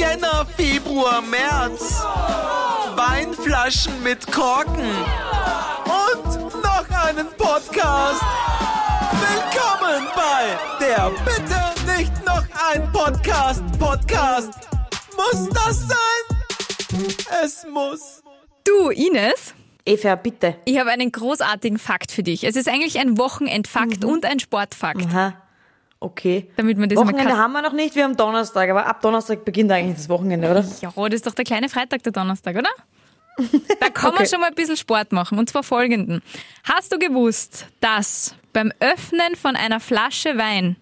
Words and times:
Jänner, 0.00 0.46
Februar, 0.56 1.20
März. 1.20 2.02
Weinflaschen 2.96 4.02
mit 4.02 4.26
Korken. 4.32 4.88
Und 5.84 6.62
noch 6.64 6.86
einen 7.04 7.26
Podcast. 7.36 8.22
Willkommen 9.12 10.06
bei 10.16 10.86
der 10.86 11.10
Bitte 11.26 11.98
nicht 11.98 12.12
noch 12.24 12.44
ein 12.72 12.90
Podcast. 12.92 13.62
Podcast. 13.78 14.54
Muss 15.18 15.50
das 15.50 15.86
sein? 15.86 17.18
Es 17.44 17.66
muss. 17.70 18.22
Du, 18.64 18.88
Ines, 18.88 19.52
Eva, 19.84 20.14
bitte. 20.14 20.56
ich 20.64 20.78
habe 20.78 20.92
einen 20.92 21.12
großartigen 21.12 21.78
Fakt 21.78 22.10
für 22.10 22.22
dich. 22.22 22.44
Es 22.44 22.56
ist 22.56 22.70
eigentlich 22.70 22.98
ein 22.98 23.18
Wochenendfakt 23.18 24.02
und 24.06 24.24
ein 24.24 24.40
Sportfakt, 24.40 25.04
Aha. 25.10 25.34
Okay. 26.02 26.50
damit 26.56 26.78
man 26.78 26.88
das 26.88 26.96
mal 26.98 27.08
Wochenende 27.08 27.36
haben 27.36 27.52
wir 27.52 27.60
noch 27.62 27.74
nicht, 27.74 27.94
wir 27.94 28.04
haben 28.04 28.16
Donnerstag, 28.16 28.70
aber 28.70 28.86
ab 28.86 29.02
Donnerstag 29.02 29.44
beginnt 29.44 29.70
eigentlich 29.70 29.96
das 29.96 30.08
Wochenende, 30.08 30.50
oder? 30.50 30.64
Ja, 30.80 30.90
das 30.96 31.14
ist 31.16 31.26
doch 31.26 31.34
der 31.34 31.44
kleine 31.44 31.68
Freitag, 31.68 32.02
der 32.02 32.12
Donnerstag, 32.12 32.56
oder? 32.56 32.70
Da 33.80 33.88
kann 33.90 34.12
man 34.12 34.20
Okay. 34.22 34.28
schon 34.30 34.40
mal 34.40 34.48
ein 34.48 34.54
bisschen 34.54 34.76
Sport 34.76 35.12
machen. 35.12 35.38
Und 35.38 35.48
zwar 35.48 35.62
folgenden. 35.62 36.20
Hast 36.64 36.92
du 36.92 36.98
gewusst, 36.98 37.66
dass 37.80 38.34
beim 38.52 38.72
Öffnen 38.80 39.34
von 39.36 39.56
einer 39.56 39.80
Flasche 39.80 40.36
Wein 40.36 40.76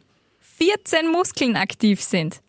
14 0.58 1.08
Muskeln 1.10 1.56
aktiv 1.56 2.02
sind? 2.02 2.41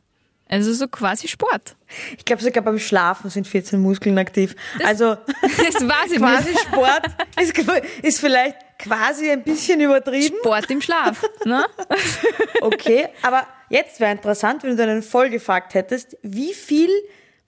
Also 0.48 0.74
so 0.74 0.88
quasi 0.88 1.28
Sport. 1.28 1.76
Ich 2.18 2.26
glaube 2.26 2.42
sogar 2.42 2.64
beim 2.64 2.80
Schlafen 2.80 3.30
sind 3.30 3.48
14 3.48 3.80
Muskeln 3.80 4.18
aktiv. 4.18 4.56
also 4.84 5.16
Das 5.42 5.88
weiß 5.88 6.12
ich 6.12 6.18
quasi. 6.18 6.56
Sport 6.58 7.06
ist, 7.40 8.04
ist 8.04 8.20
vielleicht 8.20 8.56
quasi 8.80 9.30
ein 9.30 9.44
bisschen 9.44 9.80
übertrieben. 9.82 10.38
Sport 10.40 10.72
im 10.72 10.82
Schlaf. 10.82 11.24
Ne? 11.46 11.66
Okay, 12.62 13.08
aber 13.22 13.48
jetzt 13.70 14.00
wäre 14.00 14.12
interessant, 14.12 14.64
wenn 14.64 14.76
du 14.76 14.84
einen 14.84 15.02
Folgefakt 15.02 15.76
hättest, 15.76 16.18
wie 16.24 16.54
viel 16.54 16.90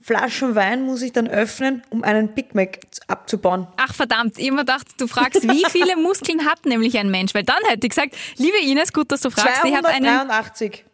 Flaschen 0.02 0.56
Wein 0.56 0.84
muss 0.84 1.02
ich 1.02 1.12
dann 1.12 1.28
öffnen, 1.28 1.84
um 1.90 2.04
einen 2.04 2.30
Big 2.30 2.56
Mac 2.56 2.80
abzubauen? 3.08 3.68
Ach 3.78 3.94
verdammt, 3.94 4.38
ich 4.38 4.50
mir 4.50 4.60
gedacht, 4.60 4.88
du 4.98 5.08
fragst, 5.08 5.44
wie 5.44 5.64
viele 5.70 5.98
Muskeln 5.98 6.46
hat 6.46 6.66
nämlich 6.66 6.98
ein 6.98 7.12
Mensch? 7.12 7.34
Weil 7.36 7.44
dann 7.44 7.62
hätte 7.68 7.88
ich 7.88 7.92
gesagt, 7.92 8.16
liebe 8.38 8.58
Ines, 8.58 8.94
gut, 8.94 9.12
dass 9.12 9.22
du 9.22 9.30
fragst, 9.30 9.66
ich 9.66 9.76
habe 9.76 9.90
einen... 9.90 10.06
283. 10.06 10.86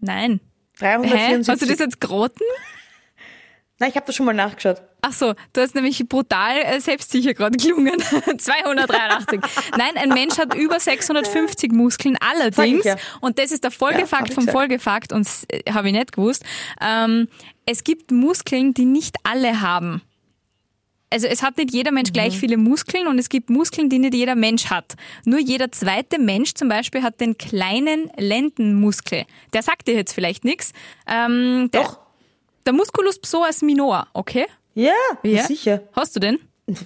Nein. 0.00 0.40
Hä? 0.78 0.96
374. 0.98 1.48
Hast 1.48 1.62
du 1.62 1.66
das 1.66 1.78
jetzt 1.78 2.00
geraten? 2.00 2.44
Nein, 3.84 3.90
ich 3.90 3.96
habe 3.96 4.06
das 4.06 4.16
schon 4.16 4.24
mal 4.24 4.32
nachgeschaut. 4.32 4.80
Ach 5.02 5.12
so, 5.12 5.34
du 5.52 5.60
hast 5.60 5.74
nämlich 5.74 6.08
brutal 6.08 6.56
äh, 6.56 6.80
selbstsicher 6.80 7.34
gerade 7.34 7.58
gelungen. 7.58 8.00
283. 8.38 9.38
Nein, 9.76 9.90
ein 9.96 10.08
Mensch 10.08 10.38
hat 10.38 10.54
über 10.54 10.80
650 10.80 11.70
Muskeln 11.70 12.16
allerdings. 12.18 12.86
Ja. 12.86 12.96
Und 13.20 13.38
das 13.38 13.52
ist 13.52 13.62
der 13.62 13.70
Ja, 13.70 13.76
Folgefakt 13.76 14.30
ich 14.30 14.34
vom. 14.34 14.48
Folgefakt 14.48 15.12
und 15.12 15.28
äh, 15.48 15.70
habe 15.70 15.88
ich 15.88 15.92
nicht 15.92 16.12
gewusst. 16.12 16.46
Ähm, 16.80 17.28
es 17.66 17.84
gibt 17.84 18.10
Muskeln, 18.10 18.72
die 18.72 18.86
nicht 18.86 19.16
alle 19.22 19.60
haben. 19.60 20.00
Also 21.10 21.26
es 21.26 21.42
hat 21.42 21.58
nicht 21.58 21.74
jeder 21.74 21.92
Mensch 21.92 22.08
Mhm. 22.08 22.14
gleich 22.14 22.38
viele 22.38 22.56
Muskeln 22.56 23.06
und 23.06 23.18
es 23.18 23.28
gibt 23.28 23.50
Muskeln, 23.50 23.90
die 23.90 23.98
nicht 23.98 24.14
jeder 24.14 24.34
Mensch 24.34 24.70
hat. 24.70 24.94
Nur 25.26 25.40
jeder 25.40 25.70
zweite 25.72 26.18
Mensch 26.18 26.54
zum 26.54 26.70
Beispiel 26.70 27.02
hat 27.02 27.20
den 27.20 27.36
kleinen 27.36 28.10
Lendenmuskel. 28.16 29.26
Der 29.52 29.62
sagt 29.62 29.88
dir 29.88 29.94
jetzt 29.94 30.14
vielleicht 30.14 30.42
nichts. 30.46 30.72
Ähm, 31.06 31.68
Doch. 31.70 32.03
Der 32.66 32.72
Musculus 32.72 33.18
psoas 33.18 33.62
minor, 33.62 34.06
okay? 34.14 34.46
Ja, 34.74 34.92
Ja. 35.22 35.44
sicher. 35.44 35.82
Hast 35.92 36.16
du 36.16 36.20
den? 36.20 36.38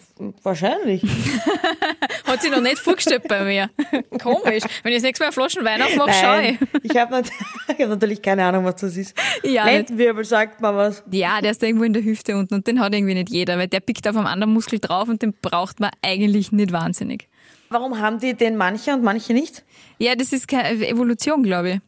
Wahrscheinlich. 0.42 1.02
Hat 2.26 2.42
sich 2.42 2.50
noch 2.50 2.60
nicht 2.60 2.78
vorgestellt 2.80 3.22
bei 3.28 3.44
mir. 3.44 3.70
Komisch. 4.20 4.64
Wenn 4.82 4.92
ich 4.92 4.96
das 4.96 5.02
nächste 5.04 5.24
Mal 5.24 5.30
Flaschen 5.32 5.64
Wein 5.64 5.80
aufmache, 5.80 6.10
schau 6.20 6.40
ich. 6.40 6.58
Ich 6.82 6.96
habe 6.96 7.22
hab 7.68 7.78
natürlich 7.88 8.20
keine 8.20 8.44
Ahnung, 8.44 8.64
was 8.64 8.76
das 8.76 8.96
ist. 8.96 9.16
Ja, 9.44 9.64
nicht. 9.66 9.74
Lendenwirbel 9.74 10.24
sagt 10.24 10.60
mal 10.60 10.74
was. 10.74 11.04
Ja, 11.12 11.40
der 11.40 11.52
ist 11.52 11.62
da 11.62 11.68
irgendwo 11.68 11.84
in 11.84 11.92
der 11.92 12.02
Hüfte 12.02 12.36
unten 12.36 12.54
und 12.54 12.66
den 12.66 12.80
hat 12.80 12.92
irgendwie 12.92 13.14
nicht 13.14 13.30
jeder, 13.30 13.56
weil 13.56 13.68
der 13.68 13.78
pickt 13.78 14.08
auf 14.08 14.16
einem 14.16 14.26
anderen 14.26 14.52
Muskel 14.52 14.80
drauf 14.80 15.08
und 15.08 15.22
den 15.22 15.32
braucht 15.40 15.78
man 15.78 15.90
eigentlich 16.02 16.50
nicht 16.50 16.72
wahnsinnig. 16.72 17.28
Warum 17.70 18.00
haben 18.00 18.18
die 18.18 18.34
den 18.34 18.56
manche 18.56 18.92
und 18.94 19.04
manche 19.04 19.32
nicht? 19.32 19.62
Ja, 19.98 20.16
das 20.16 20.32
ist 20.32 20.48
keine 20.48 20.86
Evolution, 20.88 21.44
glaube 21.44 21.70
ich. 21.70 21.80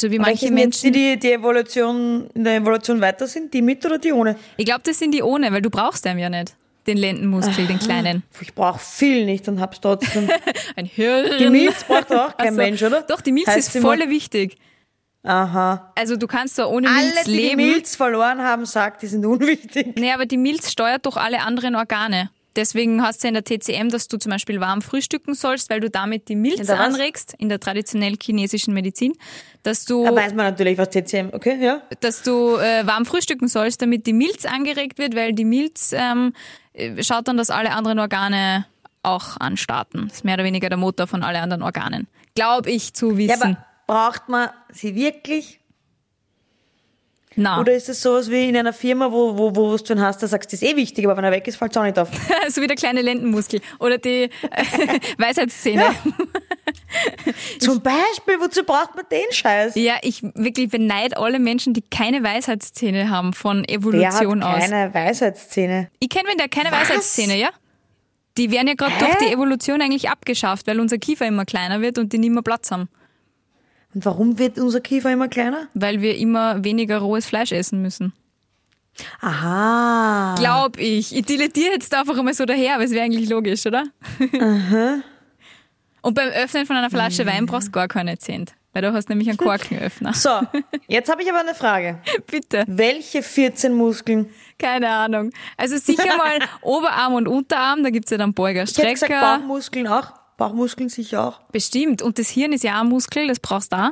So 0.00 0.10
wie 0.10 0.18
Welche 0.18 0.22
manche 0.22 0.46
die, 0.46 0.52
Menschen. 0.52 0.92
die, 0.94 1.18
die 1.18 1.32
Evolution, 1.32 2.30
in 2.32 2.44
der 2.44 2.56
Evolution 2.56 3.02
weiter 3.02 3.26
sind? 3.26 3.52
Die 3.52 3.60
mit 3.60 3.84
oder 3.84 3.98
die 3.98 4.12
ohne? 4.12 4.34
Ich 4.56 4.64
glaube, 4.64 4.80
das 4.82 4.98
sind 4.98 5.12
die 5.12 5.22
ohne, 5.22 5.52
weil 5.52 5.60
du 5.60 5.68
brauchst 5.68 6.06
den 6.06 6.18
ja 6.18 6.30
nicht. 6.30 6.56
Den 6.86 6.96
Lendenmuskel, 6.96 7.66
den 7.66 7.78
kleinen. 7.78 8.22
Ich 8.40 8.54
brauche 8.54 8.78
viel 8.78 9.26
nicht 9.26 9.46
und 9.48 9.60
hab's 9.60 9.78
trotzdem. 9.82 10.30
Ein 10.76 10.86
Hirn. 10.86 11.36
Die 11.38 11.50
Milz 11.50 11.84
braucht 11.84 12.10
auch 12.12 12.34
kein 12.34 12.48
Ach 12.48 12.52
so. 12.52 12.56
Mensch, 12.56 12.82
oder? 12.82 13.02
Doch, 13.02 13.20
die 13.20 13.32
Milz 13.32 13.48
Heißt 13.48 13.74
ist 13.76 13.82
voll 13.82 13.98
wichtig. 14.08 14.56
Aha. 15.22 15.92
Also 15.96 16.16
du 16.16 16.26
kannst 16.26 16.56
zwar 16.56 16.70
ohne 16.70 16.88
Alle, 16.88 17.02
Milz 17.02 17.24
die 17.24 17.32
die 17.32 17.36
leben. 17.36 17.56
Milz 17.56 17.94
verloren 17.94 18.40
haben, 18.40 18.64
sagt, 18.64 19.02
die 19.02 19.06
sind 19.06 19.26
unwichtig. 19.26 19.94
Nee, 19.98 20.12
aber 20.12 20.24
die 20.24 20.38
Milz 20.38 20.72
steuert 20.72 21.04
doch 21.04 21.18
alle 21.18 21.40
anderen 21.42 21.76
Organe. 21.76 22.30
Deswegen 22.56 23.02
hast 23.02 23.22
du 23.22 23.28
in 23.28 23.34
der 23.34 23.44
TCM, 23.44 23.88
dass 23.90 24.08
du 24.08 24.18
zum 24.18 24.30
Beispiel 24.30 24.60
warm 24.60 24.82
frühstücken 24.82 25.34
sollst, 25.34 25.70
weil 25.70 25.80
du 25.80 25.88
damit 25.88 26.28
die 26.28 26.36
Milz 26.36 26.68
In 26.68 26.70
anregst, 26.70 27.34
in 27.38 27.48
der 27.48 27.60
traditionell 27.60 28.16
chinesischen 28.20 28.74
Medizin, 28.74 29.12
dass 29.62 29.84
du, 29.84 30.04
Da 30.04 30.14
weiß 30.14 30.34
man 30.34 30.46
natürlich, 30.46 30.76
was 30.78 30.90
TCM, 30.90 31.28
okay, 31.32 31.56
ja? 31.60 31.82
dass 32.00 32.22
du 32.22 32.56
äh, 32.56 32.86
warm 32.86 33.06
frühstücken 33.06 33.46
sollst, 33.48 33.80
damit 33.82 34.06
die 34.06 34.12
Milz 34.12 34.44
angeregt 34.44 34.98
wird, 34.98 35.14
weil 35.14 35.32
die 35.32 35.44
Milz 35.44 35.92
ähm, 35.96 36.32
äh, 36.72 37.02
schaut 37.02 37.28
dann, 37.28 37.36
dass 37.36 37.50
alle 37.50 37.70
anderen 37.70 37.98
Organe 38.00 38.66
auch 39.02 39.36
anstarten. 39.38 40.08
Das 40.08 40.18
ist 40.18 40.24
mehr 40.24 40.34
oder 40.34 40.44
weniger 40.44 40.68
der 40.68 40.78
Motor 40.78 41.06
von 41.06 41.22
allen 41.22 41.36
anderen 41.40 41.62
Organen. 41.62 42.08
Glaube 42.34 42.70
ich 42.70 42.94
zu 42.94 43.12
Ja, 43.12 43.16
wissen. 43.16 43.42
aber 43.42 43.66
braucht 43.86 44.28
man 44.28 44.50
sie 44.72 44.94
wirklich? 44.94 45.59
Na, 47.36 47.60
Oder 47.60 47.74
ist 47.74 47.88
es 47.88 48.02
sowas 48.02 48.28
wie 48.28 48.48
in 48.48 48.56
einer 48.56 48.72
Firma, 48.72 49.12
wo, 49.12 49.38
wo, 49.38 49.54
wo 49.54 49.76
du 49.76 49.92
einen 49.92 50.02
hast, 50.02 50.20
da 50.20 50.26
sagst, 50.26 50.52
das 50.52 50.62
ist 50.62 50.68
eh 50.68 50.74
wichtig, 50.74 51.04
aber 51.04 51.16
wenn 51.16 51.22
er 51.22 51.30
weg 51.30 51.46
ist, 51.46 51.56
fällt 51.56 51.70
es 51.70 51.76
auch 51.76 51.84
nicht 51.84 51.96
auf. 51.96 52.08
so 52.48 52.60
wie 52.60 52.66
der 52.66 52.74
kleine 52.74 53.02
Lendenmuskel 53.02 53.60
oder 53.78 53.98
die 53.98 54.24
äh, 54.24 54.30
Weisheitszähne. 55.18 55.94
Zum 57.60 57.80
Beispiel, 57.80 58.40
wozu 58.40 58.64
braucht 58.64 58.96
man 58.96 59.04
den 59.10 59.30
Scheiß? 59.30 59.76
Ja, 59.76 59.94
ich 60.02 60.22
wirklich 60.22 60.70
beneid 60.70 61.16
alle 61.16 61.38
Menschen, 61.38 61.72
die 61.72 61.82
keine 61.82 62.24
Weisheitszähne 62.24 63.10
haben 63.10 63.32
von 63.32 63.64
Evolution 63.68 64.42
aus. 64.42 64.68
keine 64.68 64.92
Weisheitszähne. 64.92 65.88
Ich 66.00 66.08
kenne 66.08 66.28
wen, 66.28 66.36
der 66.38 66.48
keine 66.48 66.72
Was? 66.72 66.88
Weisheitszähne, 66.88 67.36
ja? 67.36 67.50
Die 68.38 68.50
werden 68.50 68.68
ja 68.68 68.74
gerade 68.74 68.94
durch 68.98 69.16
die 69.18 69.32
Evolution 69.32 69.80
eigentlich 69.82 70.08
abgeschafft, 70.10 70.66
weil 70.66 70.80
unser 70.80 70.98
Kiefer 70.98 71.26
immer 71.26 71.44
kleiner 71.44 71.80
wird 71.80 71.98
und 71.98 72.12
die 72.12 72.18
nicht 72.18 72.30
mehr 72.30 72.42
Platz 72.42 72.70
haben. 72.70 72.88
Und 73.94 74.04
warum 74.04 74.38
wird 74.38 74.58
unser 74.58 74.80
Kiefer 74.80 75.12
immer 75.12 75.28
kleiner? 75.28 75.66
Weil 75.74 76.00
wir 76.00 76.16
immer 76.16 76.62
weniger 76.64 76.98
rohes 76.98 77.26
Fleisch 77.26 77.52
essen 77.52 77.82
müssen. 77.82 78.12
Aha. 79.20 80.34
Glaub 80.38 80.78
ich. 80.78 81.14
Ich 81.14 81.24
dilettiere 81.24 81.72
jetzt 81.72 81.94
einfach 81.94 82.16
einmal 82.18 82.34
so 82.34 82.44
daher, 82.44 82.74
aber 82.76 82.84
es 82.84 82.90
wäre 82.92 83.04
eigentlich 83.04 83.28
logisch, 83.28 83.66
oder? 83.66 83.84
Und 86.02 86.14
beim 86.14 86.28
Öffnen 86.28 86.66
von 86.66 86.76
einer 86.76 86.90
Flasche 86.90 87.26
Wein 87.26 87.46
brauchst 87.46 87.68
du 87.68 87.72
gar 87.72 87.88
keine 87.88 88.18
Zähne. 88.18 88.46
Weil 88.72 88.82
du 88.82 88.92
hast 88.92 89.08
nämlich 89.08 89.28
einen 89.28 89.36
Korkenöffner. 89.36 90.14
So, 90.14 90.30
jetzt 90.86 91.10
habe 91.10 91.22
ich 91.22 91.28
aber 91.28 91.40
eine 91.40 91.54
Frage. 91.56 91.98
Bitte. 92.30 92.64
Welche 92.68 93.22
14 93.22 93.74
Muskeln? 93.74 94.30
Keine 94.58 94.88
Ahnung. 94.88 95.32
Also 95.56 95.76
sicher 95.76 96.16
mal 96.16 96.38
Oberarm 96.60 97.14
und 97.14 97.26
Unterarm, 97.26 97.82
da 97.82 97.90
gibt's 97.90 98.12
ja 98.12 98.18
dann 98.18 98.32
Beuger, 98.32 98.62
Ich 98.62 98.70
hätte 98.78 98.92
gesagt, 98.92 99.12
Strecker. 99.12 99.38
Bauchmuskeln 99.38 99.88
auch. 99.88 100.12
Bauchmuskeln 100.40 100.88
sicher 100.88 101.28
auch. 101.28 101.40
Bestimmt. 101.52 102.02
Und 102.02 102.18
das 102.18 102.28
Hirn 102.30 102.52
ist 102.52 102.64
ja 102.64 102.78
auch 102.78 102.80
ein 102.80 102.88
Muskel, 102.88 103.28
das 103.28 103.38
brauchst 103.38 103.72
du 103.72 103.76
auch. 103.76 103.90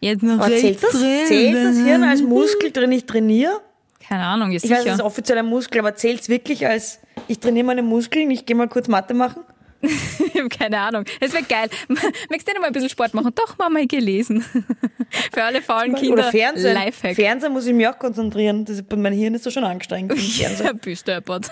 Jetzt 0.00 0.22
noch 0.22 0.34
Aber 0.34 0.48
zählt 0.48 0.82
das, 0.82 0.90
zählt 0.90 1.54
das 1.54 1.76
Hirn 1.76 2.04
als. 2.04 2.20
Muskel, 2.20 2.70
drin 2.70 2.92
ich 2.92 3.06
trainiere? 3.06 3.60
Keine 4.06 4.24
Ahnung, 4.24 4.52
ist 4.52 4.64
Ich 4.64 4.70
weiß, 4.70 4.80
es 4.80 4.84
ist 4.86 4.92
sicher. 4.96 5.06
offiziell 5.06 5.38
ein 5.38 5.46
Muskel, 5.46 5.78
aber 5.80 5.94
zählt 5.94 6.20
es 6.20 6.28
wirklich 6.28 6.66
als, 6.66 6.98
ich 7.28 7.38
trainiere 7.40 7.66
meine 7.66 7.82
Muskeln, 7.82 8.30
ich 8.30 8.44
gehe 8.44 8.54
mal 8.54 8.68
kurz 8.68 8.88
Mathe 8.88 9.14
machen? 9.14 9.40
Ich 9.80 10.34
habe 10.34 10.48
keine 10.48 10.78
Ahnung. 10.78 11.04
Es 11.20 11.32
wäre 11.32 11.44
geil. 11.44 11.68
Möchtest 11.88 12.48
du 12.48 12.52
nicht 12.52 12.60
mal 12.60 12.66
ein 12.66 12.72
bisschen 12.72 12.88
Sport 12.88 13.14
machen? 13.14 13.32
Doch, 13.34 13.56
Mama, 13.58 13.80
ich 13.80 13.88
gelesen. 13.88 14.42
Für 15.32 15.44
alle 15.44 15.62
faulen 15.62 15.94
Kinder. 15.94 16.14
Oder 16.14 16.30
Fernsehen. 16.30 16.74
Lifehack. 16.74 17.14
Fernsehen 17.14 17.52
muss 17.52 17.66
ich 17.66 17.74
mich 17.74 17.86
auch 17.86 17.98
konzentrieren. 17.98 18.64
Das 18.64 18.78
ist, 18.78 18.96
mein 18.96 19.12
Hirn 19.12 19.34
ist 19.34 19.44
so 19.44 19.50
schon 19.50 19.64
angestrengt. 19.64 20.12
Ja, 20.38 20.72
bist 20.72 21.06
deppert. 21.06 21.50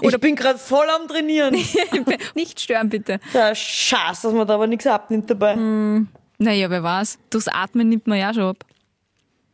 Ich 0.00 0.18
bin 0.20 0.34
gerade 0.36 0.58
voll 0.58 0.86
am 0.88 1.06
Trainieren. 1.08 1.54
Nicht 2.34 2.60
stören, 2.60 2.88
bitte. 2.88 3.20
Der 3.32 3.54
Schatz, 3.54 4.22
dass 4.22 4.32
man 4.32 4.46
da 4.46 4.54
aber 4.54 4.66
nichts 4.66 4.86
abnimmt 4.86 5.30
dabei. 5.30 5.56
Naja, 6.38 6.70
wer 6.70 6.82
weiß. 6.82 7.18
Durchs 7.30 7.48
Atmen 7.48 7.88
nimmt 7.88 8.06
man 8.06 8.18
ja 8.18 8.34
schon 8.34 8.44
ab. 8.44 8.64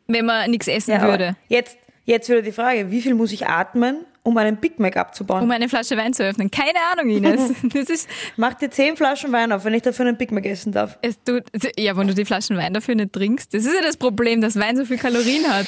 Wenn 0.06 0.26
man 0.26 0.50
nichts 0.50 0.68
essen 0.68 0.92
Ja, 0.92 1.02
würde. 1.02 1.36
Jetzt, 1.48 1.78
jetzt 2.04 2.28
wieder 2.28 2.42
die 2.42 2.52
Frage, 2.52 2.90
wie 2.90 3.00
viel 3.00 3.14
muss 3.14 3.32
ich 3.32 3.46
atmen, 3.46 4.04
um 4.22 4.36
einen 4.36 4.56
Big 4.56 4.78
Mac 4.78 4.96
abzubauen? 4.96 5.42
Um 5.42 5.50
eine 5.50 5.68
Flasche 5.68 5.96
Wein 5.96 6.12
zu 6.12 6.24
öffnen. 6.24 6.50
Keine 6.50 6.78
Ahnung, 6.92 7.10
Ines. 7.10 7.52
Das 7.72 7.88
ist, 7.88 8.08
Mach 8.36 8.54
dir 8.54 8.70
10 8.70 8.96
Flaschen 8.96 9.32
Wein 9.32 9.52
auf, 9.52 9.64
wenn 9.64 9.74
ich 9.74 9.82
dafür 9.82 10.06
einen 10.06 10.16
Big 10.16 10.30
Mac 10.30 10.46
essen 10.46 10.72
darf. 10.72 10.98
es 11.02 11.22
tut, 11.22 11.44
ja, 11.78 11.96
wenn 11.96 12.06
du 12.06 12.14
die 12.14 12.24
Flaschen 12.24 12.56
Wein 12.56 12.74
dafür 12.74 12.94
nicht 12.94 13.12
trinkst. 13.12 13.52
Das 13.54 13.64
ist 13.64 13.74
ja 13.74 13.82
das 13.82 13.96
Problem, 13.96 14.40
dass 14.40 14.58
Wein 14.58 14.76
so 14.76 14.84
viel 14.84 14.98
Kalorien 14.98 15.48
hat. 15.52 15.66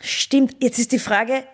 Stimmt, 0.00 0.56
jetzt 0.60 0.78
ist 0.78 0.92
die 0.92 0.98
Frage, 0.98 1.44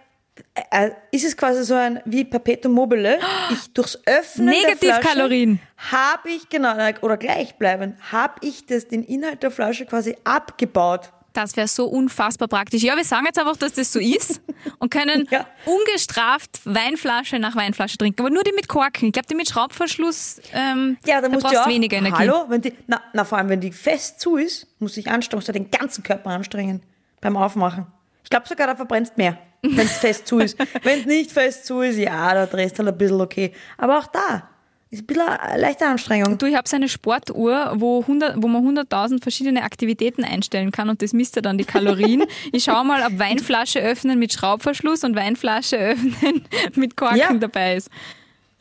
äh, 0.55 0.87
äh, 0.87 0.91
ist 1.11 1.25
es 1.25 1.37
quasi 1.37 1.65
so 1.65 1.75
ein 1.75 2.01
wie 2.05 2.25
Perpetuum 2.25 2.73
mobile? 2.73 3.19
Ich 3.51 3.73
durchs 3.73 3.99
Öffnen 4.07 4.47
Negativkalorien. 4.47 5.61
habe 5.77 6.31
ich, 6.31 6.49
genau, 6.49 6.75
oder 7.03 7.17
gleichbleibend, 7.17 7.97
habe 8.13 8.35
ich 8.43 8.67
das, 8.67 8.89
den 8.89 9.03
Inhalt 9.05 9.43
der 9.43 9.51
Flasche 9.51 9.87
quasi 9.87 10.17
abgebaut. 10.25 11.13
Das 11.33 11.57
wäre 11.57 11.69
so 11.69 11.87
unfassbar 11.87 12.49
praktisch. 12.49 12.83
Ja, 12.83 12.97
wir 12.97 13.05
sagen 13.05 13.27
jetzt 13.27 13.39
einfach, 13.39 13.57
dass 13.57 13.73
das 13.75 13.93
so 13.93 13.99
ist 14.01 14.41
und 14.79 14.91
können 14.91 15.29
Ja. 15.31 15.47
ungestraft 15.65 16.61
Weinflasche 16.65 17.39
nach 17.39 17.55
Weinflasche 17.57 17.99
trinken. 17.99 18.21
Aber 18.21 18.31
nur 18.31 18.43
die 18.43 18.53
mit 18.53 18.69
Korken. 18.69 19.07
Ich 19.09 19.13
glaube, 19.13 19.29
die 19.29 19.35
mit 19.35 19.49
Schraubverschluss, 19.49 20.41
ähm, 20.53 20.97
Ja, 21.07 21.21
da 21.21 21.29
musst 21.29 21.43
brauchst 21.43 21.57
du 21.57 21.63
auch, 21.63 21.69
weniger 21.69 21.99
Energie. 21.99 22.17
Hallo, 22.19 22.45
wenn 22.49 22.61
die, 22.61 22.73
na, 22.87 23.01
na, 23.13 23.25
vor 23.25 23.39
allem, 23.39 23.49
wenn 23.49 23.61
die 23.61 23.73
fest 23.73 24.21
zu 24.21 24.37
ist, 24.37 24.67
musst 24.81 24.97
du 24.97 25.03
dich 25.03 25.11
anstrengen, 25.11 25.39
musst 25.39 25.49
du 25.49 25.53
den 25.53 25.71
ganzen 25.71 26.03
Körper 26.03 26.31
anstrengen 26.31 26.83
beim 27.21 27.37
Aufmachen. 27.37 27.87
Ich 28.25 28.31
glaube 28.31 28.47
sogar, 28.49 28.67
da 28.67 28.77
verbrennst 28.77 29.17
mehr, 29.17 29.39
wenn 29.63 29.87
es 29.87 29.99
fest 29.99 30.27
zu 30.27 30.39
ist. 30.39 30.57
Wenn 30.83 31.01
es 31.01 31.07
nicht 31.07 31.33
fest 31.33 31.67
zu 31.67 31.81
ist, 31.81 31.97
ja, 31.97 32.33
da 32.35 32.47
drehst 32.47 32.79
du 32.79 32.85
halt 32.85 32.95
ein 32.95 32.99
bisschen 32.99 33.21
okay. 33.21 33.53
Aber 33.77 33.99
auch 33.99 34.07
da 34.07 34.49
ist 34.91 35.03
ein 35.03 35.07
bisschen 35.07 35.23
eine 35.29 35.61
leichte 35.61 35.87
Anstrengung. 35.87 36.37
Du, 36.39 36.47
ich 36.47 36.57
habe 36.57 36.69
so 36.69 36.75
eine 36.77 36.89
Sportuhr, 36.89 37.75
wo, 37.77 38.01
100, 38.01 38.43
wo 38.43 38.49
man 38.49 38.65
100.000 38.77 39.23
verschiedene 39.23 39.63
Aktivitäten 39.63 40.25
einstellen 40.25 40.73
kann 40.73 40.89
und 40.89 41.01
das 41.03 41.13
misst 41.13 41.37
ja 41.37 41.43
dann 41.43 41.59
die 41.59 41.65
Kalorien. 41.65 42.25
Ich 42.53 42.65
schaue 42.65 42.85
mal, 42.85 43.03
ob 43.07 43.19
Weinflasche 43.19 43.81
öffnen 43.81 44.19
mit 44.19 44.33
Schraubverschluss 44.33 45.05
und 45.05 45.15
Weinflasche 45.15 45.77
öffnen 45.79 46.43
mit 46.75 46.97
Korken 46.97 47.19
Ja. 47.19 47.33
dabei 47.35 47.77
ist. 47.77 47.89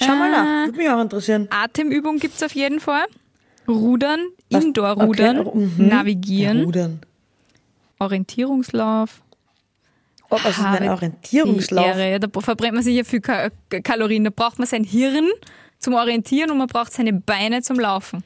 Schau 0.02 0.16
mal 0.16 0.28
Äh. 0.28 0.32
nach, 0.32 0.66
würde 0.68 0.78
mich 0.78 0.90
auch 0.90 1.02
interessieren. 1.02 1.48
Atemübung 1.50 2.20
gibt's 2.20 2.44
auf 2.44 2.54
jeden 2.54 2.80
Fall. 2.80 3.06
Rudern, 3.68 4.20
Indoor-Rudern, 4.50 5.40
Okay, 5.48 5.58
mhm. 5.78 5.88
Navigieren, 5.88 6.64
Rudern. 6.64 7.00
Orientierungslauf. 8.00 9.22
Oh, 10.32 10.38
was 10.44 10.58
ist 10.58 10.60
denn 10.60 10.68
ein 10.84 10.90
Orientierungslauf? 10.90 11.86
Ehre. 11.98 12.20
Da 12.20 12.28
verbrennt 12.42 12.76
man 12.76 12.84
sicher 12.84 13.04
viel 13.04 13.20
Ka 13.22 13.50
Kalorien. 13.84 14.24
Da 14.24 14.30
braucht 14.30 14.60
man 14.60 14.68
sein 14.68 14.84
Hirn 14.84 15.28
zum 15.80 15.94
Orientieren 15.96 16.52
und 16.52 16.58
man 16.58 16.68
braucht 16.68 16.94
seine 16.94 17.14
Beine 17.14 17.62
zum 17.62 17.80
Laufen. 17.80 18.24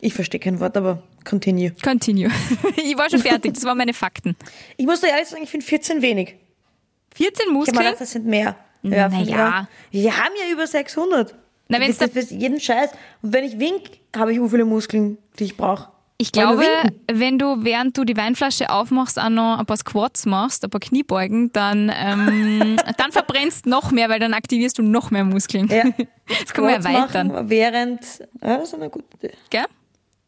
Ich 0.00 0.14
verstehe 0.14 0.40
kein 0.40 0.60
Wort, 0.60 0.76
aber 0.76 1.02
continue. 1.24 1.72
Continue. 1.82 2.30
Ich 2.76 2.96
war 2.98 3.08
schon 3.08 3.20
fertig, 3.20 3.54
das 3.54 3.64
waren 3.64 3.78
meine 3.78 3.94
Fakten. 3.94 4.36
Ich 4.76 4.86
muss 4.86 5.00
dir 5.00 5.08
ehrlich 5.08 5.28
sagen, 5.28 5.42
ich 5.42 5.50
finde 5.50 5.64
14 5.64 6.02
wenig. 6.02 6.36
14 7.14 7.32
Ich 7.32 7.40
habe 7.40 7.50
mir 7.50 7.58
Muskeln? 7.58 7.78
gedacht, 7.78 8.00
das 8.00 8.10
sind 8.12 8.26
mehr. 8.26 8.56
Ich 8.82 8.90
ja. 9.28 9.60
auch. 9.62 9.92
Wir 9.92 10.16
haben 10.16 10.32
ja 10.44 10.52
über 10.52 10.66
600. 10.66 11.34
Na, 11.68 11.80
wenn's 11.80 11.98
das, 11.98 12.12
das, 12.12 12.30
jeden 12.30 12.60
Scheiß. 12.60 12.90
Und 13.22 13.32
wenn 13.32 13.44
ich 13.44 13.58
wink, 13.58 13.82
habe 14.14 14.32
ich 14.32 14.38
so 14.38 14.48
viele 14.48 14.64
Muskeln, 14.64 15.18
die 15.38 15.44
ich 15.44 15.56
brauche. 15.56 15.91
Ich 16.18 16.30
glaube, 16.30 16.62
wenn 17.10 17.38
du, 17.38 17.64
während 17.64 17.96
du 17.98 18.04
die 18.04 18.16
Weinflasche 18.16 18.70
aufmachst, 18.70 19.18
auch 19.18 19.28
noch 19.28 19.58
ein 19.58 19.66
paar 19.66 19.76
Squats 19.76 20.24
machst, 20.24 20.62
ein 20.62 20.70
paar 20.70 20.80
Kniebeugen, 20.80 21.52
dann, 21.52 21.90
ähm, 21.94 22.76
dann 22.96 23.10
verbrennst 23.10 23.66
noch 23.66 23.90
mehr, 23.90 24.08
weil 24.08 24.20
dann 24.20 24.32
aktivierst 24.34 24.78
du 24.78 24.82
noch 24.82 25.10
mehr 25.10 25.24
Muskeln. 25.24 25.68
Ja. 25.68 25.84
Das 26.28 26.38
wir 26.38 26.46
Squats 26.46 26.84
erweitern. 26.86 27.26
machen, 27.28 27.50
während. 27.50 28.00
Ja, 28.40 28.56
das 28.58 28.68
ist 28.68 28.74
eine 28.74 28.88
gute 28.88 29.04
Idee. 29.18 29.34
Gell? 29.50 29.64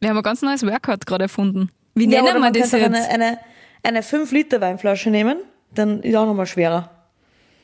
Wir 0.00 0.10
haben 0.10 0.16
ein 0.18 0.22
ganz 0.24 0.42
neues 0.42 0.66
Workout 0.66 1.06
gerade 1.06 1.24
erfunden. 1.24 1.70
Wie 1.94 2.04
Ja, 2.10 2.20
nennen 2.20 2.34
wir 2.34 2.40
man 2.40 2.52
das 2.52 2.72
jetzt? 2.72 2.84
eine, 2.84 3.08
eine, 3.08 3.38
eine 3.84 4.00
5-Liter-Weinflasche 4.02 5.08
nehmen, 5.10 5.38
dann 5.74 6.00
ist 6.02 6.14
auch 6.16 6.26
nochmal 6.26 6.46
schwerer. 6.46 6.90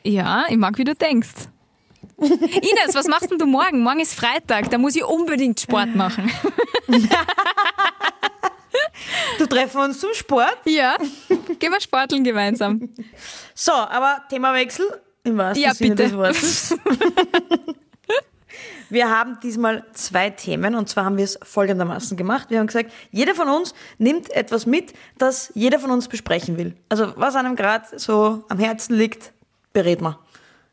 Ja, 0.05 0.45
ich 0.49 0.57
mag, 0.57 0.79
wie 0.79 0.85
du 0.85 0.95
denkst. 0.95 1.49
Ines, 2.31 2.95
was 2.95 3.07
machst 3.07 3.31
denn 3.31 3.39
du 3.39 3.47
morgen? 3.47 3.81
Morgen 3.83 4.01
ist 4.01 4.15
Freitag, 4.15 4.71
da 4.71 4.79
muss 4.79 4.95
ich 4.97 5.05
unbedingt 5.05 5.61
Sport 5.61 5.95
machen. 5.95 6.31
Du 9.39 9.47
treffen 9.47 9.79
wir 9.79 9.85
uns 9.85 9.99
zum 10.01 10.13
Sport. 10.13 10.59
Ja, 10.67 10.97
gehen 11.59 11.73
wir 11.73 11.81
sporteln 11.81 12.23
gemeinsam. 12.23 12.91
So, 13.55 13.73
aber 13.73 14.23
Themawechsel 14.29 15.01
im 15.25 15.39
wahrsten 15.39 15.65
Ja, 15.65 15.75
Sinne 15.75 15.95
bitte. 15.97 16.09
des 16.11 16.17
Wortes. 16.17 16.77
Wir 18.91 19.09
haben 19.09 19.39
diesmal 19.41 19.85
zwei 19.93 20.31
Themen 20.31 20.75
und 20.75 20.89
zwar 20.89 21.05
haben 21.05 21.17
wir 21.17 21.23
es 21.25 21.39
folgendermaßen 21.45 22.17
gemacht. 22.17 22.51
Wir 22.51 22.59
haben 22.59 22.67
gesagt, 22.67 22.91
jeder 23.13 23.37
von 23.37 23.49
uns 23.49 23.73
nimmt 23.99 24.31
etwas 24.33 24.67
mit, 24.67 24.93
das 25.17 25.53
jeder 25.55 25.79
von 25.79 25.93
uns 25.93 26.09
besprechen 26.09 26.59
will. 26.59 26.75
Also 26.89 27.13
was 27.15 27.37
einem 27.37 27.55
gerade 27.55 27.87
so 27.99 28.45
am 28.49 28.59
Herzen 28.59 28.97
liegt, 28.97 29.33
berät 29.73 30.01
man. 30.01 30.17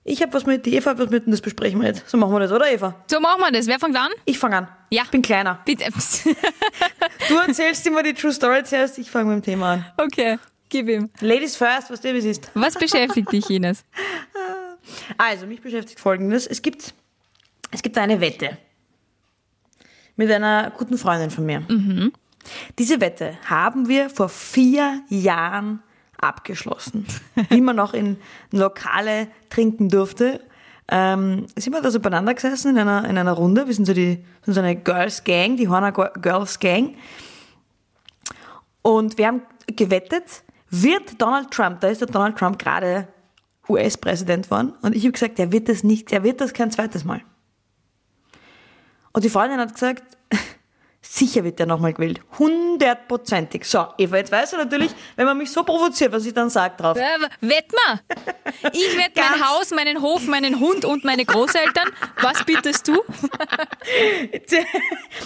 Ich 0.09 0.21
habe 0.21 0.31
was 0.33 0.45
mit, 0.45 0.65
die 0.65 0.74
Eva 0.74 0.92
hat 0.92 1.00
was 1.00 1.09
mit 1.09 1.25
und 1.25 1.33
das 1.33 1.42
besprechen 1.42 1.81
wir 1.81 1.89
jetzt. 1.89 2.09
So 2.09 2.15
machen 2.15 2.31
wir 2.31 2.39
das, 2.39 2.54
oder 2.54 2.71
Eva? 2.71 2.95
So 3.07 3.19
machen 3.19 3.42
wir 3.42 3.51
das. 3.51 3.68
Wer 3.68 3.77
fängt 3.77 3.98
an? 3.98 4.09
Ich 4.24 4.39
fange 4.39 4.56
an. 4.56 4.68
Ja. 4.89 5.04
Ich 5.04 5.09
bin 5.09 5.21
kleiner. 5.21 5.59
Bitte. 5.65 5.86
Du 7.27 7.36
erzählst 7.36 7.86
immer 7.86 8.04
die 8.04 8.13
True 8.13 8.31
Story 8.31 8.63
zuerst, 8.63 8.98
ich 9.00 9.12
fange 9.12 9.36
mit 9.36 9.44
dem 9.44 9.45
Thema 9.45 9.74
an. 9.74 9.86
Okay, 9.98 10.39
gib 10.69 10.88
ihm. 10.88 11.09
Ladies 11.19 11.57
first, 11.57 11.89
was 11.89 12.00
dir 12.00 12.13
wie 12.13 12.19
ist. 12.19 12.50
Was 12.54 12.75
beschäftigt 12.75 13.31
dich, 13.31 13.50
Ines? 13.50 13.83
Also, 15.18 15.45
mich 15.45 15.62
beschäftigt 15.62 16.00
Folgendes. 16.00 16.48
Es 16.48 16.62
gibt, 16.62 16.94
es 17.71 17.81
gibt 17.83 17.98
eine 17.98 18.21
Wette 18.21 18.57
mit 20.15 20.31
einer 20.31 20.71
guten 20.77 20.98
Freundin 20.98 21.30
von 21.30 21.45
mir. 21.45 21.68
Diese 22.80 23.01
Wette 23.01 23.38
haben 23.50 23.89
wir 23.89 24.09
vor 24.09 24.30
vier 24.30 25.01
Jahren 25.09 25.83
abgeschlossen, 26.19 27.06
man 27.50 27.75
noch 27.75 27.94
in 27.94 28.18
Lokale 28.52 29.28
trinken 29.50 29.90
durfte. 29.90 30.42
Ähm, 30.90 31.48
sind 31.58 31.74
wir 31.74 31.81
da 31.81 31.92
so 31.92 32.00
beieinander 32.00 32.34
gesessen 32.34 32.72
in 32.72 32.78
einer, 32.80 33.10
in 33.10 33.18
einer 33.18 33.34
Runde. 33.34 33.68
Wir 33.68 33.74
sind 33.74 33.86
so, 33.86 33.94
die, 33.94 34.24
sind 34.44 34.54
so 34.54 34.62
eine 34.62 34.75
Girls 34.75 35.24
Gang, 35.24 35.58
die 35.58 35.68
Horner 35.68 35.92
Girls 35.92 36.60
Gang. 36.60 36.96
Und 38.81 39.18
wir 39.18 39.28
haben 39.28 39.42
gewettet, 39.68 40.44
wird 40.69 41.22
Donald 41.22 41.52
Trump, 41.52 41.81
da 41.81 41.90
ist 41.90 42.02
der 42.02 42.08
Donald 42.08 42.38
Trump 42.38 42.58
gerade 42.58 43.08
US-Präsident 43.68 44.46
geworden, 44.46 44.74
und 44.81 44.96
ich 44.96 45.04
habe 45.04 45.12
gesagt, 45.12 45.38
der 45.40 45.52
wird 45.52 45.68
das 45.68 45.84
nicht, 45.84 46.10
der 46.12 46.24
wird 46.24 46.40
das 46.40 46.54
kein 46.54 46.72
zweites 46.72 47.04
Mal. 47.04 47.22
Und 49.12 49.25
die 49.25 49.30
Freundin 49.30 49.60
hat 49.60 49.74
gesagt, 49.74 50.04
sicher 51.09 51.44
wird 51.44 51.59
der 51.59 51.65
nochmal 51.65 51.94
gewählt. 51.94 52.21
Hundertprozentig. 52.38 53.65
So, 53.65 53.88
Eva, 53.98 54.18
jetzt 54.18 54.31
weißt 54.31 54.54
du 54.54 54.57
natürlich, 54.57 54.92
wenn 55.15 55.25
man 55.25 55.38
mich 55.38 55.51
so 55.51 55.63
provoziert, 55.63 56.12
was 56.12 56.25
ich 56.25 56.33
dann 56.33 56.50
sage 56.50 56.75
drauf. 56.77 56.98
Äh, 56.98 57.01
Wett 57.42 57.65
mal! 57.71 58.00
Ich 58.74 58.98
wette 58.98 59.19
mein 59.19 59.48
Haus, 59.50 59.71
meinen 59.71 60.01
Hof, 60.01 60.27
meinen 60.27 60.59
Hund 60.59 60.86
und 60.86 61.04
meine 61.04 61.25
Großeltern. 61.25 61.89
Was 62.21 62.44
bietest 62.44 62.88
du? 62.88 63.01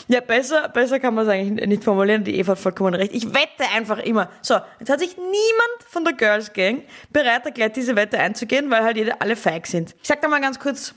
Ja, 0.08 0.22
besser, 0.22 0.70
besser 0.70 1.00
kann 1.00 1.14
man 1.14 1.26
es 1.26 1.32
eigentlich 1.32 1.68
nicht 1.68 1.84
formulieren. 1.84 2.24
Die 2.24 2.38
Eva 2.38 2.52
hat 2.52 2.60
vollkommen 2.60 2.94
recht. 2.94 3.14
Ich 3.14 3.34
wette 3.34 3.70
einfach 3.74 4.00
immer. 4.00 4.30
So, 4.42 4.56
jetzt 4.80 4.90
hat 4.90 5.00
sich 5.00 5.18
niemand 5.18 5.84
von 5.90 6.04
der 6.04 6.14
Girls 6.14 6.54
Gang 6.54 6.84
bereit 7.12 7.46
erklärt, 7.46 7.76
diese 7.76 7.96
Wette 7.96 8.20
einzugehen, 8.20 8.70
weil 8.70 8.84
halt 8.84 9.22
alle 9.22 9.36
feig 9.36 9.68
sind. 9.68 9.96
Ich 10.02 10.08
sag 10.08 10.22
da 10.22 10.28
mal 10.28 10.42
ganz 10.42 10.60
kurz, 10.60 10.94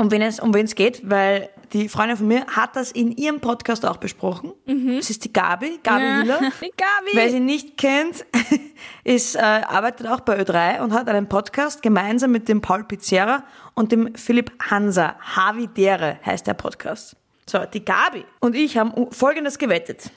um 0.00 0.10
wen 0.10 0.22
es, 0.22 0.40
um 0.40 0.54
wen 0.54 0.64
es 0.64 0.74
geht, 0.74 1.08
weil 1.08 1.50
die 1.74 1.88
Freundin 1.90 2.16
von 2.16 2.26
mir 2.26 2.46
hat 2.46 2.74
das 2.74 2.90
in 2.90 3.12
ihrem 3.12 3.40
Podcast 3.40 3.84
auch 3.84 3.98
besprochen. 3.98 4.52
Das 4.66 5.10
ist 5.10 5.24
die 5.24 5.32
Gabi, 5.32 5.78
Gabi 5.82 6.22
Hiller. 6.22 6.38
Die 6.60 6.72
Gabi. 6.74 7.10
Wer 7.12 7.30
sie 7.30 7.40
nicht 7.40 7.76
kennt, 7.76 8.24
ist, 9.04 9.36
äh, 9.36 9.40
arbeitet 9.40 10.06
auch 10.06 10.20
bei 10.20 10.40
Ö3 10.40 10.80
und 10.80 10.94
hat 10.94 11.06
einen 11.08 11.28
Podcast 11.28 11.82
gemeinsam 11.82 12.32
mit 12.32 12.48
dem 12.48 12.62
Paul 12.62 12.84
Pizzerra 12.84 13.44
und 13.74 13.92
dem 13.92 14.14
Philipp 14.14 14.52
Hansa. 14.70 15.16
Havidere 15.20 16.18
heißt 16.24 16.46
der 16.46 16.54
Podcast. 16.54 17.14
So, 17.46 17.58
die 17.66 17.84
Gabi 17.84 18.24
und 18.40 18.56
ich 18.56 18.78
haben 18.78 19.12
Folgendes 19.12 19.58
gewettet. 19.58 20.10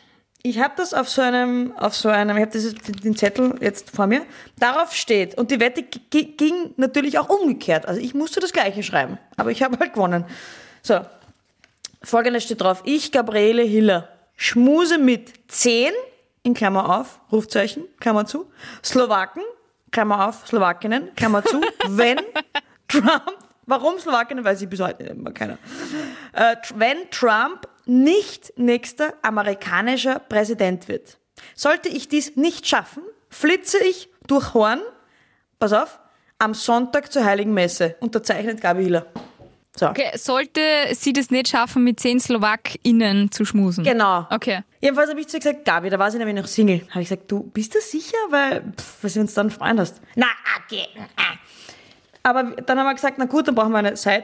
Ich 0.45 0.59
habe 0.59 0.73
das 0.75 0.93
auf 0.93 1.07
so 1.07 1.21
einem, 1.21 1.71
auf 1.77 1.95
so 1.95 2.09
einem, 2.09 2.35
ich 2.35 2.43
habe 2.43 2.73
den 3.01 3.15
Zettel 3.15 3.55
jetzt 3.61 3.91
vor 3.91 4.07
mir. 4.07 4.25
Darauf 4.59 4.93
steht 4.93 5.37
und 5.37 5.51
die 5.51 5.61
Wette 5.61 5.83
ging 5.83 6.73
natürlich 6.75 7.17
auch 7.17 7.29
umgekehrt. 7.29 7.85
Also 7.87 8.01
ich 8.01 8.13
musste 8.13 8.41
das 8.41 8.51
Gleiche 8.51 8.83
schreiben, 8.83 9.17
aber 9.37 9.51
ich 9.51 9.63
habe 9.63 9.79
halt 9.79 9.93
gewonnen. 9.93 10.25
So, 10.81 10.99
Folgendes 12.03 12.43
steht 12.43 12.59
drauf. 12.59 12.81
Ich, 12.83 13.13
Gabriele 13.13 13.63
Hiller, 13.63 14.09
schmuse 14.35 14.97
mit 14.97 15.31
10, 15.47 15.93
in 16.43 16.53
Klammer 16.53 16.99
auf, 16.99 17.21
Rufzeichen, 17.31 17.85
Klammer 18.01 18.25
zu, 18.25 18.51
Slowaken, 18.83 19.43
Klammer 19.91 20.27
auf, 20.27 20.45
Slowakinnen, 20.45 21.15
Klammer 21.15 21.45
zu, 21.45 21.61
wenn 21.87 22.19
Trump, 22.89 23.37
warum 23.65 23.99
Slowakinnen, 23.99 24.43
weiß 24.43 24.61
ich 24.61 24.69
bis 24.69 24.79
heute 24.79 25.03
immer 25.03 25.31
keiner, 25.31 25.57
äh, 26.33 26.55
wenn 26.75 27.09
Trump 27.11 27.67
nicht 27.85 28.53
nächster 28.57 29.13
amerikanischer 29.21 30.19
Präsident 30.19 30.87
wird. 30.87 31.17
Sollte 31.55 31.89
ich 31.89 32.07
dies 32.07 32.35
nicht 32.35 32.67
schaffen, 32.67 33.03
flitze 33.29 33.77
ich 33.83 34.09
durch 34.27 34.53
Horn, 34.53 34.81
pass 35.59 35.73
auf, 35.73 35.99
am 36.39 36.53
Sonntag 36.53 37.11
zur 37.11 37.25
Heiligen 37.25 37.53
Messe, 37.53 37.95
unterzeichnet 37.99 38.61
Gabi 38.61 38.83
Hiller. 38.83 39.07
So. 39.75 39.87
Okay, 39.87 40.11
sollte 40.17 40.61
sie 40.93 41.13
das 41.13 41.31
nicht 41.31 41.47
schaffen, 41.47 41.83
mit 41.83 41.99
zehn 41.99 42.19
SlowakInnen 42.19 43.31
zu 43.31 43.43
schmusen? 43.43 43.83
Genau. 43.83 44.27
Okay. 44.29 44.61
Jedenfalls 44.81 45.09
habe 45.09 45.19
ich 45.19 45.27
zu 45.27 45.37
ihr 45.37 45.39
gesagt, 45.39 45.65
Gabi, 45.65 45.89
da 45.89 45.97
war 45.97 46.11
sie 46.11 46.19
nämlich 46.19 46.35
noch 46.35 46.45
Single. 46.45 46.81
Habe 46.91 47.01
ich 47.01 47.09
gesagt, 47.09 47.31
du 47.31 47.41
bist 47.41 47.73
du 47.73 47.81
sicher? 47.81 48.17
Weil, 48.29 48.61
pff, 48.61 48.97
weil 49.03 49.09
sie 49.09 49.19
uns 49.19 49.33
dann 49.33 49.49
freuen 49.49 49.79
hast. 49.79 49.99
Na, 50.15 50.27
okay. 50.63 50.85
ah. 51.17 51.37
Aber 52.23 52.43
dann 52.43 52.79
haben 52.79 52.85
wir 52.85 52.93
gesagt, 52.93 53.17
na 53.17 53.25
gut, 53.25 53.47
dann 53.47 53.55
brauchen 53.55 53.71
wir 53.71 53.79
eine 53.79 53.97
Side, 53.97 54.23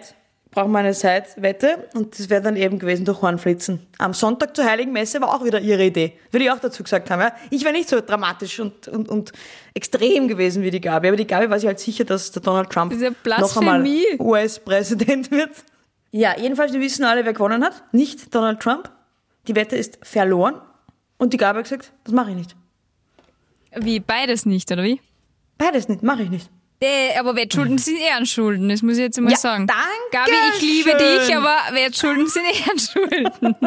brauchen 0.51 0.71
wir 0.71 0.79
eine 0.79 0.93
Side-Wette 0.93 1.89
und 1.93 2.17
das 2.17 2.29
wäre 2.29 2.41
dann 2.41 2.55
eben 2.55 2.79
gewesen 2.79 3.05
durch 3.05 3.21
Hornflitzen. 3.21 3.85
Am 3.97 4.13
Sonntag 4.13 4.55
zur 4.55 4.65
Heiligen 4.65 4.93
Messe 4.93 5.19
war 5.21 5.35
auch 5.35 5.43
wieder 5.43 5.59
ihre 5.59 5.83
Idee. 5.83 6.13
Würde 6.31 6.45
ich 6.45 6.51
auch 6.51 6.59
dazu 6.59 6.81
gesagt 6.81 7.11
haben, 7.11 7.21
ja. 7.21 7.33
Ich 7.49 7.63
wäre 7.63 7.73
nicht 7.73 7.89
so 7.89 7.99
dramatisch 7.99 8.59
und, 8.59 8.87
und, 8.87 9.09
und 9.09 9.33
extrem 9.73 10.27
gewesen 10.27 10.63
wie 10.63 10.71
die 10.71 10.81
Gabi. 10.81 11.09
Aber 11.09 11.17
die 11.17 11.27
Gabi 11.27 11.49
war 11.49 11.59
sich 11.59 11.67
halt 11.67 11.79
sicher, 11.79 12.05
dass 12.05 12.31
der 12.31 12.41
Donald 12.41 12.69
Trump 12.69 12.91
Das 12.91 13.01
ist 13.01 13.15
ja 13.25 13.39
noch 13.39 13.57
einmal. 13.57 13.85
US-Präsident 14.17 15.29
wird. 15.29 15.51
Ja, 16.11 16.35
jedenfalls, 16.39 16.73
wir 16.73 16.79
wissen 16.79 17.03
alle, 17.03 17.25
wer 17.25 17.33
gewonnen 17.33 17.63
hat. 17.63 17.83
Nicht 17.91 18.33
Donald 18.33 18.61
Trump. 18.61 18.89
Die 19.47 19.55
Wette 19.55 19.75
ist 19.75 19.99
verloren. 20.01 20.55
Und 21.17 21.33
die 21.33 21.37
Gabi 21.37 21.57
hat 21.57 21.65
gesagt, 21.65 21.91
das 22.05 22.13
mache 22.13 22.31
ich 22.31 22.37
nicht. 22.37 22.55
Wie, 23.75 23.99
beides 23.99 24.45
nicht, 24.45 24.71
oder 24.71 24.83
wie? 24.83 24.99
Beides 25.57 25.89
nicht, 25.89 26.01
mache 26.01 26.23
ich 26.23 26.29
nicht. 26.29 26.49
Aber 27.19 27.35
Wettschulden 27.35 27.77
sind 27.77 27.97
Ehrenschulden, 27.99 28.69
das 28.69 28.81
muss 28.81 28.93
ich 28.93 29.01
jetzt 29.03 29.17
einmal 29.17 29.33
Ja, 29.33 29.37
sagen. 29.39 29.67
danke 29.67 29.83
Gabi, 30.11 30.31
ich 30.55 30.61
liebe 30.61 30.89
schön. 30.91 31.19
dich, 31.19 31.35
aber 31.35 31.57
Wettschulden 31.73 32.27
sind 32.27 32.45
Ehrenschulden. 32.45 33.55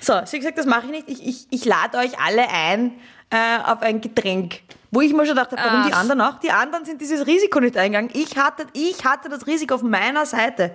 So, 0.00 0.14
hat 0.14 0.30
gesagt, 0.30 0.58
das 0.58 0.66
mache 0.66 0.86
ich 0.86 0.90
nicht. 0.90 1.08
Ich, 1.08 1.26
ich, 1.26 1.46
ich 1.48 1.64
lade 1.64 1.96
euch 1.96 2.18
alle 2.18 2.46
ein 2.50 2.92
äh, 3.30 3.58
auf 3.64 3.80
ein 3.80 4.02
Getränk. 4.02 4.60
Wo 4.90 5.00
ich 5.00 5.14
mir 5.14 5.24
schon 5.24 5.36
dachte, 5.36 5.56
warum 5.56 5.80
Ach. 5.82 5.86
die 5.86 5.92
anderen 5.94 6.20
auch? 6.20 6.38
Die 6.40 6.50
anderen 6.50 6.84
sind 6.84 7.00
dieses 7.00 7.26
Risiko 7.26 7.58
nicht 7.60 7.76
eingegangen. 7.78 8.10
Ich 8.12 8.36
hatte, 8.36 8.66
ich 8.74 9.02
hatte 9.04 9.30
das 9.30 9.46
Risiko 9.46 9.76
auf 9.76 9.82
meiner 9.82 10.26
Seite. 10.26 10.72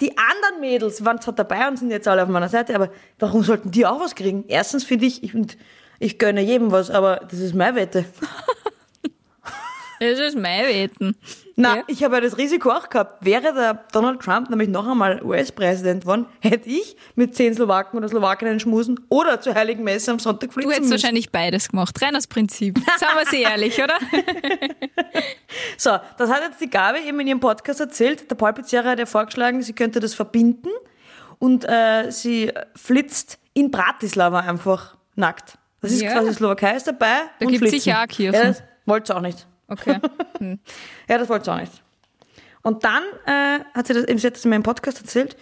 Die 0.00 0.16
anderen 0.16 0.60
Mädels 0.60 1.04
waren 1.04 1.20
zwar 1.20 1.34
dabei 1.34 1.66
und 1.66 1.78
sind 1.78 1.90
jetzt 1.90 2.06
alle 2.06 2.22
auf 2.22 2.28
meiner 2.28 2.48
Seite, 2.48 2.74
aber 2.76 2.90
warum 3.18 3.42
sollten 3.42 3.70
die 3.72 3.84
auch 3.84 3.98
was 4.00 4.14
kriegen? 4.14 4.44
Erstens 4.46 4.84
finde 4.84 5.06
ich, 5.06 5.24
ich, 5.24 5.32
ich 5.98 6.18
gönne 6.18 6.40
jedem 6.40 6.70
was, 6.70 6.88
aber 6.90 7.16
das 7.28 7.40
ist 7.40 7.54
meine 7.54 7.76
Wette. 7.76 8.04
Das 10.10 10.18
ist 10.18 10.36
mein 10.38 10.64
Wetten. 10.66 11.16
Na, 11.56 11.76
Ja. 11.76 11.82
ich 11.86 12.02
habe 12.02 12.14
ja 12.16 12.20
das 12.22 12.36
Risiko 12.38 12.70
auch 12.70 12.88
gehabt. 12.88 13.24
Wäre 13.24 13.52
der 13.54 13.84
Donald 13.92 14.20
Trump 14.20 14.50
nämlich 14.50 14.68
noch 14.68 14.86
einmal 14.88 15.22
US-Präsident 15.22 16.02
geworden, 16.02 16.26
hätte 16.40 16.68
ich 16.68 16.96
mit 17.14 17.34
zehn 17.36 17.54
Slowaken 17.54 17.98
oder 17.98 18.08
Slowakinnen 18.08 18.58
schmusen 18.58 18.98
oder 19.10 19.40
zur 19.40 19.54
Heiligen 19.54 19.84
Messe 19.84 20.10
am 20.10 20.18
Sonntag 20.18 20.52
fliegen 20.52 20.68
Du 20.68 20.74
hättest 20.74 20.90
müssen. 20.90 21.02
wahrscheinlich 21.02 21.30
beides 21.30 21.68
gemacht. 21.68 22.00
Rein 22.02 22.16
aus 22.16 22.26
Prinzip. 22.26 22.78
Sagen 22.98 23.18
wir 23.18 23.26
sie 23.26 23.42
ehrlich, 23.42 23.80
oder? 23.82 23.94
So, 25.76 25.90
das 26.18 26.30
hat 26.30 26.42
jetzt 26.42 26.60
die 26.60 26.70
Gabi 26.70 27.00
eben 27.06 27.20
in 27.20 27.26
ihrem 27.28 27.40
Podcast 27.40 27.80
erzählt. 27.80 28.30
Der 28.30 28.34
Paul 28.36 28.52
Pizzerra 28.54 28.90
hat 28.90 28.98
ja 28.98 29.06
vorgeschlagen, 29.06 29.62
sie 29.62 29.72
könnte 29.72 30.00
das 30.00 30.14
verbinden 30.14 30.68
und 31.38 31.64
äh, 31.68 32.10
sie 32.10 32.50
flitzt 32.74 33.38
in 33.54 33.70
Bratislava 33.70 34.40
einfach 34.40 34.96
nackt. 35.16 35.58
Das 35.80 35.92
ist 35.92 36.00
Ja. 36.02 36.12
quasi 36.12 36.32
Slowakei 36.32 36.76
ist 36.76 36.86
dabei. 36.86 37.22
Da 37.38 37.46
gibt's 37.46 37.58
flitzen. 37.58 37.80
sicher 37.80 38.02
auch 38.02 38.06
Kirchen. 38.08 38.34
Ja, 38.34 38.44
das 38.48 38.62
wollte 38.86 39.08
sie 39.08 39.16
auch 39.16 39.20
nicht. 39.20 39.46
Okay. 39.72 39.98
Ja, 41.08 41.18
das 41.18 41.28
wollte 41.28 41.44
sie 41.44 41.52
auch 41.52 41.60
nicht. 41.60 41.82
Und 42.62 42.84
dann 42.84 43.02
äh, 43.26 43.60
hat 43.74 43.86
sie 43.86 43.94
das, 43.94 44.04
eben, 44.04 44.18
sie 44.18 44.26
hat 44.26 44.34
das 44.34 44.44
in 44.44 44.50
meinem 44.50 44.62
Podcast 44.64 45.00
erzählt. 45.00 45.36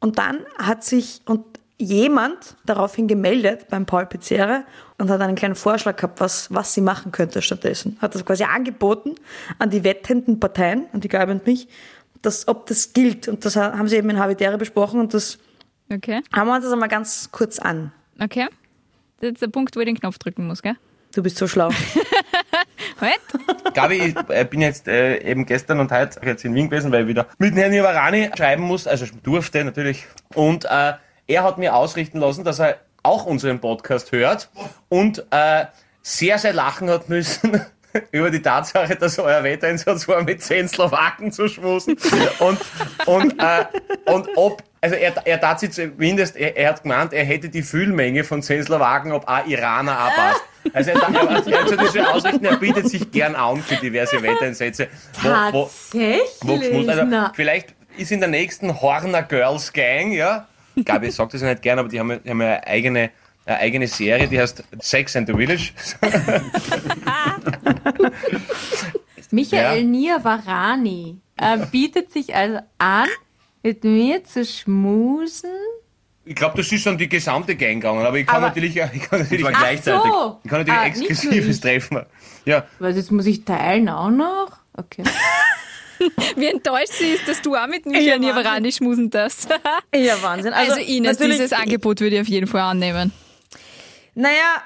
Und 0.00 0.18
dann 0.18 0.40
hat 0.58 0.84
sich 0.84 1.22
und 1.26 1.44
jemand 1.78 2.56
daraufhin 2.64 3.06
gemeldet 3.08 3.68
beim 3.68 3.86
Paul 3.86 4.06
Pizzerra 4.06 4.64
und 4.98 5.10
hat 5.10 5.20
einen 5.20 5.36
kleinen 5.36 5.54
Vorschlag 5.54 5.96
gehabt, 5.96 6.20
was, 6.20 6.52
was 6.52 6.72
sie 6.74 6.80
machen 6.80 7.12
könnte 7.12 7.40
stattdessen. 7.42 7.96
Hat 8.00 8.14
das 8.14 8.24
quasi 8.24 8.44
angeboten 8.44 9.14
an 9.58 9.70
die 9.70 9.84
wettenden 9.84 10.38
Parteien, 10.40 10.86
an 10.92 11.00
die 11.00 11.08
Gabi 11.08 11.32
und 11.32 11.46
mich, 11.46 11.68
dass, 12.22 12.48
ob 12.48 12.66
das 12.66 12.92
gilt. 12.92 13.28
Und 13.28 13.44
das 13.44 13.56
haben 13.56 13.88
sie 13.88 13.96
eben 13.96 14.08
in 14.10 14.18
Habitäre 14.18 14.58
besprochen 14.58 15.00
und 15.00 15.14
das 15.14 15.38
Okay. 15.92 16.20
haben 16.34 16.48
wir 16.48 16.54
uns 16.56 16.64
das 16.64 16.72
einmal 16.72 16.88
ganz 16.88 17.30
kurz 17.30 17.58
an. 17.58 17.92
Okay. 18.20 18.48
Das 19.20 19.30
ist 19.32 19.42
der 19.42 19.48
Punkt, 19.48 19.76
wo 19.76 19.80
ich 19.80 19.86
den 19.86 19.98
Knopf 19.98 20.18
drücken 20.18 20.46
muss, 20.46 20.60
gell? 20.62 20.76
Du 21.14 21.22
bist 21.22 21.38
so 21.38 21.46
schlau. 21.46 21.70
Halt. 23.00 23.20
Gabi, 23.74 23.96
ich 23.96 24.16
äh, 24.30 24.44
bin 24.44 24.60
jetzt 24.62 24.88
äh, 24.88 25.18
eben 25.18 25.44
gestern 25.44 25.80
und 25.80 25.92
heute 25.92 26.20
jetzt 26.24 26.44
in 26.44 26.54
Wien 26.54 26.70
gewesen, 26.70 26.92
weil 26.92 27.02
ich 27.02 27.08
wieder 27.08 27.26
mit 27.38 27.54
Herrn 27.54 27.72
Ivarani 27.72 28.30
schreiben 28.36 28.62
muss, 28.62 28.86
also 28.86 29.06
durfte 29.22 29.64
natürlich. 29.64 30.06
Und 30.34 30.64
äh, 30.64 30.94
er 31.26 31.42
hat 31.42 31.58
mir 31.58 31.74
ausrichten 31.74 32.18
lassen, 32.18 32.44
dass 32.44 32.58
er 32.58 32.78
auch 33.02 33.26
unseren 33.26 33.60
Podcast 33.60 34.12
hört 34.12 34.48
und 34.88 35.24
äh, 35.30 35.66
sehr, 36.02 36.38
sehr 36.38 36.52
lachen 36.52 36.88
hat 36.88 37.08
müssen 37.08 37.60
über 38.12 38.30
die 38.30 38.42
Tatsache, 38.42 38.96
dass 38.96 39.18
euer 39.18 39.42
Wetteinsatz 39.44 40.08
war, 40.08 40.22
mit 40.22 40.42
zehn 40.42 40.68
Slowaken 40.68 41.32
zu 41.32 41.48
schmusen. 41.48 41.96
Und, 42.38 42.58
und, 43.06 43.38
äh, 43.38 43.64
und 44.06 44.28
ob, 44.36 44.62
also 44.86 44.96
er, 44.96 45.14
er 45.26 45.40
tat 45.40 45.60
sich 45.60 45.70
zumindest, 45.72 46.36
er, 46.36 46.56
er 46.56 46.70
hat 46.70 46.82
gemeint, 46.82 47.12
er 47.12 47.24
hätte 47.24 47.48
die 47.48 47.62
Fühlmenge 47.62 48.24
von 48.24 48.42
zehn 48.42 48.62
Slowaken, 48.62 49.12
ob 49.12 49.28
auch 49.28 49.46
Iraner 49.46 50.06
auch 50.06 50.14
passt. 50.14 50.42
Also 50.72 50.90
er, 50.90 50.96
er, 50.96 51.12
er, 51.12 51.46
er 51.46 51.60
hat 51.60 51.68
so 51.68 51.76
diese 51.76 52.08
Ausrichten, 52.08 52.44
er 52.44 52.56
bietet 52.56 52.88
sich 52.88 53.10
gern 53.12 53.34
an 53.34 53.62
für 53.62 53.76
diverse 53.76 54.20
Wetteinsätze. 54.22 54.88
Wo, 55.22 55.28
wo, 55.52 55.62
Tatsächlich? 55.64 56.20
wo 56.42 56.90
also 56.90 57.30
vielleicht 57.34 57.74
ist 57.96 58.12
in 58.12 58.20
der 58.20 58.28
nächsten 58.28 58.80
Horner 58.80 59.22
Girls 59.22 59.72
Gang, 59.72 60.12
ja, 60.12 60.46
Gabi 60.84 61.10
sagt 61.10 61.34
das 61.34 61.40
ja 61.42 61.48
nicht 61.50 61.62
gern, 61.62 61.78
aber 61.78 61.88
die 61.88 61.98
haben, 62.00 62.10
ja- 62.10 62.18
die 62.18 62.30
haben 62.30 62.40
ja 62.42 62.46
eine 62.48 62.66
eigene, 62.66 63.10
eine 63.46 63.58
eigene 63.58 63.86
Serie, 63.86 64.26
die 64.28 64.38
heißt 64.40 64.62
Sex 64.80 65.16
and 65.16 65.28
the 65.28 65.34
Village. 65.34 65.70
Michael 69.30 69.78
Ja. 69.78 69.84
Niavarani 69.84 71.18
äh, 71.36 71.58
bietet 71.70 72.12
sich 72.12 72.34
also 72.34 72.58
an, 72.78 73.08
mit 73.66 73.82
mir 73.82 74.22
zu 74.22 74.44
schmusen. 74.44 75.50
Ich 76.24 76.36
glaube, 76.36 76.56
das 76.56 76.70
ist 76.70 76.82
schon 76.82 76.96
die 76.96 77.08
gesamte 77.08 77.56
Gang 77.56 77.80
gegangen, 77.80 78.06
aber 78.06 78.16
ich 78.18 78.26
kann 78.26 78.36
Aber- 78.36 78.48
natürlich, 78.48 78.76
ich 78.76 79.02
kann 79.10 79.20
natürlich, 79.20 79.44
gleichzeitig. 79.44 80.02
so. 80.12 80.38
ich 80.44 80.50
kann 80.50 80.60
natürlich 80.60 80.80
Ah, 80.80 80.86
exklusives 80.86 81.60
treffen. 81.60 82.02
Ja, 82.44 82.64
Was, 82.78 82.94
jetzt 82.94 83.10
muss 83.10 83.26
ich 83.26 83.44
teilen 83.44 83.88
auch 83.88 84.10
noch? 84.10 84.56
Okay. 84.74 85.02
Wie 86.36 86.46
enttäuscht 86.46 86.92
sie 86.92 87.06
ist, 87.10 87.26
dass 87.26 87.42
du 87.42 87.56
auch 87.56 87.66
mit 87.66 87.86
Ja, 87.86 87.90
Michael 87.90 88.06
Wahnsinn. 88.12 88.20
Niavarani 88.20 88.72
schmusen 88.72 89.10
darfst. 89.10 89.48
ja, 89.94 90.22
Wahnsinn. 90.22 90.52
Also, 90.52 90.78
Ines, 90.78 91.18
natürlich- 91.18 91.38
dieses 91.38 91.52
Angebot 91.52 92.00
würde 92.00 92.16
ich 92.16 92.22
auf 92.22 92.28
jeden 92.28 92.46
Fall 92.46 92.60
annehmen. 92.60 93.12
Naja, 94.14 94.62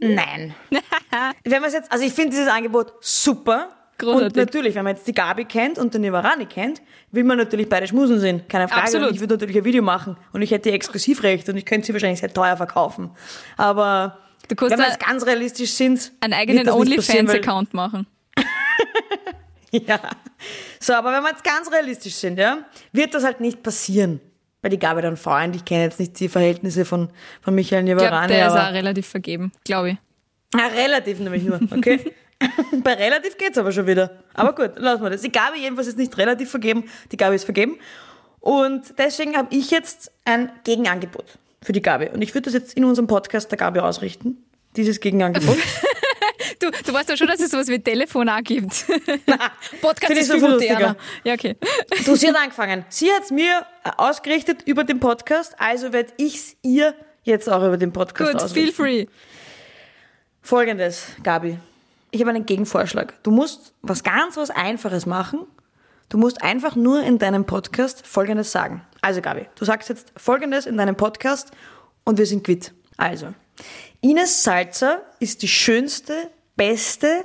nein. 0.00 0.54
wenn 1.44 1.60
man 1.60 1.70
jetzt, 1.70 1.92
also 1.92 2.04
ich 2.06 2.12
finde 2.14 2.30
dieses 2.30 2.48
Angebot 2.48 2.94
super. 3.00 3.68
Großartig. 4.00 4.26
Und 4.26 4.36
natürlich, 4.36 4.74
wenn 4.74 4.84
man 4.84 4.96
jetzt 4.96 5.06
die 5.06 5.12
Gabi 5.12 5.44
kennt 5.44 5.78
und 5.78 5.94
den 5.94 6.00
Nivarani 6.02 6.46
kennt, 6.46 6.82
will 7.12 7.24
man 7.24 7.38
natürlich 7.38 7.68
beide 7.68 7.86
schmusen 7.86 8.18
sehen. 8.18 8.42
Keine 8.48 8.68
Frage. 8.68 8.82
Absolut. 8.82 9.08
Und 9.08 9.14
ich 9.14 9.20
würde 9.20 9.34
natürlich 9.34 9.56
ein 9.56 9.64
Video 9.64 9.82
machen 9.82 10.16
und 10.32 10.42
ich 10.42 10.50
hätte 10.50 10.72
Exklusivrecht 10.72 11.48
und 11.48 11.56
ich 11.56 11.64
könnte 11.64 11.86
sie 11.86 11.92
wahrscheinlich 11.92 12.20
sehr 12.20 12.32
teuer 12.32 12.56
verkaufen. 12.56 13.10
Aber 13.56 14.18
wenn 14.48 14.78
wir 14.78 14.86
jetzt 14.86 15.00
ganz 15.00 15.24
realistisch 15.26 15.72
sind, 15.72 16.12
einen 16.20 16.32
eigenen 16.32 16.68
OnlyFans-Account 16.68 17.74
machen. 17.74 18.06
Ja. 19.72 20.00
So, 20.80 20.94
aber 20.94 21.12
wenn 21.12 21.22
wir 21.22 21.30
jetzt 21.30 21.44
ganz 21.44 21.70
realistisch 21.70 22.14
sind, 22.14 22.38
ja, 22.38 22.58
wird 22.92 23.14
das 23.14 23.22
halt 23.22 23.40
nicht 23.40 23.62
passieren. 23.62 24.20
Weil 24.62 24.70
die 24.70 24.78
Gabi 24.78 25.00
dann 25.00 25.16
Freund, 25.16 25.56
ich 25.56 25.64
kenne 25.64 25.84
jetzt 25.84 26.00
nicht 26.00 26.18
die 26.20 26.28
Verhältnisse 26.28 26.84
von, 26.84 27.10
von 27.40 27.54
Michael 27.54 27.84
Ich 27.84 27.86
glaube, 27.86 28.02
Nivarani, 28.02 28.32
der 28.32 28.48
ist 28.48 28.52
auch 28.52 28.72
relativ 28.72 29.06
vergeben, 29.06 29.52
glaube 29.64 29.90
ich. 29.90 29.96
Ja, 30.54 30.66
relativ 30.66 31.20
nämlich 31.20 31.44
nur, 31.44 31.60
okay? 31.70 32.12
Bei 32.82 32.94
relativ 32.94 33.36
geht's 33.36 33.58
aber 33.58 33.72
schon 33.72 33.86
wieder. 33.86 34.18
Aber 34.34 34.54
gut, 34.54 34.78
lassen 34.78 35.02
wir 35.02 35.10
das. 35.10 35.22
Die 35.22 35.32
Gabi 35.32 35.60
jedenfalls 35.60 35.88
ist 35.88 35.98
nicht 35.98 36.16
relativ 36.16 36.50
vergeben, 36.50 36.84
die 37.12 37.16
Gabi 37.16 37.36
ist 37.36 37.44
vergeben. 37.44 37.78
Und 38.40 38.98
deswegen 38.98 39.36
habe 39.36 39.54
ich 39.54 39.70
jetzt 39.70 40.10
ein 40.24 40.50
Gegenangebot 40.64 41.38
für 41.62 41.72
die 41.72 41.82
Gabi. 41.82 42.08
Und 42.08 42.22
ich 42.22 42.34
würde 42.34 42.50
das 42.50 42.54
jetzt 42.54 42.74
in 42.74 42.84
unserem 42.84 43.06
Podcast 43.06 43.50
der 43.50 43.58
Gabi 43.58 43.80
ausrichten, 43.80 44.42
dieses 44.76 45.00
Gegenangebot. 45.00 45.58
Du, 46.58 46.70
du 46.70 46.92
weißt 46.92 47.08
doch 47.08 47.16
schon, 47.16 47.26
dass 47.26 47.40
es 47.40 47.50
sowas 47.50 47.68
wie 47.68 47.78
Telefon 47.78 48.28
auch 48.28 48.42
gibt. 48.42 48.84
Podcast 49.80 50.06
Finde 50.06 50.14
ich 50.14 50.20
ist 50.20 50.28
so 50.28 50.38
viel 50.38 50.48
moderner. 50.50 50.96
Ja, 51.24 51.34
okay. 51.34 51.56
Du, 52.04 52.16
sie 52.16 52.28
hat 52.28 52.36
angefangen. 52.36 52.84
Sie 52.88 53.10
hat's 53.10 53.30
mir 53.30 53.66
äh, 53.84 53.90
ausgerichtet 53.96 54.62
über 54.66 54.84
den 54.84 55.00
Podcast, 55.00 55.54
also 55.58 55.92
werde 55.92 56.12
ich's 56.18 56.56
ihr 56.62 56.94
jetzt 57.22 57.48
auch 57.48 57.64
über 57.64 57.76
den 57.76 57.92
Podcast 57.92 58.32
Gut, 58.32 58.42
ausrichten. 58.42 58.74
feel 58.74 59.06
free. 59.06 59.06
Folgendes, 60.42 61.06
Gabi. 61.22 61.58
Ich 62.12 62.20
habe 62.20 62.30
einen 62.30 62.46
Gegenvorschlag. 62.46 63.22
Du 63.22 63.30
musst 63.30 63.72
was 63.82 64.02
ganz 64.02 64.36
was 64.36 64.50
Einfaches 64.50 65.06
machen. 65.06 65.46
Du 66.08 66.18
musst 66.18 66.42
einfach 66.42 66.74
nur 66.74 67.02
in 67.02 67.18
deinem 67.18 67.46
Podcast 67.46 68.04
Folgendes 68.04 68.50
sagen. 68.50 68.84
Also, 69.00 69.20
Gabi, 69.20 69.46
du 69.54 69.64
sagst 69.64 69.88
jetzt 69.88 70.12
Folgendes 70.16 70.66
in 70.66 70.76
deinem 70.76 70.96
Podcast 70.96 71.52
und 72.04 72.18
wir 72.18 72.26
sind 72.26 72.42
quitt. 72.42 72.72
Also, 72.96 73.32
Ines 74.00 74.42
Salzer 74.42 75.02
ist 75.20 75.42
die 75.42 75.48
schönste, 75.48 76.30
beste, 76.56 77.24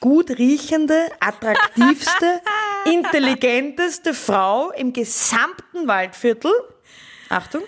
gut 0.00 0.30
riechende, 0.30 1.06
attraktivste, 1.20 2.42
intelligenteste 2.84 4.12
Frau 4.12 4.70
im 4.72 4.92
gesamten 4.92 5.86
Waldviertel. 5.86 6.52
Achtung. 7.30 7.62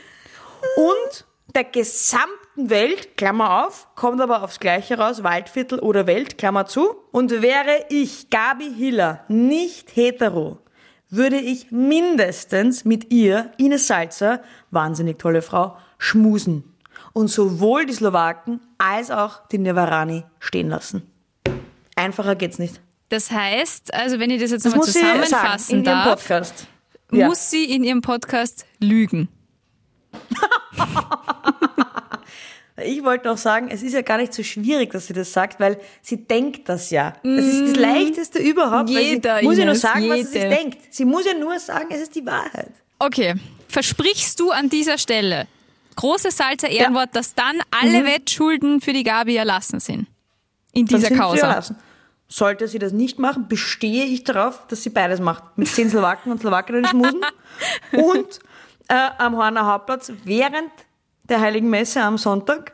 Und 0.77 1.25
der 1.55 1.65
gesamten 1.65 2.48
Welt, 2.67 3.17
Klammer 3.17 3.65
auf, 3.65 3.89
kommt 3.95 4.21
aber 4.21 4.43
aufs 4.43 4.61
Gleiche 4.61 4.99
raus, 4.99 5.23
Waldviertel 5.23 5.79
oder 5.79 6.07
Welt, 6.07 6.39
Klammer 6.39 6.67
zu. 6.67 6.97
Und 7.13 7.31
wäre 7.43 7.87
ich, 7.89 8.31
Gabi 8.31 8.73
Hiller, 8.75 9.25
nicht 9.29 9.95
hetero, 9.95 10.59
würde 11.11 11.37
ich 11.37 11.71
mindestens 11.71 12.85
mit 12.85 13.13
ihr, 13.13 13.53
Ines 13.57 13.87
Salzer, 13.87 14.43
wahnsinnig 14.71 15.19
tolle 15.19 15.43
Frau, 15.43 15.77
schmusen. 15.99 16.65
Und 17.13 17.29
sowohl 17.29 17.87
die 17.87 17.95
Slowaken 17.95 18.61
als 18.79 19.11
auch 19.11 19.47
die 19.49 19.59
Nevarani 19.59 20.25
stehen 20.39 20.69
lassen. 20.69 21.03
Einfacher 21.97 22.37
geht's 22.37 22.59
nicht. 22.59 22.81
Das 23.09 23.31
heißt, 23.31 23.95
also 23.95 24.19
wenn 24.19 24.31
ich 24.31 24.41
das 24.41 24.51
jetzt 24.51 24.65
nochmal 24.65 24.87
sagen 24.87 25.23
zusammenfassen 25.23 25.79
in 25.79 25.85
ihrem 25.85 25.85
darf, 25.85 26.21
Podcast. 26.21 26.67
Ja. 27.11 27.27
muss 27.27 27.51
sie 27.51 27.65
in 27.65 27.85
ihrem 27.85 28.03
Podcast 28.03 28.67
lügen. 28.81 29.29
Ich 32.85 33.03
wollte 33.05 33.29
noch 33.29 33.39
sagen, 33.39 33.69
es 33.71 33.83
ist 33.83 33.93
ja 33.93 34.03
gar 34.03 34.19
nicht 34.19 34.33
so 34.35 34.43
schwierig, 34.43 34.93
dass 34.93 35.07
sie 35.07 35.13
das 35.13 35.33
sagt, 35.33 35.59
weil 35.61 35.79
sie 36.03 36.17
denkt 36.27 36.69
das 36.69 36.91
ja. 36.91 37.15
Das 37.23 37.45
ist 37.45 37.69
das 37.71 37.77
Leichteste 37.77 38.39
überhaupt. 38.39 38.89
weil. 38.91 38.99
Jeder, 39.03 39.39
sie 39.41 39.45
muss 39.47 39.59
ja 39.59 39.65
nur 39.65 39.75
sagen, 39.75 40.09
was 40.09 40.19
sie 40.19 40.25
sich 40.25 40.35
jede. 40.35 40.49
denkt. 40.49 40.79
Sie 40.91 41.05
muss 41.05 41.25
ja 41.27 41.35
nur 41.35 41.59
sagen, 41.59 41.87
es 41.91 42.01
ist 42.03 42.15
die 42.15 42.25
Wahrheit. 42.27 42.71
Okay, 42.99 43.35
versprichst 43.69 44.39
du 44.41 44.51
an 44.51 44.69
dieser 44.69 44.99
Stelle, 44.99 45.47
großes 45.97 46.37
Salzer 46.37 46.69
Ehrenwort, 46.69 47.11
dass 47.15 47.35
dann 47.35 47.59
alle 47.71 48.03
Mhm. 48.03 48.07
Wettschulden 48.07 48.81
für 48.81 48.93
die 48.93 49.03
Gabi 49.05 49.37
erlassen 49.37 49.81
sind? 49.81 50.07
In 50.73 50.87
dieser 50.87 51.11
Causa. 51.11 51.63
Sollte 52.31 52.69
sie 52.69 52.79
das 52.79 52.93
nicht 52.93 53.19
machen, 53.19 53.49
bestehe 53.49 54.05
ich 54.05 54.23
darauf, 54.23 54.67
dass 54.69 54.83
sie 54.83 54.91
beides 54.91 55.19
macht. 55.19 55.57
Mit 55.57 55.69
zehn 55.69 55.89
Slowaken 55.89 56.31
und 56.33 56.41
Slowakinnen 56.41 56.85
schmusen 56.87 57.23
und 57.93 58.39
äh, 58.89 59.09
am 59.17 59.37
Horner 59.37 59.65
Hauptplatz 59.67 60.13
während 60.25 60.71
der 61.29 61.41
Heiligen 61.41 61.71
Messe 61.71 62.03
am 62.03 62.19
Sonntag 62.19 62.73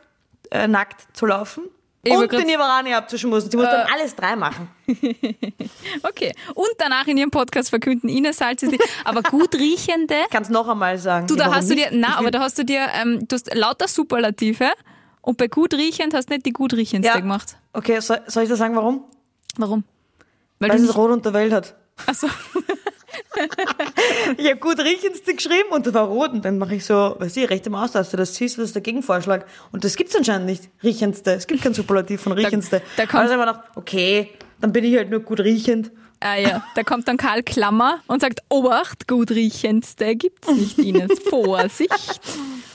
äh, 0.51 0.67
nackt 0.67 1.05
zu 1.17 1.25
laufen 1.25 1.63
Ich 2.03 2.13
und 2.13 2.31
den 2.31 2.47
Ivarani 2.49 2.93
abzuschmusen. 2.93 3.49
Sie 3.51 3.57
muss 3.57 3.65
Äh. 3.67 3.71
dann 3.71 3.87
alles 3.93 4.15
drei 4.15 4.35
machen. 4.35 4.69
Okay. 6.03 6.33
Und 6.53 6.69
danach 6.77 7.07
in 7.07 7.17
ihrem 7.17 7.31
Podcast 7.31 7.69
verkünden, 7.69 8.09
Ines 8.09 8.37
Salz 8.37 8.63
ist 8.63 8.71
die, 8.71 8.79
aber 9.03 9.21
gut 9.23 9.55
riechende. 9.55 10.15
Kannst 10.31 10.51
noch 10.51 10.67
einmal 10.67 10.97
sagen. 10.97 11.27
Du, 11.27 11.35
da 11.35 11.45
Warum 11.45 11.55
hast 11.55 11.69
du 11.69 11.75
dir, 11.75 11.89
na, 11.91 12.09
Ich 12.09 12.15
aber 12.17 12.31
da 12.31 12.39
hast 12.41 12.57
du 12.57 12.63
dir, 12.65 12.87
ähm, 12.93 13.27
du 13.27 13.35
hast 13.35 13.53
lauter 13.53 13.87
Superlative 13.87 14.71
und 15.21 15.37
bei 15.37 15.47
gut 15.47 15.73
riechend 15.73 16.13
hast 16.13 16.29
du 16.29 16.33
nicht 16.33 16.45
die 16.45 16.51
gut 16.53 16.73
riechendste 16.73 17.13
Ja. 17.13 17.19
gemacht. 17.19 17.57
Okay, 17.73 17.99
soll, 17.99 18.19
soll 18.27 18.43
ich 18.43 18.49
dir 18.49 18.55
sagen, 18.55 18.75
warum? 18.75 19.03
Warum? 19.57 19.83
Weil, 20.59 20.69
Weil 20.69 20.77
du 20.77 20.83
es 20.83 20.89
nicht, 20.89 20.97
rot 20.97 21.11
unter 21.11 21.33
Welt 21.33 21.53
hat. 21.53 21.75
achso, 22.05 22.27
Ich 24.37 24.45
habe 24.47 24.57
gut 24.57 24.79
riechendste 24.79 25.33
geschrieben 25.33 25.69
und 25.71 25.85
das 25.85 25.93
war 25.93 26.07
rot. 26.07 26.31
Und 26.31 26.43
dann 26.45 26.57
mache 26.57 26.75
ich 26.75 26.85
so, 26.85 27.15
weißt 27.19 27.37
du, 27.37 27.49
rechte 27.49 27.69
Maustaste, 27.69 28.17
das 28.17 28.35
siehst 28.35 28.57
du, 28.57 28.61
das 28.61 28.69
ist 28.69 28.75
der 28.75 28.81
Gegenvorschlag. 28.81 29.45
Und 29.71 29.83
das 29.83 29.95
gibt's 29.95 30.15
anscheinend 30.15 30.47
nicht. 30.47 30.69
Riechendste. 30.83 31.31
Es 31.33 31.47
gibt 31.47 31.61
kein 31.61 31.73
Superlativ 31.73 32.21
von 32.21 32.31
riechendste. 32.33 32.81
da 32.97 33.05
kommt- 33.05 33.15
also 33.23 33.33
ich 33.33 33.39
mir 33.39 33.45
gedacht, 33.45 33.63
okay, 33.75 34.29
dann 34.61 34.71
bin 34.73 34.83
ich 34.83 34.95
halt 34.95 35.09
nur 35.09 35.19
gut 35.21 35.39
riechend. 35.39 35.91
ah 36.21 36.35
ja, 36.35 36.65
da 36.75 36.83
kommt 36.83 37.07
dann 37.07 37.17
Karl 37.17 37.43
Klammer 37.43 37.99
und 38.07 38.21
sagt, 38.21 38.41
Obacht, 38.49 39.07
gut 39.07 39.31
riechendste 39.31 40.15
gibt's 40.15 40.47
nicht, 40.49 40.77
Ines. 40.79 41.19
Vorsicht. 41.29 42.21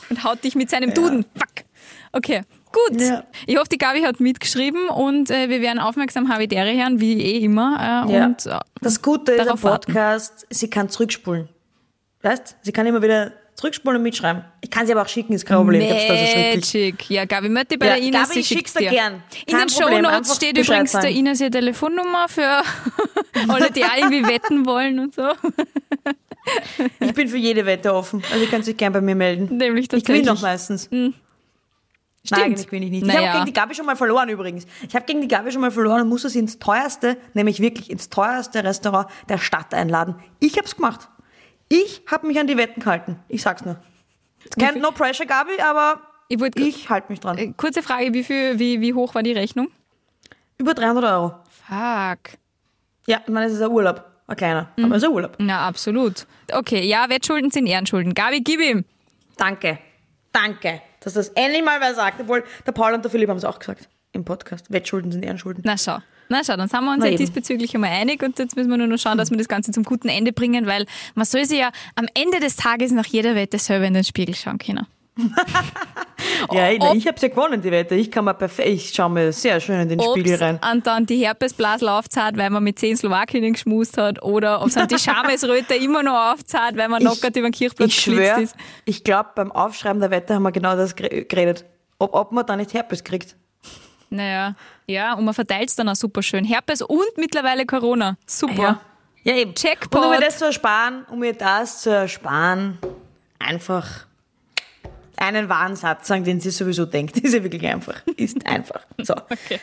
Und 0.08 0.24
haut 0.24 0.42
dich 0.44 0.54
mit 0.54 0.70
seinem 0.70 0.92
Duden. 0.94 1.24
Fuck. 1.34 1.64
Okay. 2.12 2.42
Gut. 2.72 3.00
Ja. 3.00 3.24
Ich 3.46 3.56
hoffe, 3.56 3.68
die 3.70 3.78
Gabi 3.78 4.02
hat 4.02 4.20
mitgeschrieben 4.20 4.88
und 4.88 5.30
äh, 5.30 5.48
wir 5.48 5.60
werden 5.60 5.78
aufmerksam 5.78 6.28
Havidere 6.32 6.72
hören, 6.72 7.00
wie 7.00 7.20
eh 7.20 7.38
immer. 7.44 8.06
Äh, 8.08 8.12
Ja. 8.14 8.26
Und 8.26 8.46
äh, 8.46 8.58
Das 8.80 9.02
Gute 9.02 9.32
ist 9.32 9.40
am 9.40 9.46
darauf 9.46 9.62
warten. 9.64 9.92
Podcast, 9.92 10.46
sie 10.50 10.70
kann 10.70 10.88
zurückspulen. 10.88 11.48
Weißt? 12.22 12.56
Sie 12.62 12.72
kann 12.72 12.86
immer 12.86 13.02
wieder 13.02 13.32
zurückspulen 13.54 13.96
und 13.98 14.02
mitschreiben. 14.02 14.44
Ich 14.60 14.70
kann 14.70 14.86
sie 14.86 14.92
aber 14.92 15.02
auch 15.02 15.08
schicken, 15.08 15.32
ist 15.32 15.44
kein 15.46 15.56
Problem. 15.58 15.82
Da 15.88 15.98
so. 15.98 16.12
Magic. 16.56 17.10
Ja, 17.10 17.24
Gabi, 17.24 17.48
dich 17.48 17.78
bei 17.78 17.86
Ja, 17.86 17.94
der 17.96 18.02
Ines, 18.04 18.28
Gabi, 18.28 18.40
ich 18.40 18.46
schick's 18.46 18.74
dir 18.74 18.88
gern. 18.90 19.22
In 19.46 19.56
den 19.58 19.66
Problem, 19.66 19.96
Shownotes 20.04 20.16
einfach 20.16 20.34
steht 20.36 20.54
Bescheid 20.54 20.66
übrigens 20.76 20.92
der 20.92 21.00
sagen. 21.02 21.16
Ines 21.16 21.40
ihre 21.40 21.50
Telefonnummer 21.50 22.28
für 22.28 22.62
alle, 23.48 23.70
die 23.70 23.84
auch 23.84 23.96
irgendwie 23.96 24.26
wetten 24.26 24.64
wollen 24.66 24.98
und 24.98 25.14
so. 25.14 25.28
Ich 27.00 27.12
bin 27.14 27.28
für 27.28 27.36
jede 27.36 27.66
Wette 27.66 27.92
offen. 27.92 28.22
Also 28.30 28.44
ihr 28.44 28.50
könnt 28.50 28.64
sich 28.64 28.76
gern 28.76 28.92
bei 28.92 29.00
mir 29.00 29.14
melden. 29.14 29.56
Nämlich 29.56 29.84
Ich 29.92 30.04
gewinne 30.04 30.24
tatsächlich. 30.24 30.26
noch 30.26 30.40
meistens. 30.42 30.88
Stimmt. 32.24 32.40
Nein, 32.42 32.54
gewinne 32.54 32.84
ich 32.86 32.90
nicht. 32.90 33.02
Ich 33.02 33.08
Naja. 33.08 33.28
habe 33.28 33.32
gegen 33.38 33.46
die 33.46 33.52
Gabi 33.54 33.74
schon 33.74 33.86
mal 33.86 33.96
verloren 33.96 34.28
übrigens. 34.28 34.66
Ich 34.86 34.94
habe 34.94 35.06
gegen 35.06 35.22
die 35.22 35.28
Gabi 35.28 35.50
schon 35.52 35.62
mal 35.62 35.70
verloren 35.70 36.02
und 36.02 36.08
musste 36.08 36.28
sie 36.28 36.38
ins 36.38 36.58
teuerste, 36.58 37.16
nämlich 37.34 37.60
wirklich 37.60 37.90
ins 37.90 38.10
teuerste 38.10 38.62
Restaurant 38.62 39.08
der 39.28 39.38
Stadt 39.38 39.72
einladen. 39.72 40.16
Ich 40.38 40.56
habe 40.56 40.66
es 40.66 40.76
gemacht. 40.76 41.08
Ich 41.68 42.02
habe 42.10 42.26
mich 42.26 42.38
an 42.38 42.46
die 42.46 42.56
Wetten 42.58 42.80
gehalten. 42.80 43.18
Ich 43.28 43.42
sag's 43.42 43.64
nur. 43.64 43.76
Kein 44.58 44.80
No 44.80 44.90
Pressure, 44.90 45.24
Gabi, 45.26 45.60
aber 45.62 46.00
Ich 46.28 46.40
ich 46.56 46.90
halte 46.90 47.10
mich 47.10 47.20
dran. 47.20 47.38
Äh, 47.38 47.52
Kurze 47.56 47.82
Frage, 47.82 48.12
wie, 48.12 48.24
viel, 48.24 48.58
wie, 48.58 48.80
wie 48.80 48.92
hoch 48.92 49.14
war 49.14 49.22
die 49.22 49.32
Rechnung? 49.32 49.68
Über 50.58 50.74
300 50.74 51.04
Euro. 51.04 51.34
Fuck. 51.66 52.36
Ja, 53.06 53.20
ich 53.26 53.32
meine, 53.32 53.46
es 53.46 53.52
ist 53.54 53.62
ein 53.62 53.70
Urlaub. 53.70 54.04
Ein 54.26 54.36
kleiner, 54.36 54.68
Mhm. 54.76 54.84
aber 54.84 54.96
es 54.96 55.02
ist 55.02 55.08
ein 55.08 55.14
Urlaub. 55.14 55.36
Na, 55.38 55.66
absolut. 55.66 56.26
Okay, 56.52 56.84
ja, 56.86 57.08
Wettschulden 57.08 57.50
sind 57.50 57.66
Ehrenschulden. 57.66 58.14
Gabi, 58.14 58.40
gib 58.42 58.60
ihm. 58.60 58.84
Danke. 59.36 59.78
Danke, 60.32 60.82
dass 61.00 61.14
das 61.14 61.28
endlich 61.30 61.64
mal 61.64 61.80
wer 61.80 61.94
sagt. 61.94 62.20
Obwohl, 62.20 62.44
der 62.66 62.72
Paul 62.72 62.94
und 62.94 63.04
der 63.04 63.10
Philipp 63.10 63.28
haben 63.28 63.36
es 63.36 63.44
auch 63.44 63.58
gesagt 63.58 63.88
im 64.12 64.24
Podcast. 64.24 64.72
Wettschulden 64.72 65.12
sind 65.12 65.24
Ehrenschulden. 65.24 65.62
Na 65.66 65.76
schau. 65.76 65.98
Na 66.28 66.42
schau, 66.44 66.56
dann 66.56 66.68
sind 66.68 66.84
wir 66.84 66.92
uns 66.92 67.04
ja 67.04 67.10
diesbezüglich 67.10 67.74
einmal 67.74 67.90
einig 67.90 68.22
und 68.22 68.38
jetzt 68.38 68.54
müssen 68.54 68.70
wir 68.70 68.76
nur 68.76 68.86
noch 68.86 68.98
schauen, 68.98 69.18
dass 69.18 69.30
wir 69.30 69.36
das 69.36 69.48
Ganze 69.48 69.72
zum 69.72 69.82
guten 69.82 70.08
Ende 70.08 70.32
bringen, 70.32 70.64
weil 70.66 70.86
man 71.16 71.24
soll 71.24 71.44
sich 71.44 71.58
ja 71.58 71.70
am 71.96 72.06
Ende 72.14 72.38
des 72.38 72.54
Tages 72.54 72.92
nach 72.92 73.06
jeder 73.06 73.34
Wette 73.34 73.58
selber 73.58 73.86
in 73.86 73.94
den 73.94 74.04
Spiegel 74.04 74.36
schauen 74.36 74.58
können. 74.58 74.86
Ja, 76.52 76.70
ich, 76.70 76.82
ich 76.94 77.06
habe 77.06 77.18
ja 77.20 77.28
gewonnen, 77.28 77.60
die 77.60 77.70
Wette. 77.70 77.94
Ich 77.94 78.10
kann 78.10 78.24
mir 78.24 78.34
perfekt, 78.34 78.68
ich 78.68 78.90
schaue 78.94 79.10
mir 79.10 79.32
sehr 79.32 79.60
schön 79.60 79.80
in 79.80 79.88
den 79.88 80.00
Spiegel 80.00 80.32
Ob's 80.34 80.42
rein. 80.42 80.58
an 80.62 80.82
dann 80.82 81.04
die 81.06 81.16
Herpesblasel 81.24 81.88
aufzahlt, 81.88 82.36
weil 82.36 82.50
man 82.50 82.62
mit 82.62 82.78
zehn 82.78 82.96
Slowakinnen 82.96 83.52
geschmust 83.52 83.98
hat, 83.98 84.22
oder 84.22 84.60
ob 84.62 84.68
es 84.68 84.74
die 84.74 84.98
Schamesröte 84.98 85.74
immer 85.74 86.02
noch 86.02 86.32
aufzahlt, 86.32 86.76
weil 86.76 86.88
man 86.88 87.02
lockert 87.02 87.36
über 87.36 87.48
den 87.48 87.52
Kirchplatz 87.52 87.88
Ich 87.90 88.00
schwöre, 88.00 88.42
ist. 88.42 88.54
ich 88.84 89.04
glaube, 89.04 89.30
beim 89.34 89.52
Aufschreiben 89.52 90.00
der 90.00 90.10
Wette 90.10 90.34
haben 90.34 90.42
wir 90.42 90.52
genau 90.52 90.76
das 90.76 90.96
gere- 90.96 91.24
geredet. 91.26 91.64
Ob, 91.98 92.14
ob 92.14 92.32
man 92.32 92.46
da 92.46 92.56
nicht 92.56 92.72
Herpes 92.72 93.04
kriegt. 93.04 93.36
Naja, 94.08 94.54
ja, 94.86 95.14
und 95.14 95.24
man 95.24 95.34
verteilt 95.34 95.68
es 95.68 95.76
dann 95.76 95.88
auch 95.88 95.96
super 95.96 96.22
schön. 96.22 96.44
Herpes 96.44 96.80
und 96.82 97.16
mittlerweile 97.16 97.66
Corona. 97.66 98.16
Super. 98.26 98.80
Ja, 99.24 99.34
eben. 99.36 99.52
Jackpot. 99.56 100.00
Und 100.00 100.06
um 100.06 100.10
mir 100.14 100.20
das 100.20 100.38
zu 100.38 100.46
ersparen, 100.46 101.04
um 101.10 101.18
mir 101.18 101.34
das 101.34 101.82
zu 101.82 101.90
ersparen, 101.90 102.78
einfach 103.38 104.06
einen 105.20 105.48
wahren 105.48 105.76
Satz 105.76 106.08
sagen, 106.08 106.24
den 106.24 106.40
sie 106.40 106.50
sowieso 106.50 106.86
denkt. 106.86 107.18
Ist 107.20 107.34
ja 107.34 107.42
wirklich 107.42 107.66
einfach. 107.66 108.02
Ist 108.16 108.46
einfach. 108.46 108.84
So. 108.98 109.14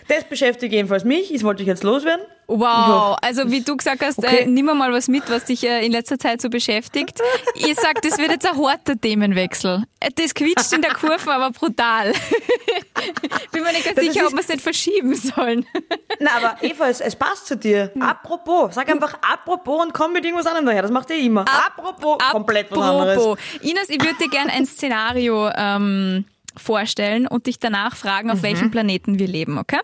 Das 0.08 0.24
beschäftigt 0.30 0.74
jedenfalls 0.74 1.04
mich. 1.04 1.32
Das 1.32 1.44
wollte 1.44 1.64
ich 1.64 1.68
jetzt 1.68 1.84
loswerden. 1.84 2.26
Wow, 2.50 3.18
also 3.22 3.52
wie 3.52 3.62
du 3.62 3.76
gesagt 3.76 4.02
hast, 4.04 4.20
Okay. 4.20 4.44
äh, 4.44 4.46
nimm 4.46 4.66
mal 4.66 4.92
was 4.94 5.10
mit, 5.10 5.30
was 5.30 5.44
dich 5.46 5.66
äh, 5.68 5.86
in 5.86 5.92
letzter 5.92 6.18
Zeit 6.18 6.42
so 6.42 6.50
beschäftigt. 6.50 7.20
Ich 7.56 7.76
sag, 7.76 8.02
das 8.04 8.18
wird 8.18 8.32
jetzt 8.32 8.46
ein 8.46 8.58
harter 8.58 9.00
Themenwechsel. 9.00 9.84
Äh, 10.00 10.12
Das 10.16 10.34
quietscht 10.34 10.72
in 10.72 10.82
der 10.82 10.94
Kurve, 10.94 11.30
aber 11.34 11.52
brutal. 11.52 12.14
Bin 13.52 13.64
mir 13.64 13.72
nicht 13.74 13.84
ganz 13.86 13.96
Das 13.96 14.06
sicher, 14.06 14.26
ob 14.28 14.34
wir 14.34 14.40
es 14.40 14.48
nicht 14.48 14.62
verschieben 14.62 15.14
sollen. 15.16 15.66
Na, 16.20 16.32
aber 16.38 16.58
Eva, 16.64 16.88
es, 16.88 17.02
es 17.02 17.16
passt 17.16 17.48
zu 17.48 17.58
dir. 17.58 17.92
Apropos. 18.00 18.76
Sag 18.76 18.90
einfach 18.90 19.16
apropos 19.22 19.84
und 19.84 19.94
komm 19.94 20.14
mit 20.14 20.24
irgendwas 20.24 20.46
anderem 20.48 20.66
daher. 20.68 20.82
Das 20.84 20.92
macht 20.92 21.10
ihr 21.10 21.18
immer. 21.18 21.46
apropos. 21.48 22.18
komplett 22.32 22.72
was 22.72 22.80
anderes. 22.80 23.18
Apropos. 23.18 23.40
Ines, 23.62 23.90
ich 23.90 24.00
würde 24.02 24.16
dir 24.22 24.30
gerne 24.30 24.52
ein 24.54 24.66
Szenario 24.66 25.50
ähm, 25.56 26.26
vorstellen 26.56 27.28
und 27.28 27.46
dich 27.48 27.60
danach 27.60 27.96
fragen, 27.96 28.28
Mhm. 28.30 28.34
auf 28.34 28.42
welchem 28.44 28.72
Planeten 28.72 29.20
wir 29.20 29.28
leben, 29.28 29.58
okay? 29.58 29.80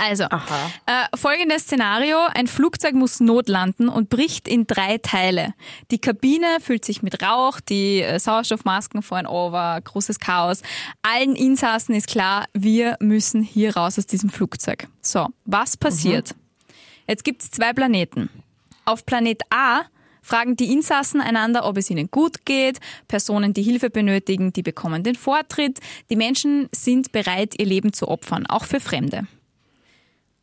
Also, 0.00 0.24
äh, 0.24 1.14
folgendes 1.14 1.64
Szenario. 1.64 2.16
Ein 2.32 2.46
Flugzeug 2.46 2.94
muss 2.94 3.20
notlanden 3.20 3.90
und 3.90 4.08
bricht 4.08 4.48
in 4.48 4.66
drei 4.66 4.96
Teile. 4.96 5.52
Die 5.90 5.98
Kabine 5.98 6.46
füllt 6.60 6.86
sich 6.86 7.02
mit 7.02 7.22
Rauch, 7.22 7.60
die 7.60 8.00
äh, 8.00 8.18
Sauerstoffmasken 8.18 9.02
fahren 9.02 9.26
over, 9.26 9.78
großes 9.84 10.18
Chaos. 10.18 10.62
Allen 11.02 11.36
Insassen 11.36 11.94
ist 11.94 12.08
klar, 12.08 12.46
wir 12.54 12.96
müssen 13.00 13.42
hier 13.42 13.76
raus 13.76 13.98
aus 13.98 14.06
diesem 14.06 14.30
Flugzeug. 14.30 14.88
So, 15.02 15.28
was 15.44 15.76
passiert? 15.76 16.34
Jetzt 17.06 17.24
gibt 17.24 17.42
es 17.42 17.50
zwei 17.50 17.74
Planeten. 17.74 18.30
Auf 18.86 19.04
Planet 19.04 19.42
A 19.50 19.82
fragen 20.22 20.56
die 20.56 20.72
Insassen 20.72 21.20
einander, 21.20 21.66
ob 21.66 21.76
es 21.76 21.90
ihnen 21.90 22.10
gut 22.10 22.46
geht. 22.46 22.78
Personen, 23.06 23.52
die 23.52 23.62
Hilfe 23.62 23.90
benötigen, 23.90 24.54
die 24.54 24.62
bekommen 24.62 25.02
den 25.02 25.14
Vortritt. 25.14 25.78
Die 26.08 26.16
Menschen 26.16 26.70
sind 26.72 27.12
bereit, 27.12 27.54
ihr 27.58 27.66
Leben 27.66 27.92
zu 27.92 28.08
opfern, 28.08 28.46
auch 28.46 28.64
für 28.64 28.80
Fremde. 28.80 29.26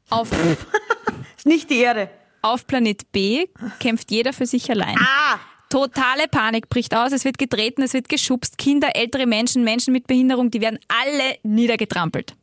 Auf, 0.10 0.30
Ist 1.38 1.46
nicht 1.46 1.70
die 1.70 1.80
Erde. 1.80 2.10
auf 2.42 2.66
Planet 2.68 3.12
B 3.12 3.48
kämpft 3.80 4.12
jeder 4.12 4.34
für 4.34 4.46
sich 4.46 4.70
allein. 4.72 4.96
Ah! 5.00 5.40
Totale 5.70 6.30
Panik 6.30 6.70
bricht 6.70 6.96
aus, 6.96 7.12
es 7.12 7.26
wird 7.26 7.38
getreten, 7.38 7.82
es 7.82 7.94
wird 7.94 8.08
geschubst. 8.08 8.58
Kinder, 8.58 8.96
ältere 8.96 9.26
Menschen, 9.26 9.66
Menschen 9.66 9.92
mit 9.92 10.08
Behinderung, 10.08 10.50
die 10.50 10.62
werden 10.62 10.80
alle 10.88 11.38
niedergetrampelt. 11.44 12.36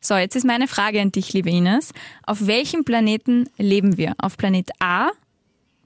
So, 0.00 0.16
jetzt 0.16 0.34
ist 0.36 0.46
meine 0.46 0.66
Frage 0.66 1.02
an 1.02 1.12
dich, 1.12 1.34
liebe 1.34 1.50
Ines. 1.50 1.92
Auf 2.24 2.46
welchem 2.46 2.84
Planeten 2.86 3.50
leben 3.58 3.98
wir? 3.98 4.14
Auf 4.16 4.38
Planet 4.38 4.70
A, 4.78 5.10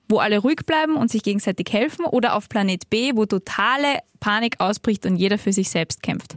wo 0.08 0.18
alle 0.18 0.38
ruhig 0.38 0.60
bleiben 0.64 0.94
und 0.94 1.10
sich 1.10 1.24
gegenseitig 1.24 1.72
helfen, 1.72 2.04
oder 2.04 2.36
auf 2.36 2.48
Planet 2.48 2.88
B, 2.88 3.10
wo 3.16 3.26
totale 3.26 3.98
Panik 4.20 4.60
ausbricht 4.60 5.06
und 5.06 5.16
jeder 5.16 5.38
für 5.38 5.52
sich 5.52 5.70
selbst 5.70 6.04
kämpft? 6.04 6.36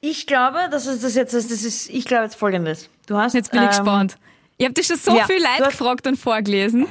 Ich 0.00 0.26
glaube, 0.26 0.68
das 0.70 0.86
ist 0.86 1.04
das 1.04 1.14
jetzt, 1.14 1.34
das 1.34 1.44
ist, 1.50 1.90
ich 1.90 2.04
glaube 2.04 2.24
jetzt 2.24 2.36
folgendes. 2.36 2.88
Du 3.06 3.16
hast. 3.16 3.34
Jetzt 3.34 3.50
bin 3.50 3.60
ich 3.60 3.66
ähm, 3.66 3.70
gespannt. 3.70 4.16
Ihr 4.58 4.66
habt 4.66 4.76
dich 4.78 4.86
schon 4.86 4.96
so 4.96 5.16
ja, 5.16 5.26
viel 5.26 5.36
du 5.38 5.42
Leid 5.42 5.60
hast- 5.60 5.70
gefragt 5.78 6.06
und 6.06 6.16
vorgelesen. 6.16 6.86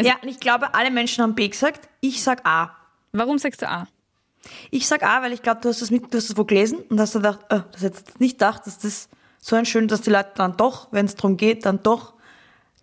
Ja, 0.00 0.14
und 0.22 0.28
ich 0.28 0.40
glaube, 0.40 0.74
alle 0.74 0.90
Menschen 0.90 1.22
haben 1.22 1.34
B 1.34 1.48
gesagt. 1.48 1.88
Ich 2.00 2.22
sag 2.22 2.44
A. 2.46 2.70
Warum 3.12 3.38
sagst 3.38 3.62
du 3.62 3.68
A? 3.68 3.86
Ich 4.70 4.86
sag 4.86 5.02
A, 5.02 5.22
weil 5.22 5.32
ich 5.32 5.42
glaube, 5.42 5.60
du 5.60 5.68
hast 5.68 5.80
das 5.82 5.90
mit, 5.90 6.12
du 6.12 6.18
hast 6.18 6.30
das 6.30 6.36
wo 6.36 6.44
gelesen 6.44 6.78
und 6.90 7.00
hast 7.00 7.14
gedacht, 7.14 7.40
äh, 7.48 7.60
das 7.72 7.82
jetzt 7.82 8.20
nicht 8.20 8.38
gedacht, 8.38 8.66
dass 8.66 8.78
das 8.78 9.08
so 9.40 9.56
ein 9.56 9.64
schön, 9.64 9.88
dass 9.88 10.02
die 10.02 10.10
Leute 10.10 10.32
dann 10.34 10.56
doch, 10.56 10.88
wenn 10.92 11.06
es 11.06 11.14
darum 11.14 11.36
geht, 11.36 11.64
dann 11.64 11.82
doch 11.82 12.14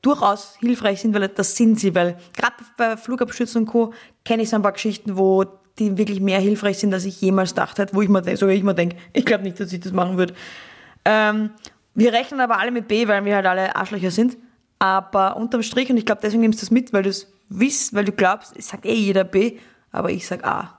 durchaus 0.01 0.58
hilfreich 0.60 1.01
sind, 1.01 1.13
weil 1.13 1.27
das 1.29 1.56
sind 1.56 1.79
sie, 1.79 1.93
weil 1.95 2.17
gerade 2.36 2.56
bei 2.77 2.97
Flugabstürzen 2.97 3.62
und 3.62 3.67
Co. 3.67 3.93
kenne 4.25 4.43
ich 4.43 4.49
so 4.49 4.56
ein 4.58 4.62
paar 4.62 4.73
Geschichten, 4.73 5.17
wo 5.17 5.45
die 5.80 5.98
wirklich 5.98 6.20
mehr 6.20 6.40
hilfreich 6.40 6.78
sind, 6.78 6.94
als 6.94 7.06
ich 7.06 7.20
jemals 7.22 7.50
gedacht 7.52 7.78
hätte, 7.80 7.96
wo 7.96 8.02
ich 8.02 8.10
mir 8.10 8.22
denk- 8.22 8.38
sogar 8.38 8.54
ich 8.56 8.64
mir 8.64 8.76
denke, 8.76 8.96
ich 9.14 9.26
glaube 9.26 9.44
nicht, 9.44 9.60
dass 9.60 9.74
ich 9.74 9.80
das 9.80 9.92
machen 9.92 10.18
würde. 10.18 10.34
Ähm, 11.06 11.52
wir 11.96 12.14
rechnen 12.14 12.40
aber 12.42 12.60
alle 12.60 12.72
mit 12.72 12.88
B, 12.88 13.08
weil 13.08 13.24
wir 13.26 13.36
halt 13.36 13.46
alle 13.46 13.76
Arschlöcher 13.76 14.12
sind. 14.12 14.38
Aber 14.80 15.38
unterm 15.38 15.64
Strich, 15.64 15.90
und 15.90 15.98
ich 15.98 16.06
glaube, 16.06 16.22
deswegen 16.22 16.42
nimmst 16.42 16.60
du 16.62 16.66
das 16.66 16.72
mit, 16.72 16.92
weil 16.94 17.04
du 17.04 17.10
es 17.10 17.32
wisst, 17.50 17.94
weil 17.94 18.06
du 18.06 18.12
glaubst, 18.12 18.54
es 18.58 18.68
sagt 18.70 18.86
eh 18.86 18.94
jeder 18.94 19.24
B, 19.24 19.58
aber 19.92 20.10
ich 20.10 20.26
sag 20.28 20.44
A. 20.44 20.78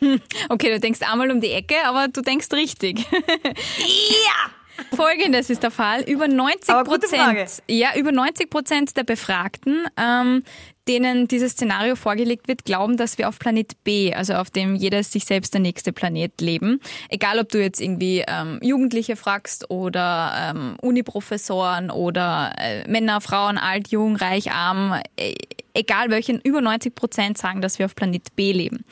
Okay, 0.48 0.70
du 0.70 0.80
denkst 0.80 1.00
einmal 1.10 1.30
um 1.30 1.40
die 1.40 1.50
Ecke, 1.50 1.76
aber 1.86 2.08
du 2.08 2.20
denkst 2.20 2.48
richtig. 2.52 3.06
Ja! 3.10 4.50
Folgendes 4.96 5.50
ist 5.50 5.62
der 5.62 5.70
Fall. 5.70 6.02
Über 6.02 6.26
90 6.26 6.68
Aber 6.74 6.84
gute 6.90 7.06
Frage. 7.06 7.40
Prozent, 7.40 7.62
ja, 7.68 7.90
über 7.96 8.10
90 8.10 8.50
Prozent 8.50 8.96
der 8.96 9.04
Befragten, 9.04 9.86
ähm, 9.96 10.42
denen 10.88 11.28
dieses 11.28 11.52
Szenario 11.52 11.96
vorgelegt 11.96 12.48
wird, 12.48 12.64
glauben, 12.64 12.96
dass 12.96 13.18
wir 13.18 13.28
auf 13.28 13.38
Planet 13.38 13.72
B, 13.84 14.12
also 14.12 14.34
auf 14.34 14.50
dem 14.50 14.74
jeder 14.74 15.02
sich 15.02 15.24
selbst 15.24 15.54
der 15.54 15.60
nächste 15.60 15.92
Planet 15.92 16.40
leben. 16.40 16.80
Egal, 17.08 17.38
ob 17.38 17.48
du 17.48 17.60
jetzt 17.60 17.80
irgendwie 17.80 18.24
ähm, 18.26 18.58
Jugendliche 18.62 19.16
fragst 19.16 19.70
oder 19.70 20.52
ähm, 20.54 20.76
Uniprofessoren 20.80 21.90
oder 21.90 22.54
äh, 22.58 22.88
Männer, 22.88 23.20
Frauen, 23.20 23.58
alt, 23.58 23.88
jung, 23.88 24.16
reich, 24.16 24.52
arm, 24.52 25.00
äh, 25.16 25.34
egal 25.74 26.10
welchen, 26.10 26.40
über 26.40 26.60
90 26.60 26.94
Prozent 26.94 27.38
sagen, 27.38 27.60
dass 27.60 27.78
wir 27.78 27.86
auf 27.86 27.94
Planet 27.94 28.34
B 28.36 28.52
leben. 28.52 28.84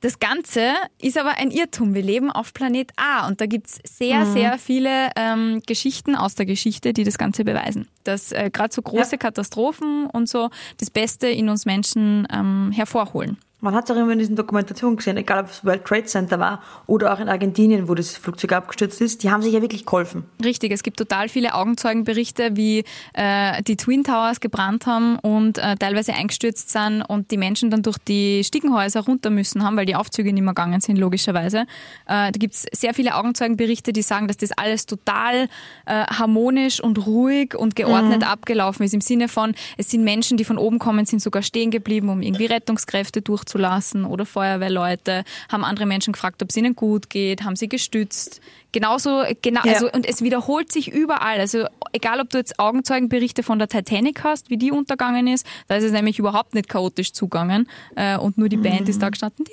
Das 0.00 0.18
Ganze 0.18 0.72
ist 1.00 1.18
aber 1.18 1.36
ein 1.36 1.50
Irrtum. 1.50 1.94
Wir 1.94 2.02
leben 2.02 2.30
auf 2.30 2.54
Planet 2.54 2.90
A 2.96 3.28
und 3.28 3.40
da 3.40 3.46
gibt's 3.46 3.78
sehr, 3.84 4.24
sehr 4.24 4.58
viele 4.58 5.10
ähm, 5.14 5.60
Geschichten 5.66 6.16
aus 6.16 6.34
der 6.34 6.46
Geschichte, 6.46 6.94
die 6.94 7.04
das 7.04 7.18
Ganze 7.18 7.44
beweisen. 7.44 7.86
Dass 8.04 8.32
äh, 8.32 8.48
gerade 8.50 8.72
so 8.72 8.80
große 8.80 9.12
Ja. 9.12 9.18
Katastrophen 9.18 10.06
und 10.06 10.26
so 10.28 10.48
das 10.78 10.90
Beste 10.90 11.28
in 11.28 11.50
uns 11.50 11.66
Menschen 11.66 12.26
ähm, 12.32 12.72
hervorholen. 12.74 13.36
Man 13.62 13.74
hat 13.74 13.84
es 13.84 13.94
auch 13.94 14.00
immer 14.00 14.12
in 14.12 14.18
diesen 14.18 14.36
Dokumentationen 14.36 14.96
gesehen, 14.96 15.16
egal 15.16 15.40
ob 15.40 15.50
es 15.50 15.64
World 15.64 15.84
Trade 15.84 16.04
Center 16.04 16.38
war 16.38 16.62
oder 16.86 17.12
auch 17.12 17.20
in 17.20 17.28
Argentinien, 17.28 17.88
wo 17.88 17.94
das 17.94 18.16
Flugzeug 18.16 18.52
abgestürzt 18.52 19.00
ist, 19.00 19.22
die 19.22 19.30
haben 19.30 19.42
sich 19.42 19.52
ja 19.52 19.60
wirklich 19.60 19.84
geholfen. 19.84 20.24
Richtig, 20.42 20.72
es 20.72 20.82
gibt 20.82 20.96
total 20.96 21.28
viele 21.28 21.54
Augenzeugenberichte, 21.54 22.56
wie 22.56 22.84
äh, 23.12 23.62
die 23.62 23.76
Twin 23.76 24.04
Towers 24.04 24.40
gebrannt 24.40 24.86
haben 24.86 25.18
und 25.18 25.58
äh, 25.58 25.76
teilweise 25.76 26.14
eingestürzt 26.14 26.70
sind 26.70 27.02
und 27.02 27.30
die 27.30 27.36
Menschen 27.36 27.70
dann 27.70 27.82
durch 27.82 27.98
die 27.98 28.42
Stiegenhäuser 28.44 29.00
runter 29.00 29.30
müssen 29.30 29.62
haben, 29.62 29.76
weil 29.76 29.86
die 29.86 29.94
Aufzüge 29.94 30.32
nicht 30.32 30.42
mehr 30.42 30.54
gegangen 30.54 30.80
sind, 30.80 30.96
logischerweise. 30.96 31.60
Äh, 32.06 32.32
da 32.32 32.38
gibt 32.38 32.54
es 32.54 32.66
sehr 32.72 32.94
viele 32.94 33.14
Augenzeugenberichte, 33.16 33.92
die 33.92 34.02
sagen, 34.02 34.26
dass 34.26 34.38
das 34.38 34.52
alles 34.52 34.86
total 34.86 35.48
äh, 35.86 36.04
harmonisch 36.06 36.82
und 36.82 37.06
ruhig 37.06 37.54
und 37.54 37.76
geordnet 37.76 38.26
abgelaufen 38.26 38.84
ist. 38.84 38.94
Im 38.94 39.00
Sinne 39.00 39.28
von, 39.28 39.54
es 39.76 39.90
sind 39.90 40.02
Menschen, 40.02 40.36
die 40.36 40.44
von 40.44 40.56
oben 40.58 40.78
kommen, 40.78 41.04
sind 41.04 41.20
sogar 41.20 41.42
stehen 41.42 41.70
geblieben, 41.70 42.08
um 42.08 42.22
irgendwie 42.22 42.46
Rettungskräfte 42.46 43.22
durchzulassen 43.50 44.04
oder 44.04 44.26
Feuerwehrleute, 44.26 45.24
haben 45.50 45.64
andere 45.64 45.86
Menschen 45.86 46.12
gefragt, 46.12 46.42
ob 46.42 46.50
es 46.50 46.56
ihnen 46.56 46.74
gut 46.76 47.10
geht, 47.10 47.42
haben 47.42 47.56
sie 47.56 47.68
gestützt. 47.68 48.40
Genauso, 48.72 49.24
genau, 49.42 49.62
Ja. 49.64 49.72
also 49.74 49.90
und 49.90 50.06
es 50.06 50.22
wiederholt 50.22 50.70
sich 50.70 50.92
überall. 50.92 51.40
Also 51.40 51.66
egal, 51.92 52.20
ob 52.20 52.30
du 52.30 52.38
jetzt 52.38 52.58
Augenzeugenberichte 52.58 53.42
von 53.42 53.58
der 53.58 53.68
Titanic 53.68 54.22
hast, 54.22 54.48
wie 54.50 54.56
die 54.56 54.70
untergegangen 54.70 55.26
ist, 55.26 55.46
da 55.66 55.76
ist 55.76 55.84
es 55.84 55.92
nämlich 55.92 56.18
überhaupt 56.18 56.54
nicht 56.54 56.68
chaotisch 56.68 57.12
zugangen 57.12 57.68
äh, 57.96 58.16
und 58.16 58.38
nur 58.38 58.48
die 58.48 58.56
Band 58.56 58.88
ist 58.88 59.02
da 59.02 59.08
gestanden. 59.08 59.44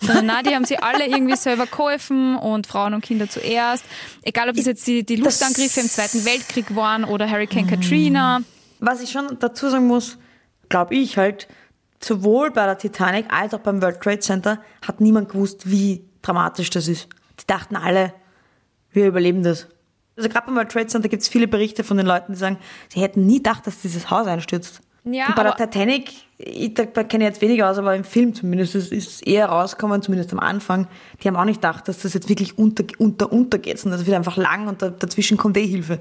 Sondern 0.00 0.26
nein, 0.26 0.44
die 0.44 0.54
haben 0.54 0.64
sie 0.64 0.78
alle 0.78 1.06
irgendwie 1.06 1.36
selber 1.36 1.66
geholfen 1.66 2.36
und 2.36 2.66
Frauen 2.66 2.94
und 2.94 3.00
Kinder 3.04 3.28
zuerst. 3.28 3.84
Egal, 4.22 4.48
ob 4.48 4.56
das 4.56 4.66
jetzt 4.66 4.86
die, 4.86 5.04
die 5.04 5.16
Luftangriffe 5.16 5.80
im 5.80 5.88
Zweiten 5.88 6.24
Weltkrieg 6.24 6.74
waren 6.76 7.04
oder 7.04 7.28
Hurricane 7.30 7.66
Katrina. 7.66 8.40
Was 8.80 9.02
ich 9.02 9.10
schon 9.10 9.36
dazu 9.40 9.68
sagen 9.68 9.86
muss, 9.86 10.18
glaube 10.68 10.94
ich 10.94 11.16
halt, 11.16 11.48
sowohl 12.04 12.50
bei 12.50 12.66
der 12.66 12.78
Titanic 12.78 13.26
als 13.32 13.54
auch 13.54 13.60
beim 13.60 13.82
World 13.82 14.00
Trade 14.00 14.20
Center 14.20 14.60
hat 14.86 15.00
niemand 15.00 15.30
gewusst, 15.30 15.70
wie 15.70 16.04
dramatisch 16.22 16.70
das 16.70 16.88
ist. 16.88 17.08
Die 17.40 17.46
dachten 17.46 17.76
alle, 17.76 18.12
wir 18.92 19.06
überleben 19.06 19.42
das. 19.42 19.66
Also 20.16 20.28
gerade 20.28 20.46
beim 20.46 20.56
World 20.56 20.70
Trade 20.70 20.86
Center 20.86 21.08
gibt 21.08 21.22
es 21.22 21.28
viele 21.28 21.48
Berichte 21.48 21.84
von 21.84 21.96
den 21.96 22.06
Leuten, 22.06 22.32
die 22.32 22.38
sagen, 22.38 22.58
sie 22.88 23.00
hätten 23.00 23.26
nie 23.26 23.38
gedacht, 23.38 23.66
dass 23.66 23.80
dieses 23.80 24.10
Haus 24.10 24.26
einstürzt. 24.26 24.80
Ja, 25.04 25.26
Und 25.26 25.36
bei 25.36 25.42
der 25.42 25.54
Titanic, 25.56 26.12
ich, 26.38 26.72
da 26.72 26.84
kenne 26.86 27.24
ich 27.24 27.30
jetzt 27.30 27.42
weniger 27.42 27.70
aus, 27.70 27.76
aber 27.76 27.94
im 27.94 28.04
Film 28.04 28.34
zumindest 28.34 28.74
ist 28.74 28.92
es 28.92 29.20
eher 29.20 29.46
rausgekommen, 29.46 30.00
zumindest 30.00 30.32
am 30.32 30.38
Anfang. 30.38 30.88
Die 31.22 31.28
haben 31.28 31.36
auch 31.36 31.44
nicht 31.44 31.60
gedacht, 31.60 31.88
dass 31.88 31.98
das 31.98 32.14
jetzt 32.14 32.28
wirklich 32.30 32.56
unter, 32.56 32.84
unter, 32.98 33.30
untergeht, 33.30 33.78
sondern 33.78 34.00
das 34.00 34.06
wird 34.06 34.16
einfach 34.16 34.38
lang 34.38 34.66
und 34.66 34.80
da, 34.80 34.88
dazwischen 34.88 35.36
kommt 35.36 35.58
eh 35.58 35.66
Hilfe. 35.66 35.98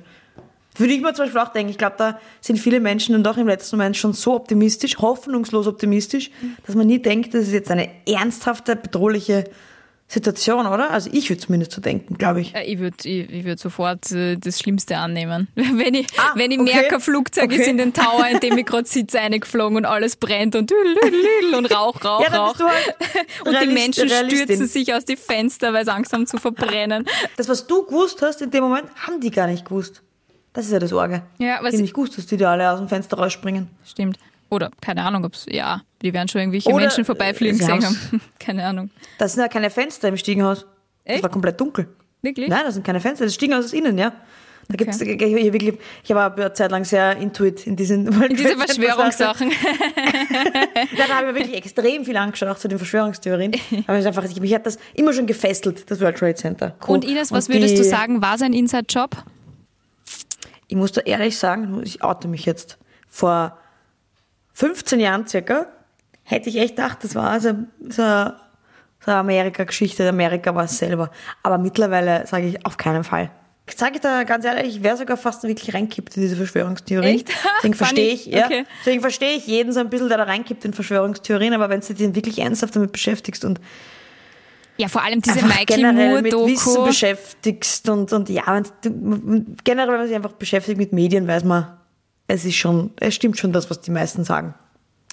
Würde 0.77 0.93
ich 0.93 1.01
mir 1.01 1.13
zum 1.13 1.25
Beispiel 1.25 1.41
auch 1.41 1.49
denken, 1.53 1.69
ich 1.71 1.77
glaube, 1.77 1.95
da 1.97 2.19
sind 2.41 2.57
viele 2.57 2.79
Menschen 2.79 3.13
dann 3.13 3.23
doch 3.23 3.37
im 3.37 3.47
letzten 3.47 3.77
Moment 3.77 3.95
schon 3.97 4.13
so 4.13 4.33
optimistisch, 4.33 4.97
hoffnungslos 4.97 5.67
optimistisch, 5.67 6.31
dass 6.65 6.75
man 6.75 6.87
nie 6.87 6.99
denkt, 7.01 7.33
das 7.33 7.43
ist 7.43 7.53
jetzt 7.53 7.69
eine 7.71 7.89
ernsthafte, 8.07 8.75
bedrohliche 8.75 9.43
Situation, 10.07 10.67
oder? 10.67 10.91
Also 10.91 11.09
ich 11.11 11.29
würde 11.29 11.41
zumindest 11.41 11.71
so 11.71 11.81
denken, 11.81 12.17
glaube 12.17 12.41
ich. 12.41 12.53
Äh, 12.53 12.65
Ich 12.71 12.77
würde 12.77 12.97
ich, 13.03 13.29
ich 13.31 13.45
würd 13.45 13.57
sofort 13.57 14.11
äh, 14.11 14.35
das 14.37 14.59
Schlimmste 14.59 14.97
annehmen. 14.97 15.47
Wenn 15.55 15.93
ich, 15.95 16.07
Ah, 16.17 16.33
wenn 16.35 16.51
ich 16.51 16.59
okay. 16.59 16.73
merke, 16.75 16.95
ein 16.95 17.01
Flugzeug 17.01 17.51
ist 17.51 17.61
Okay. 17.61 17.69
in 17.71 17.77
den 17.77 17.93
Tower, 17.93 18.27
in 18.29 18.39
dem 18.39 18.57
ich 18.57 18.65
gerade 18.65 18.87
sitze, 18.87 19.19
eingeflogen 19.19 19.77
und 19.77 19.85
alles 19.85 20.15
brennt 20.17 20.55
und 20.55 20.71
und 21.55 21.65
Rauch, 21.73 22.03
Rauch, 22.03 22.21
Ja, 22.21 22.35
Rauch. 22.45 22.59
halt 22.59 22.95
und 23.45 23.51
die 23.53 23.55
Realist- 23.55 23.73
Menschen 23.73 24.09
Realistin. 24.09 24.43
stürzen 24.45 24.67
sich 24.67 24.93
aus 24.93 25.05
die 25.05 25.15
Fenster, 25.15 25.73
weil 25.73 25.85
sie 25.85 25.91
Angst 25.93 26.13
haben 26.13 26.27
zu 26.27 26.37
verbrennen. 26.37 27.05
Das, 27.37 27.47
was 27.49 27.65
du 27.65 27.83
gewusst 27.85 28.21
hast 28.21 28.41
in 28.41 28.51
dem 28.51 28.63
Moment, 28.63 28.85
haben 29.07 29.19
die 29.19 29.31
gar 29.31 29.47
nicht 29.47 29.65
gewusst. 29.65 30.03
Das 30.53 30.65
ist 30.65 30.71
ja 30.71 30.79
das 30.79 30.93
Orge. 30.93 31.23
Ja, 31.39 31.59
was- 31.61 31.73
nicht 31.73 31.93
gewusst, 31.93 32.17
dass 32.17 32.25
die 32.27 32.37
da 32.37 32.51
alle 32.51 32.69
aus 32.71 32.79
dem 32.79 32.87
Fenster 32.87 33.17
rausspringen. 33.17 33.67
Stimmt. 33.85 34.17
Oder 34.49 34.69
keine 34.81 35.03
Ahnung, 35.03 35.25
ob's 35.25 35.45
ja, 35.49 35.81
die 36.03 36.13
werden 36.13 36.27
schon 36.27 36.41
irgendwelche 36.41 36.69
Oder, 36.69 36.81
Menschen 36.81 37.05
vorbeifliegen 37.05 37.59
äh, 37.59 37.63
sie 37.63 37.71
gesehen 37.71 37.85
haben. 37.85 38.21
keine 38.39 38.63
Ahnung. 38.65 38.91
Das 39.17 39.33
sind 39.33 39.41
ja 39.41 39.47
keine 39.47 39.71
Fenster 39.71 40.07
im 40.09 40.17
Stiegenhaus. 40.17 40.59
Das 41.05 41.15
Echt? 41.15 41.23
war 41.23 41.29
komplett 41.31 41.59
dunkel. 41.59 41.87
Wirklich? 42.21 42.49
Nein, 42.49 42.61
das 42.65 42.75
sind 42.75 42.85
keine 42.85 43.01
Fenster. 43.01 43.25
Das 43.25 43.33
Stiegenhaus 43.33 43.65
ist 43.65 43.73
innen, 43.73 43.97
ja. 43.97 44.13
Da 44.69 44.75
gibt's 44.77 45.01
ich, 45.01 45.09
ich, 45.09 45.53
wirklich, 45.53 45.77
ich 46.03 46.09
war 46.15 46.33
eine 46.37 46.53
Zeit 46.53 46.71
lang 46.71 46.85
sehr 46.85 47.17
intuit 47.17 47.67
in 47.67 47.75
diesen 47.75 48.07
In 48.23 48.35
diese 48.35 48.55
Verschwörungssachen. 48.55 49.51
Da 50.97 51.15
habe 51.15 51.27
ich 51.27 51.33
mir 51.33 51.39
wirklich 51.39 51.57
extrem 51.57 52.05
viel 52.05 52.15
angeschaut, 52.17 52.49
auch 52.49 52.57
zu 52.57 52.67
den 52.67 52.77
Verschwörungstheorien. 52.77 53.53
Aber 53.87 53.97
es 53.97 54.05
ist 54.05 54.07
einfach, 54.17 54.23
mich 54.39 54.53
hat 54.53 54.65
das 54.65 54.77
immer 54.93 55.13
schon 55.13 55.25
gefesselt, 55.25 55.89
das 55.89 55.99
World 55.99 56.17
Trade 56.17 56.35
Center. 56.35 56.75
Und 56.87 57.03
Ines, 57.05 57.31
was 57.31 57.47
Und 57.47 57.55
würdest 57.55 57.77
du 57.77 57.83
sagen, 57.83 58.21
war 58.21 58.37
sein 58.37 58.53
Inside-Job? 58.53 59.17
Ich 60.67 60.75
muss 60.75 60.91
da 60.91 61.01
ehrlich 61.01 61.37
sagen, 61.37 61.81
ich 61.83 62.03
oute 62.03 62.27
mich 62.27 62.45
jetzt. 62.45 62.77
Vor 63.09 63.57
15 64.53 64.99
Jahren 64.99 65.27
circa 65.27 65.67
hätte 66.23 66.49
ich 66.49 66.57
echt 66.57 66.75
gedacht, 66.75 66.99
das 67.03 67.15
war 67.15 67.39
so, 67.39 67.53
so, 67.89 67.91
so 67.91 68.01
eine 69.11 69.17
Amerika-Geschichte. 69.17 70.07
Amerika 70.07 70.55
war 70.55 70.65
es 70.65 70.77
selber. 70.77 71.11
Aber 71.43 71.57
mittlerweile 71.57 72.25
sage 72.27 72.47
ich 72.47 72.65
auf 72.65 72.77
keinen 72.77 73.03
Fall. 73.03 73.29
Ich 73.65 73.77
sage 73.77 73.99
da 74.01 74.23
ganz 74.23 74.43
ehrlich, 74.43 74.77
ich 74.77 74.83
wäre 74.83 74.97
sogar 74.97 75.15
fast 75.15 75.43
wirklich 75.43 75.73
reinkippt 75.73 76.17
in 76.17 76.23
diese 76.23 76.35
Verschwörungstheorien. 76.35 77.15
Echt? 77.15 77.29
Deswegen 77.57 77.73
verstehe 77.75 78.13
ich, 78.13 78.25
ja, 78.25 78.45
Okay. 78.45 78.65
deswegen 78.81 79.01
verstehe 79.01 79.37
ich 79.37 79.47
jeden 79.47 79.71
so 79.71 79.79
ein 79.79 79.89
bisschen, 79.89 80.09
der 80.09 80.17
da 80.17 80.25
reinkippt 80.25 80.65
in 80.65 80.73
Verschwörungstheorien. 80.73 81.53
Aber 81.53 81.69
wenn 81.69 81.79
du 81.79 81.93
dich 81.93 82.13
wirklich 82.15 82.39
ernsthaft 82.39 82.75
damit 82.75 82.91
beschäftigst 82.91 83.45
und 83.45 83.61
Ja, 84.77 84.87
vor 84.87 85.03
allem 85.03 85.21
diese 85.21 85.35
einfach 85.35 85.59
Michael 85.59 85.77
generell 85.77 86.21
mit 86.21 86.33
Wissen 86.33 86.83
beschäftigst 86.83 87.89
und, 87.89 88.11
und 88.11 88.29
ja, 88.29 88.43
wenn 88.47 88.63
du, 88.81 89.45
generell, 89.63 89.89
wenn 89.89 89.97
man 89.99 90.07
sich 90.07 90.15
einfach 90.15 90.33
beschäftigt 90.33 90.77
mit 90.77 90.93
Medien, 90.93 91.27
weiß 91.27 91.43
man, 91.43 91.77
es 92.27 92.45
ist 92.45 92.55
schon, 92.55 92.91
es 92.99 93.13
stimmt 93.13 93.37
schon 93.37 93.53
das, 93.53 93.69
was 93.69 93.81
die 93.81 93.91
meisten 93.91 94.23
sagen. 94.23 94.55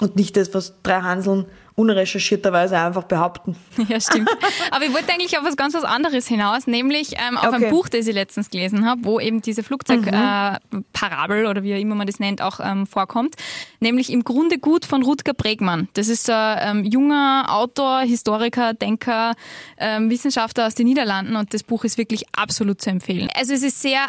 Und 0.00 0.16
nicht 0.16 0.36
das, 0.36 0.54
was 0.54 0.80
drei 0.82 1.02
Hanseln 1.02 1.44
unrecherchierterweise 1.74 2.78
einfach 2.78 3.04
behaupten. 3.04 3.56
Ja, 3.88 3.98
stimmt. 4.00 4.28
Aber 4.70 4.84
ich 4.84 4.92
wollte 4.92 5.12
eigentlich 5.12 5.36
auf 5.38 5.44
was 5.44 5.56
ganz 5.56 5.74
was 5.74 5.84
anderes 5.84 6.28
hinaus, 6.28 6.66
nämlich 6.66 7.14
ähm, 7.16 7.36
auf 7.36 7.48
Okay. 7.48 7.64
ein 7.64 7.70
Buch, 7.70 7.88
das 7.88 8.06
ich 8.06 8.14
letztens 8.14 8.50
gelesen 8.50 8.86
habe, 8.86 9.04
wo 9.04 9.18
eben 9.18 9.40
diese 9.42 9.62
Flugzeugparabel 9.62 10.58
äh, 10.72 10.82
Parabel 10.92 11.46
oder 11.46 11.62
wie 11.62 11.72
immer 11.72 11.94
man 11.94 12.06
das 12.06 12.20
nennt, 12.20 12.42
auch 12.42 12.60
ähm, 12.62 12.86
vorkommt. 12.86 13.34
Nämlich 13.80 14.12
im 14.12 14.22
Grunde 14.22 14.58
gut 14.58 14.84
von 14.84 15.02
Rutger 15.02 15.34
Bregmann. 15.34 15.88
Das 15.94 16.08
ist 16.08 16.28
ein 16.30 16.78
ähm, 16.78 16.84
junger 16.84 17.46
Autor, 17.48 18.00
Historiker, 18.00 18.74
Denker, 18.74 19.34
ähm, 19.78 20.10
Wissenschaftler 20.10 20.66
aus 20.66 20.74
den 20.74 20.86
Niederlanden 20.86 21.34
und 21.36 21.54
das 21.54 21.62
Buch 21.62 21.84
ist 21.84 21.98
wirklich 21.98 22.24
absolut 22.36 22.80
zu 22.80 22.90
empfehlen. 22.90 23.28
Also 23.34 23.54
es 23.54 23.62
ist 23.62 23.80
sehr 23.82 24.06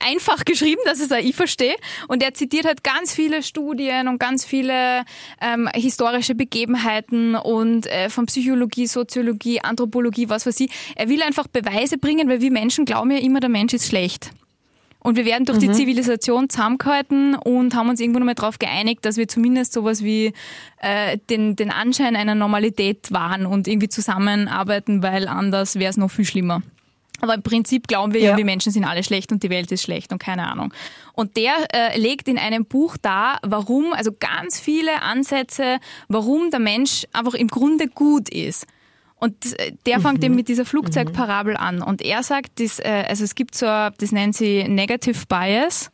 einfach 0.00 0.44
geschrieben, 0.44 0.80
dass 0.84 1.00
es 1.00 1.10
auch 1.12 1.16
ich 1.16 1.36
verstehe. 1.36 1.76
Und 2.08 2.22
er 2.22 2.34
zitiert 2.34 2.66
halt 2.66 2.84
ganz 2.84 3.14
viele 3.14 3.42
Studien 3.42 4.08
und 4.08 4.18
ganz 4.18 4.44
viele 4.44 5.04
ähm, 5.40 5.68
historische 5.74 6.34
Begebenheiten 6.34 6.77
und 7.36 7.86
äh, 7.86 8.08
von 8.10 8.26
Psychologie, 8.26 8.86
Soziologie, 8.86 9.60
Anthropologie, 9.60 10.28
was 10.28 10.46
weiß 10.46 10.60
ich. 10.60 10.70
Er 10.96 11.08
will 11.08 11.22
einfach 11.22 11.46
Beweise 11.46 11.98
bringen, 11.98 12.28
weil 12.28 12.40
wir 12.40 12.50
Menschen 12.50 12.84
glauben 12.84 13.10
ja 13.10 13.18
immer, 13.18 13.40
der 13.40 13.50
Mensch 13.50 13.74
ist 13.74 13.86
schlecht. 13.86 14.30
Und 15.00 15.16
wir 15.16 15.24
werden 15.24 15.44
durch 15.44 15.58
die 15.58 15.70
Zivilisation 15.70 16.50
zusammengehalten 16.50 17.36
und 17.36 17.74
haben 17.74 17.88
uns 17.88 18.00
irgendwann 18.00 18.24
mal 18.24 18.34
darauf 18.34 18.58
geeinigt, 18.58 19.04
dass 19.04 19.16
wir 19.16 19.28
zumindest 19.28 19.72
sowas 19.72 20.02
wie 20.02 20.32
äh, 20.80 21.18
den, 21.30 21.54
den 21.54 21.70
Anschein 21.70 22.16
einer 22.16 22.34
Normalität 22.34 23.12
wahren 23.12 23.46
und 23.46 23.68
irgendwie 23.68 23.88
zusammenarbeiten, 23.88 25.02
weil 25.02 25.28
anders 25.28 25.76
wäre 25.76 25.90
es 25.90 25.96
noch 25.96 26.10
viel 26.10 26.24
schlimmer. 26.24 26.62
Aber 27.20 27.34
im 27.34 27.42
Prinzip 27.42 27.88
glauben 27.88 28.12
wir 28.12 28.20
ja, 28.20 28.36
wir 28.36 28.44
Menschen 28.44 28.72
sind 28.72 28.84
alle 28.84 29.02
schlecht 29.02 29.32
und 29.32 29.42
die 29.42 29.50
Welt 29.50 29.70
ist 29.72 29.82
schlecht 29.82 30.12
und 30.12 30.18
keine 30.18 30.50
Ahnung. 30.50 30.72
Und 31.14 31.36
der 31.36 31.52
äh, 31.72 31.98
legt 31.98 32.28
in 32.28 32.38
einem 32.38 32.64
Buch 32.64 32.96
dar, 32.96 33.38
warum, 33.42 33.92
also 33.92 34.12
ganz 34.18 34.60
viele 34.60 35.02
Ansätze, 35.02 35.78
warum 36.08 36.50
der 36.50 36.60
Mensch 36.60 37.06
einfach 37.12 37.34
im 37.34 37.48
Grunde 37.48 37.88
gut 37.88 38.28
ist. 38.28 38.66
Und 39.16 39.58
äh, 39.58 39.72
der 39.86 40.00
fängt 40.00 40.22
eben 40.22 40.36
mit 40.36 40.48
dieser 40.48 40.64
Flugzeugparabel 40.64 41.56
an. 41.56 41.82
Und 41.82 42.02
er 42.02 42.22
sagt, 42.22 42.60
das, 42.60 42.78
äh, 42.78 43.04
also 43.08 43.24
es 43.24 43.34
gibt 43.34 43.56
so, 43.56 43.66
das 43.66 44.12
nennen 44.12 44.32
sie 44.32 44.68
Negative 44.68 45.26
Bias, 45.28 45.90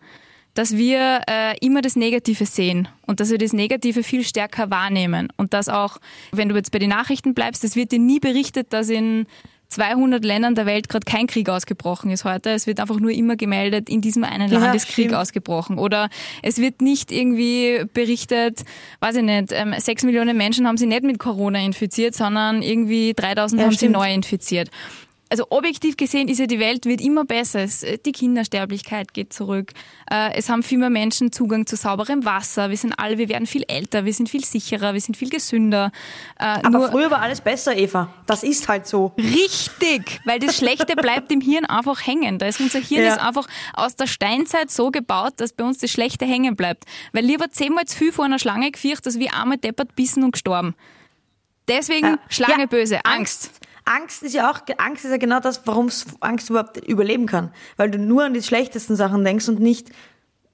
dass 0.52 0.76
wir 0.76 1.22
äh, 1.28 1.58
immer 1.58 1.80
das 1.80 1.96
Negative 1.96 2.46
sehen 2.46 2.88
und 3.06 3.20
dass 3.20 3.30
wir 3.30 3.38
das 3.38 3.52
Negative 3.52 4.02
viel 4.02 4.24
stärker 4.24 4.70
wahrnehmen. 4.70 5.32
Und 5.36 5.52
dass 5.52 5.68
auch, 5.68 5.98
wenn 6.32 6.48
du 6.48 6.54
jetzt 6.54 6.70
bei 6.70 6.78
den 6.78 6.90
Nachrichten 6.90 7.34
bleibst, 7.34 7.64
es 7.64 7.76
wird 7.76 7.92
dir 7.92 7.98
nie 7.98 8.20
berichtet, 8.20 8.72
dass 8.72 8.88
in 8.88 9.26
200 9.74 10.24
Ländern 10.24 10.54
der 10.54 10.66
Welt 10.66 10.88
gerade 10.88 11.04
kein 11.04 11.26
Krieg 11.26 11.48
ausgebrochen 11.48 12.10
ist 12.10 12.24
heute. 12.24 12.50
Es 12.50 12.66
wird 12.66 12.78
einfach 12.80 13.00
nur 13.00 13.10
immer 13.10 13.36
gemeldet, 13.36 13.88
in 13.90 14.00
diesem 14.00 14.22
einen 14.24 14.50
Ja, 14.50 14.58
Land 14.60 14.74
ist 14.76 14.86
Krieg 14.86 15.06
stimmt. 15.06 15.14
ausgebrochen. 15.14 15.78
Oder 15.78 16.08
es 16.42 16.58
wird 16.58 16.80
nicht 16.80 17.10
irgendwie 17.10 17.84
berichtet, 17.92 18.64
weiß 19.00 19.16
ich 19.16 19.22
nicht, 19.24 19.50
ähm, 19.52 19.74
sechs 19.78 20.04
Millionen 20.04 20.36
Menschen 20.36 20.66
haben 20.68 20.76
sie 20.76 20.86
nicht 20.86 21.02
mit 21.02 21.18
Corona 21.18 21.58
infiziert, 21.64 22.14
sondern 22.14 22.62
irgendwie 22.62 23.14
3000 23.14 23.60
Ja, 23.60 23.66
haben 23.66 23.72
stimmt. 23.74 23.92
sie 23.94 23.98
neu 23.98 24.12
infiziert. 24.14 24.70
Also 25.30 25.46
objektiv 25.50 25.96
gesehen 25.96 26.28
ist 26.28 26.38
ja 26.38 26.46
die 26.46 26.58
Welt 26.60 26.84
wird 26.86 27.00
immer 27.00 27.24
besser. 27.24 27.60
Es, 27.60 27.82
äh, 27.82 27.98
die 27.98 28.12
Kindersterblichkeit 28.12 29.14
geht 29.14 29.32
zurück. 29.32 29.72
Äh, 30.10 30.32
Es 30.36 30.48
haben 30.48 30.62
viel 30.62 30.78
mehr 30.78 30.90
Menschen 30.90 31.32
Zugang 31.32 31.66
zu 31.66 31.76
sauberem 31.76 32.24
Wasser. 32.24 32.68
Wir 32.70 32.76
sind 32.76 32.92
alle, 32.98 33.16
wir 33.18 33.28
werden 33.28 33.46
viel 33.46 33.64
älter, 33.66 34.04
wir 34.04 34.12
sind 34.12 34.28
viel 34.28 34.44
sicherer, 34.44 34.92
wir 34.92 35.00
sind 35.00 35.16
viel 35.16 35.30
gesünder. 35.30 35.90
Äh, 36.38 36.44
Aber 36.44 36.70
nur 36.70 36.90
früher 36.90 37.10
war 37.10 37.20
alles 37.22 37.40
besser, 37.40 37.76
Eva. 37.76 38.12
Das 38.26 38.42
ist 38.42 38.68
halt 38.68 38.86
so. 38.86 39.12
richtig, 39.18 40.20
weil 40.24 40.38
das 40.38 40.56
Schlechte 40.56 40.94
bleibt 40.96 41.32
im 41.32 41.40
Hirn 41.40 41.64
einfach 41.64 42.06
hängen. 42.06 42.38
Da 42.38 42.46
ist 42.46 42.60
unser 42.60 42.80
Hirn 42.80 43.02
Ja. 43.02 43.14
ist 43.14 43.20
einfach 43.20 43.48
aus 43.72 43.96
der 43.96 44.06
Steinzeit 44.06 44.70
so 44.70 44.90
gebaut, 44.90 45.32
dass 45.38 45.52
bei 45.52 45.64
uns 45.64 45.78
das 45.78 45.90
Schlechte 45.90 46.26
hängen 46.26 46.54
bleibt. 46.54 46.84
Weil 47.12 47.24
lieber 47.24 47.50
zehnmal 47.50 47.86
zu 47.86 47.96
viel 47.96 48.12
vor 48.12 48.26
einer 48.26 48.38
Schlange 48.38 48.70
gefürcht, 48.70 49.06
als 49.06 49.18
wie 49.18 49.30
einmal 49.30 49.58
deppert 49.58 49.96
bissen 49.96 50.22
und 50.22 50.32
gestorben. 50.32 50.74
Deswegen 51.66 52.06
Ja. 52.06 52.18
Schlange 52.28 52.60
Ja, 52.64 52.66
böse, 52.66 53.04
Angst. 53.04 53.50
Angst 53.84 54.22
ist 54.22 54.34
ja 54.34 54.50
auch, 54.50 54.60
Angst 54.78 55.04
ist 55.04 55.10
ja 55.10 55.18
genau 55.18 55.40
das, 55.40 55.66
warum 55.66 55.90
Angst 56.20 56.50
überhaupt 56.50 56.78
überleben 56.86 57.26
kann. 57.26 57.50
Weil 57.76 57.90
du 57.90 57.98
nur 57.98 58.24
an 58.24 58.34
die 58.34 58.42
schlechtesten 58.42 58.96
Sachen 58.96 59.24
denkst 59.24 59.48
und 59.48 59.60
nicht 59.60 59.90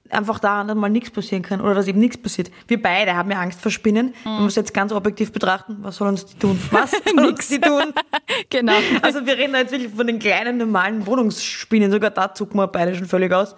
einfach 0.09 0.39
daran, 0.39 0.67
dass 0.67 0.75
mal 0.75 0.89
nichts 0.89 1.09
passieren 1.09 1.41
kann 1.41 1.61
oder 1.61 1.73
dass 1.73 1.87
eben 1.87 1.99
nichts 1.99 2.17
passiert. 2.17 2.51
Wir 2.67 2.81
beide 2.81 3.15
haben 3.15 3.31
ja 3.31 3.39
Angst 3.39 3.61
vor 3.61 3.71
Spinnen. 3.71 4.13
Wenn 4.23 4.39
wir 4.39 4.47
es 4.47 4.55
jetzt 4.55 4.73
ganz 4.73 4.91
objektiv 4.91 5.31
betrachten, 5.31 5.77
was 5.81 5.95
soll 5.95 6.09
uns 6.09 6.25
die 6.25 6.37
tun? 6.37 6.59
Was 6.71 6.91
soll 6.91 7.25
uns 7.25 7.47
die 7.47 7.59
tun? 7.59 7.93
Genau. 8.49 8.73
Also 9.01 9.25
wir 9.25 9.37
reden 9.37 9.55
jetzt 9.55 9.71
wirklich 9.71 9.93
von 9.93 10.07
den 10.07 10.17
kleinen, 10.17 10.57
normalen 10.57 11.05
Wohnungsspinnen. 11.05 11.91
Sogar 11.91 12.11
da 12.11 12.33
zucken 12.33 12.57
wir 12.57 12.67
beide 12.67 12.95
schon 12.95 13.05
völlig 13.05 13.31
aus. 13.33 13.55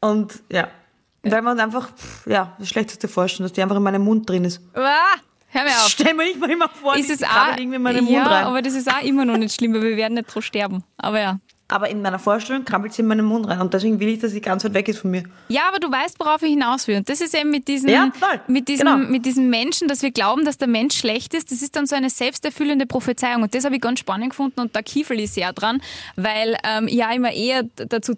Und 0.00 0.42
ja, 0.50 0.68
weil 1.22 1.46
uns 1.46 1.60
einfach, 1.60 1.90
ja, 2.26 2.54
das 2.58 2.68
Schlechteste 2.68 3.08
vorstellen, 3.08 3.44
dass 3.44 3.52
die 3.52 3.62
einfach 3.62 3.76
in 3.76 3.82
meinem 3.82 4.02
Mund 4.02 4.28
drin 4.28 4.44
ist. 4.44 4.60
Ah, 4.74 5.16
hör 5.50 5.62
mir 5.64 5.70
auf. 5.70 5.88
Stell 5.88 6.14
mir 6.14 6.24
nicht 6.24 6.38
mal 6.40 6.50
immer 6.50 6.68
vor, 6.68 6.96
ist 6.96 7.10
es 7.10 7.22
auch, 7.22 7.56
irgendwie 7.56 7.76
in 7.76 7.82
meinen 7.82 8.06
ja, 8.06 8.20
Mund 8.20 8.30
rein. 8.30 8.44
aber 8.44 8.62
das 8.62 8.74
ist 8.74 8.90
auch 8.90 9.02
immer 9.02 9.24
noch 9.24 9.36
nicht 9.36 9.54
schlimm, 9.54 9.74
weil 9.74 9.82
wir 9.82 9.96
werden 9.96 10.14
nicht 10.14 10.34
drauf 10.34 10.44
sterben. 10.44 10.82
Aber 10.96 11.20
ja. 11.20 11.38
Aber 11.72 11.88
in 11.88 12.02
meiner 12.02 12.18
Vorstellung 12.18 12.64
krabbelt 12.64 12.92
sie 12.92 13.02
in 13.02 13.06
meinen 13.06 13.24
Mund 13.24 13.46
rein. 13.46 13.60
Und 13.60 13.72
deswegen 13.72 14.00
will 14.00 14.08
ich, 14.08 14.18
dass 14.18 14.32
sie 14.32 14.40
ganz 14.40 14.64
weit 14.64 14.74
weg 14.74 14.88
ist 14.88 14.98
von 14.98 15.12
mir. 15.12 15.22
Ja, 15.46 15.68
aber 15.68 15.78
du 15.78 15.88
weißt, 15.88 16.18
worauf 16.18 16.42
ich 16.42 16.50
hinaus 16.50 16.88
will. 16.88 16.96
Und 16.96 17.08
das 17.08 17.20
ist 17.20 17.32
eben 17.32 17.52
mit 17.52 17.68
diesem, 17.68 17.90
Ja, 17.90 18.10
mit 18.48 18.66
diesem, 18.66 18.86
Genau. 18.88 18.98
mit 19.08 19.24
diesem 19.24 19.50
Menschen, 19.50 19.86
dass 19.86 20.02
wir 20.02 20.10
glauben, 20.10 20.44
dass 20.44 20.58
der 20.58 20.66
Mensch 20.66 20.98
schlecht 20.98 21.32
ist. 21.32 21.52
Das 21.52 21.62
ist 21.62 21.76
dann 21.76 21.86
so 21.86 21.94
eine 21.94 22.10
selbsterfüllende 22.10 22.86
Prophezeiung. 22.86 23.42
Und 23.44 23.54
das 23.54 23.64
habe 23.64 23.76
ich 23.76 23.80
ganz 23.80 24.00
spannend 24.00 24.30
gefunden. 24.30 24.58
Und 24.58 24.74
da 24.74 24.82
kiefel 24.82 25.20
ich 25.20 25.30
sehr 25.30 25.52
dran, 25.52 25.80
weil 26.16 26.56
ähm, 26.64 26.88
ich 26.88 26.94
ja 26.94 27.12
immer 27.12 27.30
eher 27.32 27.62
dazu 27.76 28.16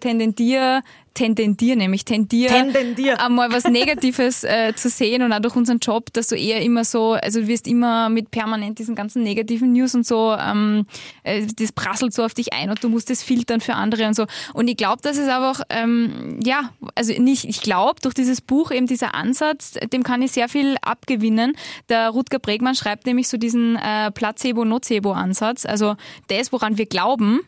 tendendiere, 1.14 1.52
tendendier 1.52 1.76
nämlich, 1.76 2.04
tendiere 2.04 2.52
Tendendier. 2.52 3.20
einmal 3.20 3.52
was 3.52 3.64
Negatives 3.64 4.44
äh, 4.44 4.74
zu 4.74 4.88
sehen 4.88 5.22
und 5.22 5.32
auch 5.32 5.40
durch 5.40 5.56
unseren 5.56 5.78
Job, 5.78 6.12
dass 6.12 6.28
du 6.28 6.36
eher 6.36 6.60
immer 6.62 6.84
so, 6.84 7.12
also 7.12 7.40
du 7.40 7.46
wirst 7.46 7.66
immer 7.66 8.08
mit 8.08 8.30
permanent 8.30 8.78
diesen 8.78 8.94
ganzen 8.94 9.22
negativen 9.22 9.72
News 9.72 9.94
und 9.94 10.06
so, 10.06 10.34
ähm, 10.38 10.86
äh, 11.22 11.46
das 11.56 11.72
prasselt 11.72 12.12
so 12.12 12.24
auf 12.24 12.34
dich 12.34 12.52
ein 12.52 12.70
und 12.70 12.82
du 12.82 12.88
musst 12.88 13.10
das 13.10 13.22
filtern 13.22 13.60
für 13.60 13.74
andere 13.74 14.06
und 14.06 14.14
so. 14.14 14.26
Und 14.54 14.68
ich 14.68 14.76
glaube, 14.76 15.02
dass 15.02 15.16
es 15.16 15.28
einfach, 15.28 15.62
ähm, 15.70 16.40
ja, 16.42 16.70
also 16.94 17.12
nicht, 17.20 17.44
ich 17.44 17.60
glaube, 17.60 18.00
durch 18.00 18.14
dieses 18.14 18.40
Buch 18.40 18.70
eben 18.70 18.86
dieser 18.86 19.14
Ansatz, 19.14 19.72
dem 19.92 20.02
kann 20.02 20.22
ich 20.22 20.32
sehr 20.32 20.48
viel 20.48 20.76
abgewinnen. 20.82 21.54
Der 21.88 22.10
Rutger 22.10 22.38
Bregmann 22.38 22.74
schreibt 22.74 23.06
nämlich 23.06 23.28
so 23.28 23.36
diesen 23.36 23.76
äh, 23.76 24.10
Placebo-Nocebo-Ansatz, 24.10 25.66
also 25.66 25.96
das, 26.28 26.52
woran 26.52 26.78
wir 26.78 26.86
glauben, 26.86 27.40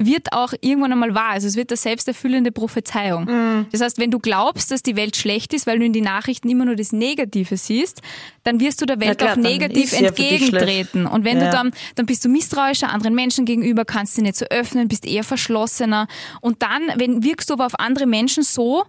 wird 0.00 0.32
auch 0.32 0.52
irgendwann 0.60 0.92
einmal 0.92 1.14
wahr. 1.14 1.30
Also 1.30 1.46
es 1.46 1.56
wird 1.56 1.70
eine 1.70 1.76
selbsterfüllende 1.76 2.50
Prophezeiung. 2.52 3.24
Mhm. 3.24 3.66
Das 3.70 3.80
heißt, 3.82 3.98
wenn 3.98 4.10
du 4.10 4.18
glaubst, 4.18 4.70
dass 4.70 4.82
die 4.82 4.96
Welt 4.96 5.16
schlecht 5.16 5.52
ist, 5.54 5.66
weil 5.66 5.78
du 5.78 5.84
in 5.84 5.92
die 5.92 6.00
Nachrichten 6.00 6.48
immer 6.48 6.64
nur 6.64 6.74
das 6.74 6.92
Negative 6.92 7.56
siehst, 7.56 8.00
dann 8.42 8.60
wirst 8.60 8.80
du 8.80 8.86
der 8.86 8.98
Welt 9.00 9.18
klar, 9.18 9.32
auch 9.32 9.36
negativ 9.36 9.92
entgegentreten. 9.92 11.06
Und 11.06 11.24
wenn 11.24 11.38
Ja. 11.38 11.46
du 11.46 11.50
dann, 11.50 11.70
dann 11.94 12.06
bist 12.06 12.24
du 12.24 12.28
misstrauischer 12.28 12.90
anderen 12.90 13.14
Menschen 13.14 13.44
gegenüber, 13.44 13.84
kannst 13.84 14.14
sie 14.14 14.22
nicht 14.22 14.36
so 14.36 14.46
öffnen, 14.46 14.88
bist 14.88 15.06
eher 15.06 15.24
verschlossener. 15.24 16.08
Und 16.40 16.62
dann, 16.62 16.82
wenn 16.96 17.22
wirkst 17.22 17.50
du 17.50 17.54
aber 17.54 17.66
auf 17.66 17.78
andere 17.78 18.06
Menschen 18.06 18.42
so, 18.42 18.84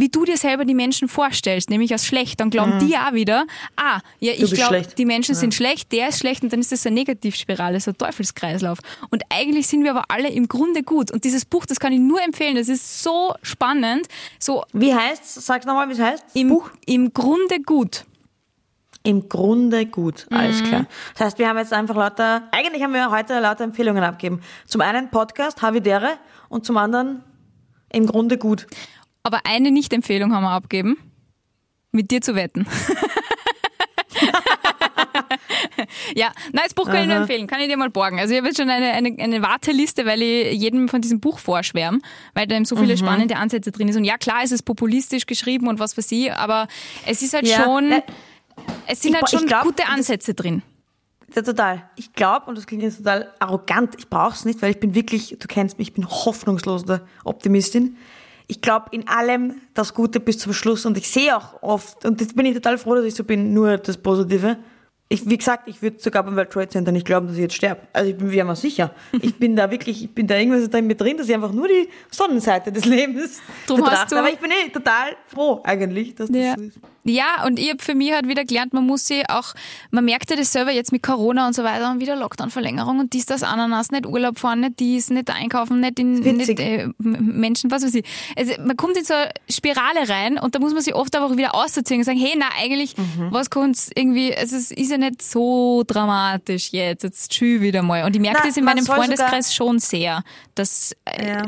wie 0.00 0.08
du 0.08 0.24
dir 0.24 0.36
selber 0.36 0.64
die 0.64 0.74
Menschen 0.74 1.08
vorstellst, 1.08 1.70
nämlich 1.70 1.92
als 1.92 2.06
schlecht, 2.06 2.40
dann 2.40 2.50
glauben 2.50 2.78
die 2.78 2.96
auch 2.96 3.12
wieder, 3.12 3.46
ah, 3.76 4.00
ja, 4.20 4.32
ich 4.32 4.50
Mhm. 4.50 4.54
glaube, 4.54 4.82
die 4.96 5.04
Menschen 5.04 5.34
sind 5.34 5.54
schlecht, 5.54 5.90
der 5.92 6.08
ist 6.08 6.18
schlecht 6.20 6.42
und 6.42 6.52
dann 6.52 6.60
ist 6.60 6.70
das 6.72 6.86
eine 6.86 6.94
Negativspirale, 6.94 7.80
so 7.80 7.90
ein 7.90 7.98
Teufelskreislauf. 7.98 8.78
Und 9.10 9.22
eigentlich 9.30 9.66
sind 9.66 9.84
wir 9.84 9.90
aber 9.90 10.04
alle 10.08 10.28
im 10.30 10.48
Grunde 10.48 10.82
gut. 10.82 11.10
Und 11.10 11.24
dieses 11.24 11.44
Buch, 11.44 11.66
das 11.66 11.80
kann 11.80 11.92
ich 11.92 12.00
nur 12.00 12.22
empfehlen, 12.22 12.56
das 12.56 12.68
ist 12.68 13.02
so 13.02 13.34
spannend, 13.42 14.06
so 14.38 14.64
Wie 14.72 14.94
heißt's? 14.94 15.34
Sag's 15.46 15.66
nochmal, 15.66 15.88
wie 15.88 15.92
es 15.94 16.00
heißt? 16.00 16.24
im, 16.34 16.48
Buch? 16.48 16.70
im 16.86 17.12
Grunde 17.12 17.60
gut. 17.64 18.04
Im 19.04 19.28
Grunde 19.28 19.86
gut, 19.86 20.26
alles 20.30 20.60
Mhm. 20.60 20.64
klar. 20.66 20.86
Das 21.14 21.26
heißt, 21.26 21.38
wir 21.38 21.48
haben 21.48 21.56
jetzt 21.58 21.72
einfach 21.72 21.96
lauter, 21.96 22.42
eigentlich 22.50 22.82
haben 22.82 22.92
wir 22.92 23.10
heute 23.10 23.38
lauter 23.40 23.64
Empfehlungen 23.64 24.02
abgegeben. 24.02 24.42
Zum 24.66 24.80
einen 24.80 25.08
Podcast, 25.10 25.62
Havidere 25.62 26.18
und 26.48 26.66
zum 26.66 26.76
anderen 26.76 27.22
im 27.90 28.06
Grunde 28.06 28.36
gut. 28.36 28.66
Aber 29.22 29.40
eine 29.44 29.70
Nicht-Empfehlung 29.70 30.34
haben 30.34 30.42
wir 30.44 30.50
abgeben. 30.50 30.96
Mit 31.92 32.10
dir 32.10 32.20
zu 32.20 32.34
wetten. 32.34 32.66
ja, 36.14 36.32
nein, 36.52 36.64
das 36.64 36.74
Buch 36.74 36.86
kann 36.86 37.02
ich 37.02 37.06
nur 37.08 37.16
empfehlen, 37.16 37.46
kann 37.46 37.60
ich 37.60 37.68
dir 37.68 37.76
mal 37.76 37.90
borgen. 37.90 38.18
Also 38.18 38.32
ich 38.32 38.38
habe 38.38 38.48
jetzt 38.48 38.58
schon 38.58 38.68
eine, 38.70 38.92
eine, 38.92 39.14
eine 39.18 39.42
Warteliste, 39.42 40.06
weil 40.06 40.22
ich 40.22 40.52
jedem 40.60 40.88
von 40.88 41.00
diesem 41.00 41.20
Buch 41.20 41.38
vorschwärme, 41.38 42.00
weil 42.34 42.46
da 42.46 42.56
eben 42.56 42.64
so 42.64 42.76
Mhm. 42.76 42.80
viele 42.80 42.96
spannende 42.98 43.36
Ansätze 43.36 43.72
drin 43.72 43.88
ist. 43.88 43.96
Und 43.96 44.04
ja, 44.04 44.16
klar, 44.18 44.40
es 44.44 44.52
ist 44.52 44.62
populistisch 44.62 45.26
geschrieben 45.26 45.68
und 45.68 45.78
was 45.78 45.94
für 45.94 46.02
sie, 46.02 46.30
aber 46.30 46.68
es 47.06 47.22
ist 47.22 47.34
halt 47.34 47.46
Ja, 47.46 47.64
schon, 47.64 47.92
es 48.86 49.02
sind 49.02 49.14
ich 49.14 49.20
halt 49.20 49.30
schon 49.30 49.46
glaub, 49.46 49.62
gute 49.62 49.86
Ansätze 49.86 50.34
drin. 50.34 50.62
Ja, 51.34 51.42
total. 51.42 51.88
Ich 51.96 52.12
glaube, 52.14 52.46
und 52.46 52.56
das 52.56 52.66
klingt 52.66 52.82
jetzt 52.82 52.98
total 52.98 53.32
arrogant, 53.38 53.94
ich 53.98 54.08
brauch's 54.08 54.44
nicht, 54.44 54.62
weil 54.62 54.70
ich 54.70 54.80
bin 54.80 54.94
wirklich, 54.94 55.36
du 55.38 55.46
kennst 55.48 55.78
mich, 55.78 55.88
ich 55.88 55.94
bin 55.94 56.08
hoffnungsloser 56.08 57.06
Optimistin. 57.24 57.96
Ich 58.50 58.60
glaube 58.62 58.86
in 58.92 59.06
allem 59.06 59.60
das 59.74 59.92
Gute 59.94 60.20
bis 60.20 60.38
zum 60.38 60.52
Schluss 60.54 60.86
und 60.86 60.96
ich 60.96 61.08
sehe 61.08 61.36
auch 61.36 61.62
oft, 61.62 62.04
und 62.06 62.20
jetzt 62.20 62.34
bin 62.34 62.46
ich 62.46 62.54
total 62.54 62.78
froh, 62.78 62.94
dass 62.94 63.04
ich 63.04 63.14
so 63.14 63.22
bin, 63.22 63.52
nur 63.52 63.76
das 63.76 63.98
Positive. 63.98 64.56
Ich, 65.10 65.28
wie 65.28 65.38
gesagt, 65.38 65.68
ich 65.68 65.80
würde 65.80 65.98
sogar 66.00 66.22
beim 66.22 66.36
World 66.36 66.50
Trade 66.50 66.68
Center 66.68 66.92
nicht 66.92 67.06
glauben, 67.06 67.26
dass 67.28 67.36
ich 67.36 67.42
jetzt 67.42 67.54
sterbe. 67.54 67.80
Also 67.94 68.10
ich 68.10 68.16
bin 68.16 68.28
mir 68.28 68.44
mal 68.44 68.56
sicher. 68.56 68.90
Ich 69.22 69.38
bin 69.38 69.56
da 69.56 69.70
wirklich, 69.70 70.04
ich 70.04 70.14
bin 70.14 70.26
da 70.26 70.36
irgendwas 70.36 70.68
da 70.68 70.82
mir 70.82 70.94
drin, 70.96 71.16
dass 71.16 71.28
ich 71.28 71.34
einfach 71.34 71.52
nur 71.52 71.68
die 71.68 71.88
Sonnenseite 72.10 72.72
des 72.72 72.84
Lebens 72.84 73.40
Drum 73.66 73.80
betrachte. 73.80 74.18
Aber 74.18 74.28
ich 74.30 74.38
bin 74.38 74.50
eh 74.50 74.68
total 74.70 75.16
froh 75.26 75.60
eigentlich, 75.64 76.14
dass 76.14 76.28
das 76.28 76.36
Ja. 76.36 76.54
so 76.56 76.62
ist. 76.62 76.78
Ja, 77.08 77.44
und 77.46 77.58
ich 77.58 77.70
habe 77.70 77.82
für 77.82 77.94
mich 77.94 78.12
halt 78.12 78.28
wieder 78.28 78.44
gelernt, 78.44 78.72
man 78.72 78.86
muss 78.86 79.06
sich 79.06 79.28
auch, 79.30 79.54
man 79.90 80.04
merkt 80.04 80.30
ja 80.30 80.36
das 80.36 80.52
selber 80.52 80.70
jetzt 80.70 80.92
mit 80.92 81.02
Corona 81.02 81.46
und 81.46 81.54
so 81.54 81.64
weiter 81.64 81.90
und 81.90 82.00
wieder 82.00 82.16
Lockdown-Verlängerung 82.16 82.98
und 83.00 83.12
dies, 83.12 83.26
das, 83.26 83.42
Ananas, 83.42 83.90
nicht 83.90 84.06
Urlaub 84.06 84.38
fahren, 84.38 84.60
nicht 84.60 84.78
dies, 84.80 85.10
nicht 85.10 85.30
einkaufen, 85.30 85.80
nicht 85.80 85.98
in 85.98 86.14
nicht, 86.20 86.60
äh, 86.60 86.88
Menschen, 86.98 87.70
was 87.70 87.82
weiß 87.84 87.94
ich. 87.94 88.04
Also 88.36 88.52
man 88.62 88.76
kommt 88.76 88.96
in 88.96 89.04
so 89.04 89.14
eine 89.14 89.30
Spirale 89.50 90.08
rein 90.08 90.38
und 90.38 90.54
da 90.54 90.58
muss 90.58 90.72
man 90.74 90.82
sich 90.82 90.94
oft 90.94 91.14
aber 91.16 91.26
auch 91.26 91.36
wieder 91.36 91.54
ausziehen 91.54 92.00
und 92.00 92.04
sagen, 92.04 92.18
hey, 92.18 92.34
na 92.38 92.46
eigentlich, 92.60 92.96
Mhm. 92.96 93.28
was 93.30 93.50
kann's 93.50 93.90
irgendwie, 93.94 94.34
also 94.34 94.56
es 94.56 94.70
ist 94.70 94.90
ja 94.90 94.98
nicht 94.98 95.22
so 95.22 95.84
dramatisch 95.86 96.70
jetzt, 96.72 97.02
jetzt 97.04 97.30
tschü 97.32 97.60
wieder 97.60 97.82
mal. 97.82 98.04
Und 98.04 98.14
ich 98.14 98.20
merke 98.20 98.38
Na, 98.42 98.46
das 98.48 98.56
in 98.56 98.64
meinem 98.64 98.84
Freundeskreis 98.84 99.54
schon 99.54 99.78
sehr, 99.78 100.22
dass, 100.54 100.94
äh, 101.04 101.28
Ja. 101.28 101.42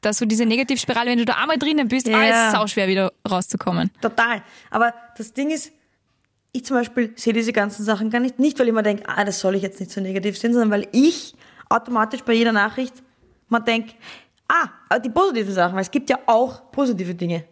Dass 0.00 0.18
so 0.18 0.24
diese 0.26 0.46
Negativspirale, 0.46 1.10
wenn 1.10 1.18
du 1.18 1.24
da 1.24 1.34
einmal 1.34 1.58
drinnen 1.58 1.88
bist, 1.88 2.08
Ja. 2.08 2.18
ah, 2.18 2.46
ist 2.48 2.52
sauschwer 2.56 2.88
wieder 2.88 3.12
rauszukommen. 3.28 3.90
Total. 4.00 4.42
Aber 4.70 4.94
das 5.16 5.32
Ding 5.32 5.50
ist, 5.50 5.72
ich 6.52 6.64
zum 6.64 6.76
Beispiel 6.76 7.12
sehe 7.16 7.32
diese 7.32 7.52
ganzen 7.52 7.84
Sachen 7.84 8.10
gar 8.10 8.20
nicht, 8.20 8.38
nicht 8.38 8.58
weil 8.58 8.68
ich 8.68 8.74
mir 8.74 8.82
denke, 8.82 9.04
ah, 9.08 9.24
das 9.24 9.40
soll 9.40 9.54
ich 9.54 9.62
jetzt 9.62 9.78
nicht 9.80 9.92
so 9.92 10.00
negativ 10.00 10.38
sehen, 10.38 10.52
sondern 10.52 10.70
weil 10.70 10.88
ich 10.92 11.34
automatisch 11.68 12.22
bei 12.22 12.32
jeder 12.32 12.52
Nachricht 12.52 12.94
mal 13.48 13.60
denke, 13.60 13.94
ah, 14.48 14.98
die 14.98 15.10
positiven 15.10 15.52
Sachen, 15.54 15.74
weil 15.74 15.82
es 15.82 15.90
gibt 15.90 16.10
ja 16.10 16.18
auch 16.26 16.70
positive 16.72 17.14
Dinge 17.14 17.44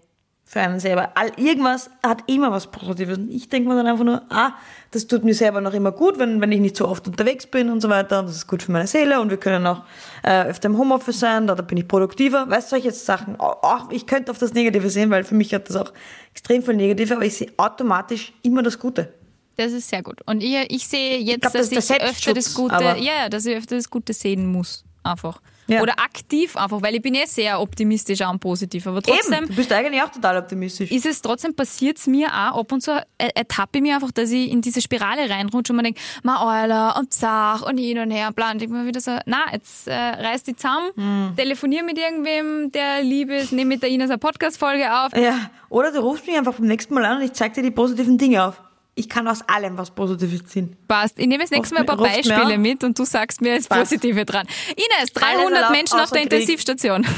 für 0.49 0.61
einen 0.61 0.81
selber. 0.81 1.11
All, 1.15 1.31
irgendwas 1.37 1.91
hat 2.03 2.23
immer 2.27 2.51
was 2.51 2.69
Positives. 2.69 3.19
Und 3.19 3.31
ich 3.31 3.51
denke 3.51 3.69
mir 3.69 3.77
dann 3.77 3.87
einfach 3.87 4.05
nur, 4.05 4.23
ah, 4.31 4.55
das 4.93 5.07
tut 5.07 5.23
mir 5.23 5.35
selber 5.35 5.61
noch 5.61 5.75
immer 5.75 5.93
gut, 5.93 6.19
wenn, 6.19 6.41
wenn 6.41 6.51
ich 6.51 6.61
nicht 6.61 6.75
so 6.75 6.89
oft 6.89 7.07
unterwegs 7.07 7.47
bin 7.47 7.69
und 7.69 7.83
so 7.83 7.91
weiter. 7.91 8.21
Und 8.21 8.31
das 8.31 8.37
ist 8.37 8.47
gut 8.47 8.63
für 8.63 8.73
meine 8.73 8.87
Seele 8.87 9.21
und 9.21 9.29
wir 9.29 9.37
können 9.37 9.67
auch 9.67 9.83
äh, 10.23 10.45
öfter 10.45 10.71
im 10.71 10.79
Homeoffice 10.79 11.21
sein, 11.21 11.47
da, 11.47 11.55
da 11.55 11.61
bin 11.63 11.77
ich 11.77 11.87
produktiver. 11.87 12.49
Weißt 12.49 12.73
du, 12.73 12.77
solche 12.77 12.93
Sachen. 12.93 13.39
Auch, 13.39 13.63
auch, 13.63 13.91
ich 13.91 14.07
könnte 14.07 14.31
auf 14.31 14.39
das 14.39 14.55
Negative 14.55 14.89
sehen, 14.89 15.11
weil 15.11 15.23
für 15.23 15.35
mich 15.35 15.53
hat 15.53 15.69
das 15.69 15.77
auch 15.77 15.93
extrem 16.33 16.63
viel 16.63 16.77
Negative, 16.77 17.17
aber 17.17 17.27
ich 17.27 17.37
sehe 17.37 17.53
automatisch 17.59 18.33
immer 18.43 18.63
das 18.63 18.79
Gute. 18.79 19.13
Das 19.57 19.73
ist 19.73 19.91
sehr 19.91 20.03
gut. 20.03 20.23
Und 20.25 20.43
ich, 20.43 20.55
ich 20.71 20.89
sehe 20.89 21.19
jetzt, 21.19 21.43
glaub, 21.43 21.53
das 21.53 21.69
dass 21.69 21.89
der 21.89 21.97
ich 21.99 22.03
öfter 22.05 22.33
das 22.33 22.55
Gute, 22.55 22.97
ja, 23.01 23.29
dass 23.29 23.45
ich 23.45 23.55
öfter 23.55 23.77
das 23.77 23.91
Gute 23.91 24.15
sehen 24.15 24.47
muss. 24.47 24.83
Einfach. 25.03 25.43
Ja. 25.69 25.83
Oder 25.83 26.01
aktiv 26.01 26.57
einfach, 26.57 26.81
weil 26.83 26.95
ich 26.95 27.03
bin 27.03 27.15
eh 27.15 27.27
sehr 27.27 27.61
optimistisch 27.61 28.23
auch 28.23 28.31
und 28.33 28.41
positiv. 28.41 28.87
Aber 28.87 29.03
trotzdem 29.03 29.35
Eben, 29.35 29.49
du 29.49 29.55
bist 29.55 29.73
eigentlich 29.73 30.03
auch 30.03 30.11
total 30.11 30.39
optimistisch. 30.39 30.91
ist 30.91 31.07
es 31.07 31.21
trotzdem 31.23 31.55
passiert 31.55 31.99
mir 32.07 32.29
auch 32.29 32.61
ab 32.61 32.73
und 32.73 32.81
zu, 32.83 32.93
ertappe 33.19 33.79
ich 33.79 33.83
mich 33.83 33.93
einfach, 33.93 34.11
dass 34.11 34.31
ich 34.31 34.51
in 34.51 34.61
diese 34.63 34.81
Spirale 34.81 35.29
reinrutsche 35.29 35.73
und 35.73 35.77
man 35.77 35.85
denkt, 35.85 36.01
ma 36.23 36.63
Euler 36.65 36.97
und 36.99 37.13
Zach 37.13 37.63
und 37.63 37.77
hin 37.79 37.99
und 37.99 38.11
her 38.11 38.29
und 38.29 38.37
bla. 38.37 38.51
Und 38.51 38.63
ich 38.63 38.69
mir 38.69 38.87
wieder 38.87 39.01
so, 39.01 39.19
na, 39.27 39.45
jetzt 39.53 39.89
äh, 39.89 39.93
reiß 39.95 40.43
die 40.45 40.57
zusammen, 40.57 40.91
Hm. 40.97 41.33
telefonier 41.37 41.83
mit 41.83 41.99
irgendwem, 41.99 42.73
der 42.73 43.03
lieb 43.03 43.31
ist, 43.31 43.53
nehme 43.53 43.69
mit 43.75 43.83
der 43.83 43.91
Ines 43.91 44.11
eine 44.11 44.19
Podcast-Folge 44.19 44.91
auf. 45.01 45.15
Ja, 45.17 45.51
oder 45.69 45.93
du 45.93 46.01
rufst 46.01 46.27
mich 46.27 46.37
einfach 46.37 46.55
beim 46.55 46.67
nächsten 46.67 46.95
Mal 46.95 47.05
an 47.05 47.19
und 47.19 47.23
ich 47.25 47.33
zeig 47.35 47.55
dir 47.55 47.63
die 47.63 47.71
positiven 47.71 48.17
Dinge 48.19 48.45
auf. 48.45 48.61
Ich 48.99 49.09
kann 49.09 49.29
aus 49.29 49.43
allem 49.49 49.79
was 49.79 49.93
Positives 49.93 50.45
ziehen. 50.47 50.77
Passt. 50.89 51.19
Ich 51.19 51.27
nehme 51.29 51.43
das 51.45 51.53
nächste 51.53 51.75
Mal 51.75 51.81
ein 51.83 51.87
paar 51.87 51.97
Beispiele 51.97 52.59
mit 52.59 52.83
und 52.83 52.99
du 52.99 53.05
sagst 53.05 53.41
mir 53.41 53.57
das. 53.57 53.69
Positive 53.69 54.25
dran. 54.25 54.47
Ines, 54.71 54.89
Alles 54.99 55.13
300 55.13 55.53
erlaubt, 55.55 55.73
Menschen 55.73 56.01
auf 56.01 56.11
der 56.11 56.23
Krieg. 56.23 56.33
Intensivstation. 56.33 57.07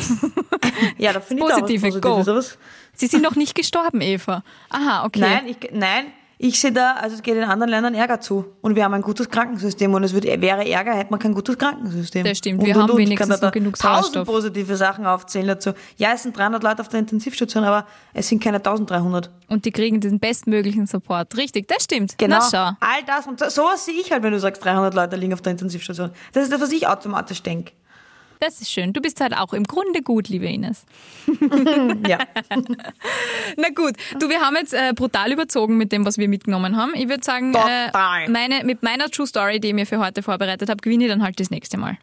Ja, 0.99 1.13
da 1.13 1.21
finde 1.21 1.43
ich 1.43 1.49
da 1.49 1.55
auch 1.57 1.61
was 1.63 1.69
Positive, 1.69 2.01
Positives. 2.01 2.51
go. 2.55 2.67
Sie 2.95 3.07
sind 3.07 3.23
noch 3.23 3.35
nicht 3.35 3.55
gestorben, 3.55 4.01
Eva. 4.01 4.43
Aha, 4.69 5.05
okay. 5.05 5.21
Nein, 5.21 5.47
ich, 5.49 5.57
nein, 5.73 6.13
ich 6.43 6.59
sehe 6.59 6.73
da, 6.73 6.95
also 6.95 7.17
es 7.17 7.23
geht 7.23 7.37
in 7.37 7.45
anderen 7.45 7.69
Ländern 7.71 7.95
Ärger 7.95 8.19
zu. 8.19 8.47
Und 8.63 8.75
wir 8.75 8.85
haben 8.85 8.95
ein 8.95 9.03
gutes 9.03 9.29
Krankensystem. 9.29 9.93
Und 9.93 10.05
es 10.05 10.15
wird, 10.15 10.25
wäre 10.25 10.67
Ärger, 10.67 10.95
hätte 10.95 11.11
man 11.11 11.21
kein 11.21 11.35
gutes 11.35 11.59
Krankensystem. 11.59 12.25
Das 12.25 12.39
stimmt, 12.39 12.61
Und, 12.61 12.67
wir 12.67 12.77
und, 12.77 12.83
haben 12.83 12.91
und. 12.93 12.99
Ich 13.01 13.07
wenigstens 13.09 13.29
kann 13.31 13.41
da 13.41 13.47
noch 13.49 13.53
genug 13.53 13.79
tausend 13.79 14.15
Sauerstoff. 14.15 14.27
positive 14.27 14.75
Sachen 14.77 15.05
aufzählen 15.05 15.49
dazu. 15.49 15.73
Ja, 15.99 16.13
es 16.15 16.23
sind 16.23 16.35
300 16.37 16.63
Leute 16.63 16.81
auf 16.81 16.89
der 16.89 17.01
Intensivstation, 17.01 17.63
aber 17.65 17.87
es 18.15 18.27
sind 18.29 18.43
keine 18.43 18.57
1300. 18.57 19.29
Und 19.49 19.67
die 19.67 19.71
kriegen 19.71 20.01
den 20.01 20.19
bestmöglichen 20.19 20.87
Support. 20.87 21.37
Richtig, 21.37 21.69
das 21.69 21.85
stimmt. 21.85 22.17
Genau. 22.17 22.39
Na. 22.53 22.79
All 22.81 23.03
das. 23.07 23.27
Und 23.27 23.39
so- 23.39 23.51
sowas 23.51 23.85
sehe 23.85 24.01
ich 24.01 24.11
halt, 24.11 24.23
wenn 24.23 24.33
du 24.33 24.41
sagst, 24.41 24.65
300 24.65 24.95
Leute 24.95 25.17
liegen 25.17 25.35
auf 25.35 25.43
der 25.43 25.53
Intensivstation. 25.53 26.11
Das 26.33 26.45
ist 26.45 26.53
das, 26.53 26.61
was 26.63 26.73
ich 26.73 26.87
automatisch 26.89 27.43
denke. 27.43 27.73
Das 28.41 28.61
ist 28.61 28.71
schön. 28.71 28.93
Du 28.95 29.01
bist 29.03 29.21
halt 29.21 29.37
auch 29.37 29.53
im 29.53 29.65
Grunde 29.65 30.01
gut, 30.03 30.29
liebe 30.29 30.47
Ines. 30.47 30.85
Ja. 32.09 32.19
Na 33.57 33.69
gut, 33.75 33.95
du, 34.19 34.29
wir 34.31 34.41
haben 34.41 34.57
jetzt 34.57 34.73
äh, 34.73 34.93
brutal 34.95 35.31
überzogen 35.33 35.77
mit 35.77 35.93
dem, 35.93 36.05
was 36.07 36.17
wir 36.19 36.29
mitgenommen 36.29 36.77
haben. 36.77 36.93
Ich 36.95 37.09
würde 37.09 37.23
sagen, 37.23 37.53
äh, 37.55 38.29
meine, 38.29 38.65
mit 38.65 38.83
meiner 38.83 39.09
True 39.11 39.27
Story, 39.27 39.61
die 39.61 39.69
ich 39.69 39.75
mir 39.75 39.87
für 39.87 39.99
heute 39.99 40.23
vorbereitet 40.23 40.69
habe, 40.71 40.81
gewinne 40.81 41.05
ich 41.05 41.11
dann 41.11 41.23
halt 41.23 41.39
das 41.39 41.51
nächste 41.51 41.77
Mal. 41.77 41.99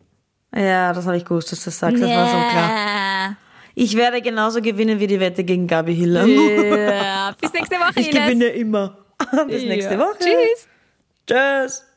ja, 0.56 0.93
das 0.93 1.06
habe 1.08 1.17
ich 1.17 1.26
gewusst, 1.26 1.52
dass 1.52 1.60
du 1.62 1.65
das 1.65 1.80
sagst. 1.80 2.02
Das 2.02 2.10
war 2.10 2.28
so 2.30 2.50
klar. 2.52 3.36
Ich 3.73 3.95
werde 3.97 4.21
genauso 4.21 4.62
gewinnen 4.62 5.00
wie 5.00 5.08
die 5.08 5.19
Wette 5.19 5.43
gegen 5.43 5.67
Gabi 5.67 5.95
Hiller. 5.95 6.26
Ja, 6.26 7.36
bis 7.41 7.52
nächste 7.54 7.76
Woche, 7.76 8.00
Ich 8.00 8.10
Ines. 8.12 8.23
gewinne 8.26 8.45
immer. 8.45 8.97
Bis 9.47 9.63
nächste 9.63 9.93
Ja. 9.93 10.00
Woche. 10.00 10.17
Tschüss. 10.19 10.67
Tschüss. 11.28 11.84